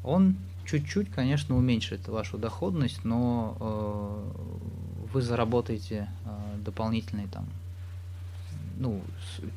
Он 0.04 0.36
чуть-чуть, 0.64 1.10
конечно, 1.10 1.56
уменьшит 1.56 2.08
вашу 2.08 2.38
доходность, 2.38 3.04
но 3.04 3.56
э, 3.60 4.87
вы 5.12 5.22
заработаете 5.22 6.08
э, 6.24 6.58
дополнительные 6.64 7.28
там 7.28 7.46
ну, 8.78 9.02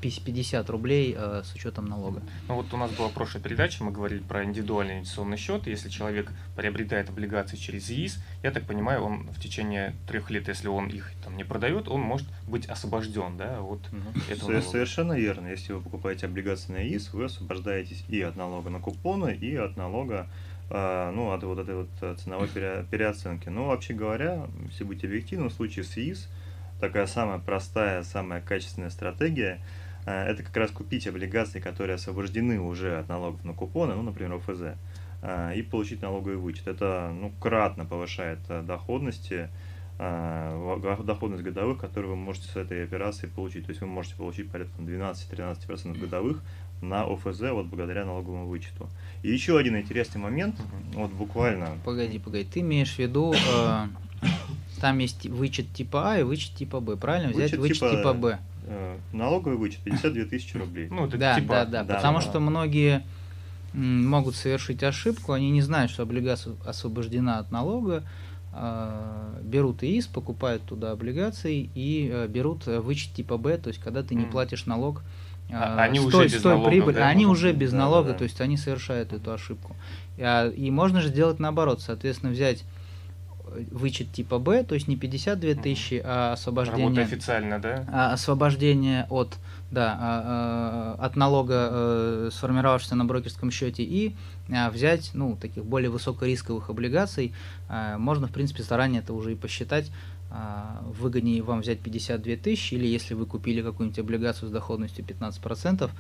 50 0.02 0.70
рублей 0.70 1.16
э, 1.18 1.44
с 1.46 1.54
учетом 1.54 1.86
налога. 1.86 2.22
Ну 2.48 2.56
вот 2.56 2.74
у 2.74 2.78
нас 2.78 2.92
была 2.92 3.10
прошлая 3.10 3.44
передача, 3.44 3.84
мы 3.84 3.92
говорили 3.92 4.20
про 4.20 4.44
индивидуальный 4.44 4.96
инвестиционный 4.96 5.38
счет. 5.38 5.68
Если 5.68 5.90
человек 5.90 6.32
приобретает 6.56 7.10
облигации 7.10 7.56
через 7.56 7.90
ЕИС, 7.90 8.20
я 8.44 8.52
так 8.52 8.66
понимаю, 8.66 9.04
он 9.04 9.28
в 9.32 9.40
течение 9.40 9.96
трех 10.08 10.30
лет, 10.32 10.48
если 10.48 10.68
он 10.68 10.88
их 10.88 11.12
там 11.24 11.38
не 11.38 11.44
продает, 11.44 11.88
он 11.88 12.02
может 12.02 12.28
быть 12.48 12.66
освобожден, 12.66 13.38
да, 13.38 13.62
от 13.62 13.88
угу. 13.88 14.20
этого 14.30 14.52
налога. 14.52 14.70
Совершенно 14.70 15.14
верно. 15.14 15.48
Если 15.48 15.74
вы 15.74 15.82
покупаете 15.82 16.26
облигации 16.26 16.72
на 16.72 16.78
ЕИС, 16.78 17.14
вы 17.14 17.26
освобождаетесь 17.26 18.04
и 18.08 18.22
от 18.22 18.36
налога 18.36 18.70
на 18.70 18.80
купоны, 18.80 19.36
и 19.36 19.56
от 19.56 19.78
налога 19.78 20.28
ну, 20.74 21.32
от 21.32 21.44
вот 21.44 21.60
этой 21.60 21.76
вот 21.76 21.90
э, 22.02 22.16
ценовой 22.18 22.48
переоценки. 22.48 23.50
Но 23.50 23.68
вообще 23.68 23.94
говоря, 23.94 24.48
если 24.66 24.84
быть 24.84 25.04
объективным, 25.04 25.50
в 25.50 25.54
случае 25.54 25.84
с 25.84 25.98
ИИС, 25.98 26.30
такая 26.82 27.06
самая 27.06 27.40
простая, 27.40 28.04
самая 28.04 28.42
качественная 28.42 28.90
стратегия 28.90 29.62
э, 30.06 30.12
это 30.12 30.44
как 30.44 30.58
раз 30.58 30.72
купить 30.72 31.08
облигации, 31.08 31.60
которые 31.60 31.96
освобождены 31.96 32.60
уже 32.60 32.98
от 32.98 33.08
налогов 33.08 33.44
на 33.46 33.54
купоны, 33.54 33.96
ну, 33.96 34.02
например, 34.02 34.34
ОФЗ, 34.34 34.78
э, 35.22 35.56
и 35.56 35.62
получить 35.62 36.02
налоговый 36.02 36.38
вычет. 36.38 36.68
Это 36.68 37.14
ну, 37.14 37.32
кратно 37.40 37.86
повышает 37.86 38.40
э, 38.50 38.62
доходности, 38.64 39.50
доходность 40.00 41.44
годовых, 41.44 41.78
которую 41.78 42.16
вы 42.16 42.16
можете 42.16 42.48
с 42.48 42.56
этой 42.56 42.84
операции 42.84 43.28
получить. 43.28 43.66
То 43.68 43.70
есть 43.70 43.82
вы 43.82 43.88
можете 43.88 44.16
получить 44.16 44.50
порядка 44.50 44.82
12-13% 44.82 45.96
годовых 46.00 46.42
на 46.82 47.04
ОФЗ 47.04 47.42
вот 47.52 47.68
благодаря 47.68 48.06
налоговому 48.06 48.48
вычету. 48.48 48.90
И 49.24 49.32
еще 49.32 49.58
один 49.58 49.78
интересный 49.78 50.20
момент, 50.20 50.56
вот 50.94 51.12
буквально... 51.12 51.78
Погоди, 51.86 52.20
погоди, 52.20 52.44
ты 52.46 52.60
имеешь 52.62 52.96
в 52.96 53.00
виду 53.00 53.34
там 54.82 54.98
есть 54.98 55.28
вычет 55.28 55.72
типа 55.72 56.14
А 56.14 56.20
и 56.20 56.24
вычет 56.24 56.56
типа 56.56 56.80
Б. 56.80 56.98
Правильно 56.98 57.32
взять 57.32 57.56
вычет, 57.56 57.78
типа, 57.78 57.92
типа 57.92 58.14
Б? 58.14 58.40
Э, 58.66 58.98
налоговый 59.14 59.58
вычет 59.58 59.80
52 59.82 60.26
тысячи 60.26 60.58
рублей. 60.58 60.88
Ну, 60.90 61.06
это 61.06 61.18
да, 61.18 61.36
типа, 61.36 61.54
да, 61.54 61.66
да, 61.66 61.84
да. 61.84 61.96
Потому 61.96 62.18
да. 62.18 62.24
что 62.24 62.40
многие 62.40 63.04
могут 63.74 64.36
совершить 64.36 64.84
ошибку, 64.84 65.32
они 65.32 65.52
не 65.52 65.62
знают, 65.62 65.92
что 65.92 66.04
облигация 66.04 66.56
освобождена 66.66 67.38
от 67.40 67.52
налога, 67.52 68.04
э, 68.54 69.40
берут 69.44 69.84
ИИС, 69.84 70.08
покупают 70.08 70.64
туда 70.64 70.92
облигации 70.92 71.70
и 71.76 72.10
э, 72.12 72.28
берут 72.28 72.66
вычет 72.66 73.14
типа 73.14 73.38
Б, 73.38 73.58
то 73.58 73.70
есть 73.70 73.80
когда 73.80 74.04
ты 74.04 74.16
не 74.16 74.26
платишь 74.26 74.66
налог 74.66 75.04
а, 75.52 75.82
они 75.82 76.00
уже 76.00 76.26
без 76.28 76.44
налога, 76.44 76.70
прибыль, 76.70 76.94
да? 76.96 77.08
они 77.08 77.26
уже 77.26 77.52
без 77.52 77.72
да, 77.72 77.78
налога, 77.78 78.08
да, 78.08 78.12
да. 78.14 78.18
то 78.20 78.24
есть 78.24 78.42
они 78.42 78.58
совершают 78.58 79.14
эту 79.14 79.32
ошибку. 79.32 79.76
И 80.18 80.70
можно 80.72 81.02
же 81.02 81.10
сделать 81.10 81.40
наоборот, 81.40 81.82
соответственно, 81.82 82.32
взять 82.32 82.64
вычет 83.72 84.12
типа 84.12 84.40
Б, 84.40 84.64
то 84.64 84.76
есть 84.76 84.88
не 84.88 84.96
52 84.96 85.62
тысячи, 85.62 86.02
а 86.04 86.34
освобождение... 86.34 86.86
Работа 86.86 87.02
официально, 87.02 87.60
да? 87.60 87.86
А 87.92 88.14
освобождение 88.14 89.08
от, 89.10 89.38
да, 89.72 89.98
а, 90.00 90.96
а, 91.00 91.06
от 91.06 91.16
налога, 91.16 91.70
э, 91.72 92.30
сформировавшегося 92.32 92.96
на 92.96 93.06
брокерском 93.06 93.52
счете, 93.52 93.84
и 93.84 94.16
а, 94.52 94.70
взять, 94.70 95.12
ну, 95.14 95.36
таких 95.36 95.66
более 95.66 95.90
высокорисковых 95.90 96.70
облигаций. 96.70 97.34
Можно, 97.98 98.28
в 98.28 98.32
принципе, 98.32 98.64
заранее 98.64 99.02
это 99.02 99.14
уже 99.14 99.34
и 99.34 99.36
посчитать, 99.36 99.88
а, 99.88 100.21
выгоднее 100.98 101.42
вам 101.42 101.62
взять 101.62 101.80
52 101.80 102.36
тысячи, 102.38 102.76
или 102.76 102.88
если 102.88 103.14
вы 103.14 103.26
купили 103.26 103.62
какую-нибудь 103.62 104.00
облигацию 104.00 104.50
с 104.50 104.52
доходностью 104.52 105.04
15%, 105.04 105.92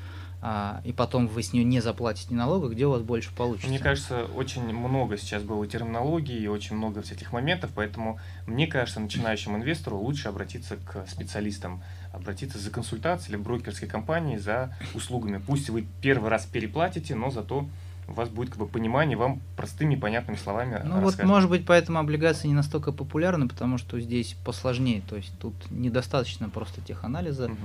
а, 0.43 0.81
и 0.83 0.91
потом 0.91 1.27
вы 1.27 1.43
с 1.43 1.53
нее 1.53 1.63
не 1.63 1.81
заплатите 1.81 2.33
налога, 2.33 2.69
где 2.69 2.87
у 2.87 2.91
вас 2.91 3.01
больше 3.01 3.33
получится? 3.35 3.67
Мне 3.67 3.79
кажется, 3.79 4.25
очень 4.35 4.63
много 4.63 5.17
сейчас 5.17 5.43
было 5.43 5.67
терминологии 5.67 6.39
и 6.39 6.47
очень 6.47 6.75
много 6.75 7.01
всяких 7.01 7.31
моментов, 7.31 7.71
поэтому 7.75 8.19
мне 8.47 8.67
кажется, 8.67 8.99
начинающему 8.99 9.57
инвестору 9.57 9.97
лучше 9.97 10.29
обратиться 10.29 10.77
к 10.77 11.05
специалистам, 11.07 11.83
обратиться 12.11 12.57
за 12.57 12.71
консультацией 12.71 13.35
или 13.35 13.43
брокерской 13.43 13.87
компании 13.87 14.37
за 14.37 14.75
услугами. 14.95 15.41
Пусть 15.45 15.69
вы 15.69 15.85
первый 16.01 16.29
раз 16.29 16.45
переплатите, 16.45 17.15
но 17.15 17.29
зато 17.29 17.67
у 18.11 18.13
вас 18.13 18.29
будет 18.29 18.49
как 18.49 18.59
бы 18.59 18.67
понимание, 18.67 19.17
вам 19.17 19.41
простыми 19.55 19.95
понятными 19.95 20.37
словами 20.37 20.81
Ну 20.85 21.01
вот, 21.01 21.21
может 21.23 21.49
быть, 21.49 21.65
поэтому 21.65 21.99
облигации 21.99 22.47
не 22.47 22.53
настолько 22.53 22.91
популярны, 22.91 23.47
потому 23.47 23.77
что 23.77 23.99
здесь 23.99 24.35
посложнее, 24.45 25.01
то 25.07 25.15
есть 25.15 25.33
тут 25.39 25.53
недостаточно 25.71 26.49
просто 26.49 26.81
теханализа 26.81 27.45
угу. 27.45 27.55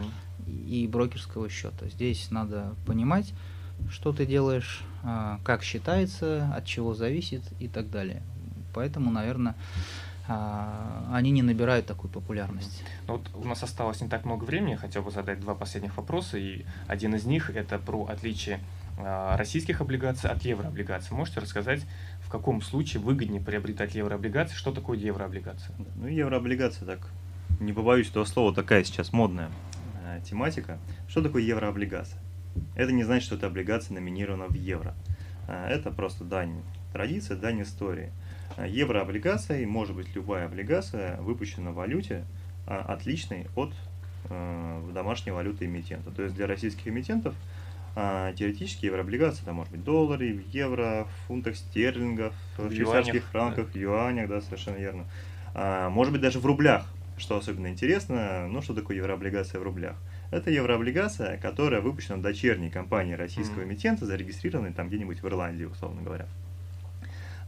и 0.47 0.87
брокерского 0.87 1.49
счета. 1.49 1.89
Здесь 1.89 2.31
надо 2.31 2.75
понимать, 2.87 3.33
что 3.91 4.13
ты 4.13 4.25
делаешь, 4.25 4.83
а, 5.03 5.39
как 5.45 5.63
считается, 5.63 6.53
от 6.55 6.65
чего 6.65 6.95
зависит 6.95 7.43
и 7.61 7.69
так 7.69 7.91
далее. 7.91 8.23
Поэтому, 8.73 9.11
наверное, 9.11 9.55
а, 10.29 11.09
они 11.13 11.31
не 11.31 11.43
набирают 11.43 11.87
такую 11.87 12.11
популярность. 12.11 12.83
Ну 13.07 13.15
вот 13.15 13.31
у 13.35 13.47
нас 13.47 13.63
осталось 13.63 14.01
не 14.01 14.09
так 14.09 14.25
много 14.25 14.45
времени, 14.45 14.75
хотел 14.75 15.03
бы 15.03 15.11
задать 15.11 15.41
два 15.41 15.55
последних 15.55 15.97
вопроса, 15.97 16.37
и 16.39 16.65
один 16.89 17.15
из 17.15 17.25
них 17.25 17.51
это 17.51 17.79
про 17.79 18.07
отличие 18.07 18.61
российских 18.97 19.81
облигаций 19.81 20.31
от 20.31 20.43
еврооблигаций. 20.43 21.15
Можете 21.15 21.41
рассказать, 21.41 21.83
в 22.27 22.29
каком 22.29 22.61
случае 22.61 23.03
выгоднее 23.03 23.41
приобретать 23.41 23.95
еврооблигации? 23.95 24.55
Что 24.55 24.73
такое 24.73 24.99
еврооблигация? 24.99 25.75
Ну, 25.97 26.09
еврооблигация, 26.09 26.87
так, 26.87 27.09
не 27.61 27.73
побоюсь 27.73 28.11
этого 28.11 28.25
слова, 28.25 28.55
такая 28.55 28.85
сейчас 28.85 29.13
модная 29.13 29.51
э, 30.03 30.21
тематика. 30.29 30.79
Что 31.09 31.23
такое 31.23 31.43
еврооблигация? 31.43 32.19
Это 32.75 32.93
не 32.93 33.05
значит, 33.05 33.27
что 33.27 33.37
эта 33.37 33.47
облигация 33.47 33.95
номинирована 33.95 34.47
в 34.47 34.55
евро. 34.55 34.95
Э, 35.47 35.67
это 35.69 35.91
просто 35.91 36.25
дань 36.25 36.63
традиции, 36.93 37.35
дань 37.35 37.63
истории. 37.63 38.11
Э, 38.57 38.67
еврооблигация, 38.69 39.67
может 39.67 39.95
быть 39.95 40.15
любая 40.15 40.47
облигация, 40.47 41.21
выпущена 41.21 41.71
в 41.71 41.75
валюте, 41.75 42.25
э, 42.67 42.77
отличной 42.77 43.47
от 43.55 43.73
э, 44.31 44.91
домашней 44.93 45.33
валюты 45.33 45.67
эмитента. 45.67 46.11
То 46.11 46.23
есть 46.23 46.35
для 46.35 46.47
российских 46.47 46.89
эмитентов– 46.89 47.35
а, 47.45 47.55
теоретически 47.97 48.87
еврооблигации, 48.87 49.43
это 49.43 49.55
может 49.55 49.73
быть 49.73 49.83
доллары, 49.83 50.45
евро, 50.53 51.09
фунтах 51.27 51.57
стерлингов, 51.57 52.35
в 52.59 52.71
швейцарских 52.71 53.25
франках, 53.25 53.69
да. 53.73 53.81
юанях, 53.81 54.29
да, 54.29 54.43
совершенно 54.43 54.77
верно. 54.77 55.07
А, 55.55 55.89
может 55.89 56.13
быть 56.13 56.21
даже 56.21 56.39
в 56.39 56.45
рублях, 56.45 56.87
что 57.17 57.39
особенно 57.39 57.69
интересно, 57.69 58.47
ну 58.49 58.61
что 58.61 58.75
такое 58.75 58.99
еврооблигация 58.99 59.59
в 59.59 59.63
рублях? 59.63 59.97
Это 60.31 60.51
еврооблигация, 60.51 61.39
которая 61.39 61.81
выпущена 61.81 62.19
дочерней 62.19 62.69
компанией 62.69 63.17
российского 63.17 63.63
mm-hmm. 63.63 63.69
эмитента, 63.69 64.05
зарегистрированной 64.05 64.75
там 64.75 64.89
где-нибудь 64.89 65.23
в 65.23 65.27
Ирландии, 65.27 65.65
условно 65.65 66.03
говоря. 66.03 66.27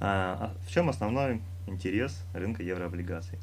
А, 0.01 0.39
а 0.41 0.55
в 0.67 0.71
чем 0.71 0.89
основной 0.89 1.43
интерес 1.67 2.25
рынка 2.33 2.63
еврооблигаций? 2.63 3.39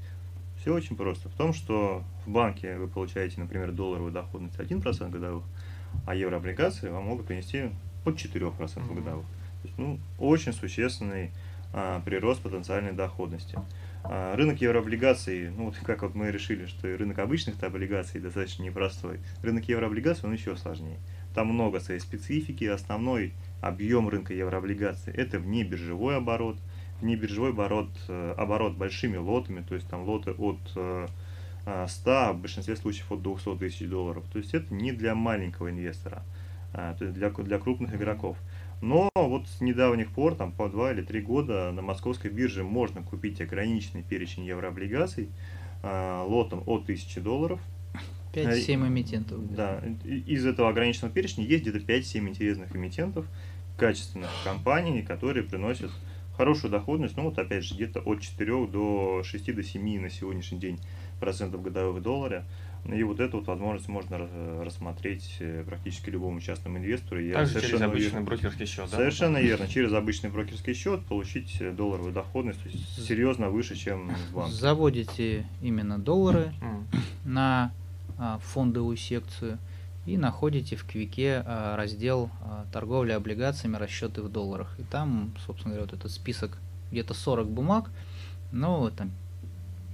Все 0.59 0.73
очень 0.73 0.95
просто. 0.95 1.29
В 1.29 1.33
том, 1.33 1.53
что 1.53 2.03
в 2.25 2.31
банке 2.31 2.77
вы 2.77 2.87
получаете, 2.87 3.39
например, 3.39 3.71
долларовую 3.71 4.11
доходность 4.11 4.57
1% 4.57 5.09
годовых, 5.11 5.43
а 6.05 6.15
еврооблигации 6.15 6.89
вам 6.89 7.05
могут 7.05 7.27
принести 7.27 7.69
под 8.03 8.15
4% 8.15 8.51
mm-hmm. 8.55 8.95
годовых. 8.95 9.25
То 9.61 9.67
есть, 9.67 9.77
ну, 9.77 9.99
очень 10.19 10.53
существенный 10.53 11.31
а, 11.73 12.01
прирост 12.01 12.41
потенциальной 12.41 12.93
доходности. 12.93 13.57
А, 14.03 14.35
рынок 14.35 14.61
еврооблигаций, 14.61 15.49
ну 15.49 15.65
вот 15.65 15.75
как 15.83 16.03
вот 16.03 16.13
мы 16.13 16.31
решили, 16.31 16.67
что 16.67 16.87
и 16.87 16.95
рынок 16.95 17.19
обычных 17.19 17.61
облигаций 17.63 18.21
достаточно 18.21 18.63
непростой, 18.63 19.19
рынок 19.41 19.67
еврооблигаций 19.67 20.25
он 20.25 20.33
еще 20.33 20.55
сложнее. 20.55 20.99
Там 21.33 21.47
много 21.47 21.79
своей 21.79 21.99
специфики, 21.99 22.65
основной 22.65 23.33
объем 23.61 24.07
рынка 24.07 24.33
еврооблигаций 24.33 25.11
это 25.13 25.39
внебиржевой 25.39 26.17
оборот, 26.17 26.57
внебиржевой 27.01 27.49
оборот, 27.49 27.89
э, 28.07 28.35
оборот 28.37 28.75
большими 28.75 29.17
лотами, 29.17 29.65
то 29.67 29.75
есть 29.75 29.89
там 29.89 30.03
лоты 30.03 30.31
от 30.31 30.59
э, 30.75 31.07
100, 31.65 32.11
а 32.11 32.33
в 32.33 32.39
большинстве 32.39 32.75
случаев 32.75 33.11
от 33.11 33.21
200 33.21 33.57
тысяч 33.57 33.87
долларов. 33.87 34.23
То 34.31 34.37
есть 34.37 34.53
это 34.53 34.73
не 34.73 34.91
для 34.91 35.15
маленького 35.15 35.71
инвестора, 35.71 36.23
а, 36.73 36.93
то 36.93 37.05
есть 37.05 37.15
для, 37.15 37.29
для 37.29 37.59
крупных 37.59 37.95
игроков. 37.95 38.37
Но 38.81 39.09
вот 39.15 39.47
с 39.47 39.61
недавних 39.61 40.11
пор, 40.11 40.35
там 40.35 40.51
по 40.51 40.69
2 40.69 40.91
или 40.91 41.01
3 41.01 41.21
года 41.21 41.71
на 41.71 41.81
московской 41.81 42.29
бирже 42.29 42.63
можно 42.63 43.01
купить 43.01 43.41
ограниченный 43.41 44.03
перечень 44.03 44.45
еврооблигаций 44.45 45.29
а, 45.81 46.23
лотом 46.23 46.63
от 46.67 46.83
1000 46.83 47.21
долларов. 47.21 47.59
5-7 48.33 48.87
эмитентов. 48.87 49.55
Да, 49.55 49.81
из 50.03 50.45
этого 50.45 50.69
ограниченного 50.69 51.13
перечня 51.13 51.45
есть 51.45 51.63
где-то 51.63 51.79
5-7 51.79 52.29
интересных 52.29 52.75
эмитентов, 52.75 53.25
качественных 53.77 54.29
компаний, 54.43 55.01
которые 55.03 55.43
приносят 55.43 55.91
хорошую 56.35 56.71
доходность, 56.71 57.15
ну 57.17 57.23
вот 57.23 57.39
опять 57.39 57.63
же 57.63 57.75
где-то 57.75 58.01
от 58.01 58.21
4 58.21 58.67
до 58.67 59.23
6 59.23 59.55
до 59.55 59.63
7 59.63 60.01
на 60.01 60.09
сегодняшний 60.09 60.59
день 60.59 60.79
процентов 61.19 61.61
годовых 61.61 61.97
в 61.97 62.01
долларе. 62.01 62.45
И 62.85 63.01
вот 63.03 63.19
эту 63.19 63.39
вот 63.39 63.47
возможность 63.47 63.87
можно 63.87 64.27
рассмотреть 64.63 65.37
э, 65.39 65.63
практически 65.65 66.11
любому 66.11 66.39
частному 66.39 66.77
инвестору. 66.77 67.19
Я 67.19 67.33
Также 67.35 67.61
через 67.61 67.81
обычный 67.81 68.09
уверен, 68.09 68.25
брокерский 68.25 68.65
счет, 68.67 68.89
да? 68.91 68.97
Совершенно 68.97 69.41
верно. 69.41 69.67
Через 69.67 69.91
обычный 69.91 70.29
брокерский 70.29 70.75
счет 70.75 71.03
получить 71.05 71.57
э, 71.59 71.71
долларовую 71.71 72.13
доходность, 72.13 72.61
то 72.61 72.69
есть 72.69 73.07
серьезно 73.07 73.49
выше, 73.49 73.75
чем 73.75 74.09
в 74.09 74.35
банке. 74.35 74.53
Заводите 74.53 75.47
именно 75.63 75.97
доллары 75.97 76.53
на 77.23 77.73
а, 78.17 78.39
фондовую 78.39 78.97
секцию 78.97 79.57
и 80.05 80.17
находите 80.17 80.75
в 80.75 80.85
Квике 80.85 81.43
а, 81.45 81.75
раздел 81.75 82.29
а, 82.41 82.65
торговля 82.71 83.15
облигациями, 83.15 83.77
расчеты 83.77 84.21
в 84.21 84.29
долларах. 84.29 84.79
И 84.79 84.83
там, 84.83 85.33
собственно 85.45 85.73
говоря, 85.73 85.89
вот 85.89 85.99
этот 85.99 86.11
список 86.11 86.57
где-то 86.91 87.13
40 87.13 87.49
бумаг, 87.49 87.89
ну, 88.51 88.89
там 88.95 89.11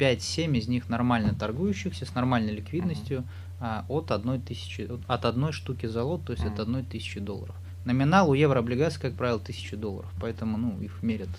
5-7 0.01 0.57
из 0.57 0.67
них 0.67 0.89
нормально 0.89 1.35
торгующихся, 1.35 2.05
с 2.05 2.15
нормальной 2.15 2.53
ликвидностью, 2.53 3.23
а, 3.59 3.85
от, 3.87 4.09
одной 4.09 4.39
тысячи, 4.39 4.89
от 5.07 5.25
одной 5.25 5.51
штуки 5.51 5.85
за 5.85 6.03
лот, 6.03 6.25
то 6.25 6.33
есть 6.33 6.43
от 6.43 6.59
одной 6.59 6.81
тысячи 6.81 7.19
долларов. 7.19 7.55
Номинал 7.85 8.31
у 8.31 8.33
еврооблигаций, 8.33 8.99
как 8.99 9.15
правило, 9.15 9.39
1000 9.39 9.77
долларов, 9.77 10.11
поэтому 10.19 10.57
ну, 10.57 10.79
их 10.81 11.03
мерят. 11.03 11.29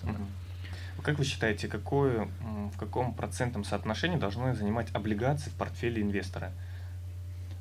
Как 1.01 1.19
вы 1.19 1.25
считаете, 1.25 1.67
какое, 1.67 2.29
в 2.73 2.77
каком 2.77 3.13
процентном 3.13 3.65
соотношении 3.65 4.15
должны 4.15 4.55
занимать 4.55 4.87
облигации 4.93 5.49
в 5.49 5.53
портфеле 5.55 6.01
инвестора? 6.01 6.53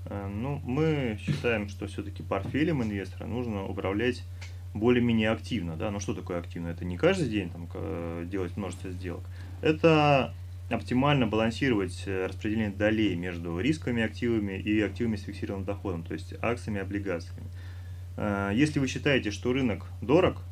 Э, 0.05 0.29
ну, 0.29 0.61
мы 0.65 1.19
считаем, 1.21 1.69
что 1.69 1.89
все-таки 1.89 2.23
портфелем 2.23 2.85
инвестора 2.85 3.27
нужно 3.27 3.67
управлять 3.67 4.23
более-менее 4.75 5.31
активно. 5.31 5.77
Да? 5.77 5.91
Но 5.91 5.99
что 5.99 6.15
такое 6.15 6.39
активно? 6.39 6.69
Это 6.69 6.85
не 6.85 6.97
каждый 6.97 7.29
день 7.29 7.51
там, 7.51 7.69
делать 8.29 8.57
множество 8.57 8.91
сделок. 8.91 9.25
Это 9.61 10.33
оптимально 10.75 11.27
балансировать 11.27 12.03
э, 12.07 12.27
распределение 12.27 12.71
долей 12.71 13.15
между 13.17 13.59
рисковыми 13.59 14.03
активами 14.03 14.59
и 14.59 14.81
активами 14.81 15.17
с 15.17 15.23
фиксированным 15.23 15.65
доходом, 15.65 16.03
то 16.03 16.15
есть 16.15 16.35
акциями 16.41 16.79
и 16.79 16.83
облигациями. 16.83 17.49
Э, 18.17 18.51
если 18.55 18.79
вы 18.79 18.89
считаете, 18.89 19.31
что 19.31 19.53
рынок 19.53 19.87
дорог, 20.01 20.43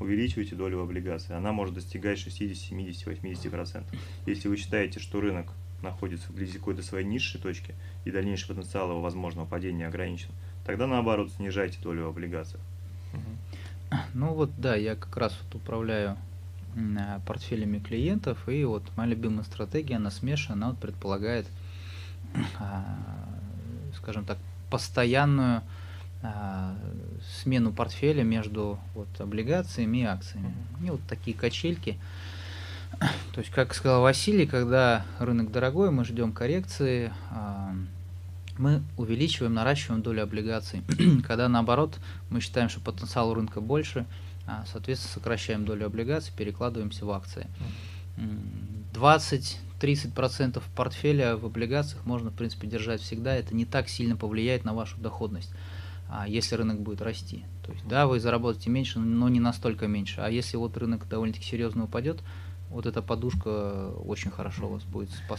увеличивайте 0.00 0.56
долю 0.56 0.78
в 0.78 0.82
облигации. 0.82 1.34
Она 1.34 1.52
может 1.52 1.74
достигать 1.74 2.18
60, 2.18 2.56
70, 2.56 3.06
80%. 3.06 3.84
Если 4.26 4.48
вы 4.48 4.56
считаете, 4.56 4.98
что 4.98 5.20
рынок 5.20 5.52
находится 5.82 6.30
вблизи 6.30 6.58
какой-то 6.58 6.82
своей 6.82 7.06
низшей 7.06 7.40
точки 7.40 7.74
и 8.04 8.10
дальнейший 8.10 8.48
потенциал 8.48 8.90
его 8.90 9.00
возможного 9.00 9.46
падения 9.46 9.86
ограничен, 9.86 10.30
тогда 10.64 10.86
наоборот 10.86 11.30
снижайте 11.32 11.78
долю 11.82 12.04
в 12.04 12.08
облигациях. 12.08 12.62
Ну 14.14 14.34
вот 14.34 14.50
да, 14.56 14.76
я 14.76 14.94
как 14.94 15.16
раз 15.16 15.38
вот 15.42 15.60
управляю 15.60 16.16
портфелями 17.26 17.78
клиентов. 17.78 18.48
И 18.48 18.64
вот 18.64 18.82
моя 18.96 19.10
любимая 19.10 19.44
стратегия, 19.44 19.96
она 19.96 20.10
смешана, 20.10 20.54
она 20.54 20.68
вот 20.70 20.78
предполагает, 20.78 21.46
а, 22.58 22.84
скажем 23.96 24.24
так, 24.24 24.38
постоянную 24.70 25.62
а, 26.22 26.76
смену 27.42 27.72
портфеля 27.72 28.22
между 28.22 28.78
вот, 28.94 29.08
облигациями 29.18 29.98
и 29.98 30.04
акциями. 30.04 30.54
И 30.84 30.90
вот 30.90 31.00
такие 31.08 31.36
качельки. 31.36 31.98
То 33.32 33.40
есть, 33.40 33.50
как 33.50 33.74
сказал 33.74 34.02
Василий, 34.02 34.46
когда 34.46 35.04
рынок 35.18 35.50
дорогой, 35.50 35.90
мы 35.90 36.04
ждем 36.04 36.32
коррекции, 36.32 37.12
а, 37.30 37.74
мы 38.58 38.82
увеличиваем, 38.96 39.54
наращиваем 39.54 40.02
долю 40.02 40.22
облигаций. 40.22 40.82
когда 41.26 41.48
наоборот, 41.48 41.98
мы 42.28 42.40
считаем, 42.40 42.68
что 42.68 42.80
потенциал 42.80 43.34
рынка 43.34 43.60
больше– 43.60 44.06
соответственно, 44.70 45.14
сокращаем 45.14 45.64
долю 45.64 45.86
облигаций, 45.86 46.32
перекладываемся 46.36 47.04
в 47.04 47.10
акции. 47.10 47.46
20-30% 48.92 50.62
портфеля 50.76 51.36
в 51.36 51.46
облигациях 51.46 52.04
можно, 52.04 52.30
в 52.30 52.34
принципе, 52.34 52.66
держать 52.66 53.00
всегда. 53.00 53.34
Это 53.34 53.54
не 53.54 53.64
так 53.64 53.88
сильно 53.88 54.16
повлияет 54.16 54.64
на 54.64 54.74
вашу 54.74 54.98
доходность, 54.98 55.50
а, 56.08 56.28
если 56.28 56.56
рынок 56.56 56.80
будет 56.80 57.02
расти. 57.02 57.44
То 57.64 57.72
есть, 57.72 57.86
да, 57.86 58.06
вы 58.06 58.20
заработаете 58.20 58.70
меньше, 58.70 58.98
но 58.98 59.28
не 59.28 59.40
настолько 59.40 59.86
меньше. 59.86 60.20
А 60.20 60.28
если 60.28 60.56
вот 60.56 60.76
рынок 60.76 61.08
довольно-таки 61.08 61.46
серьезно 61.46 61.84
упадет, 61.84 62.20
вот 62.68 62.86
эта 62.86 63.02
подушка 63.02 63.90
очень 63.90 64.30
хорошо 64.30 64.68
вас 64.68 64.84
будет 64.84 65.10
спасать. 65.10 65.38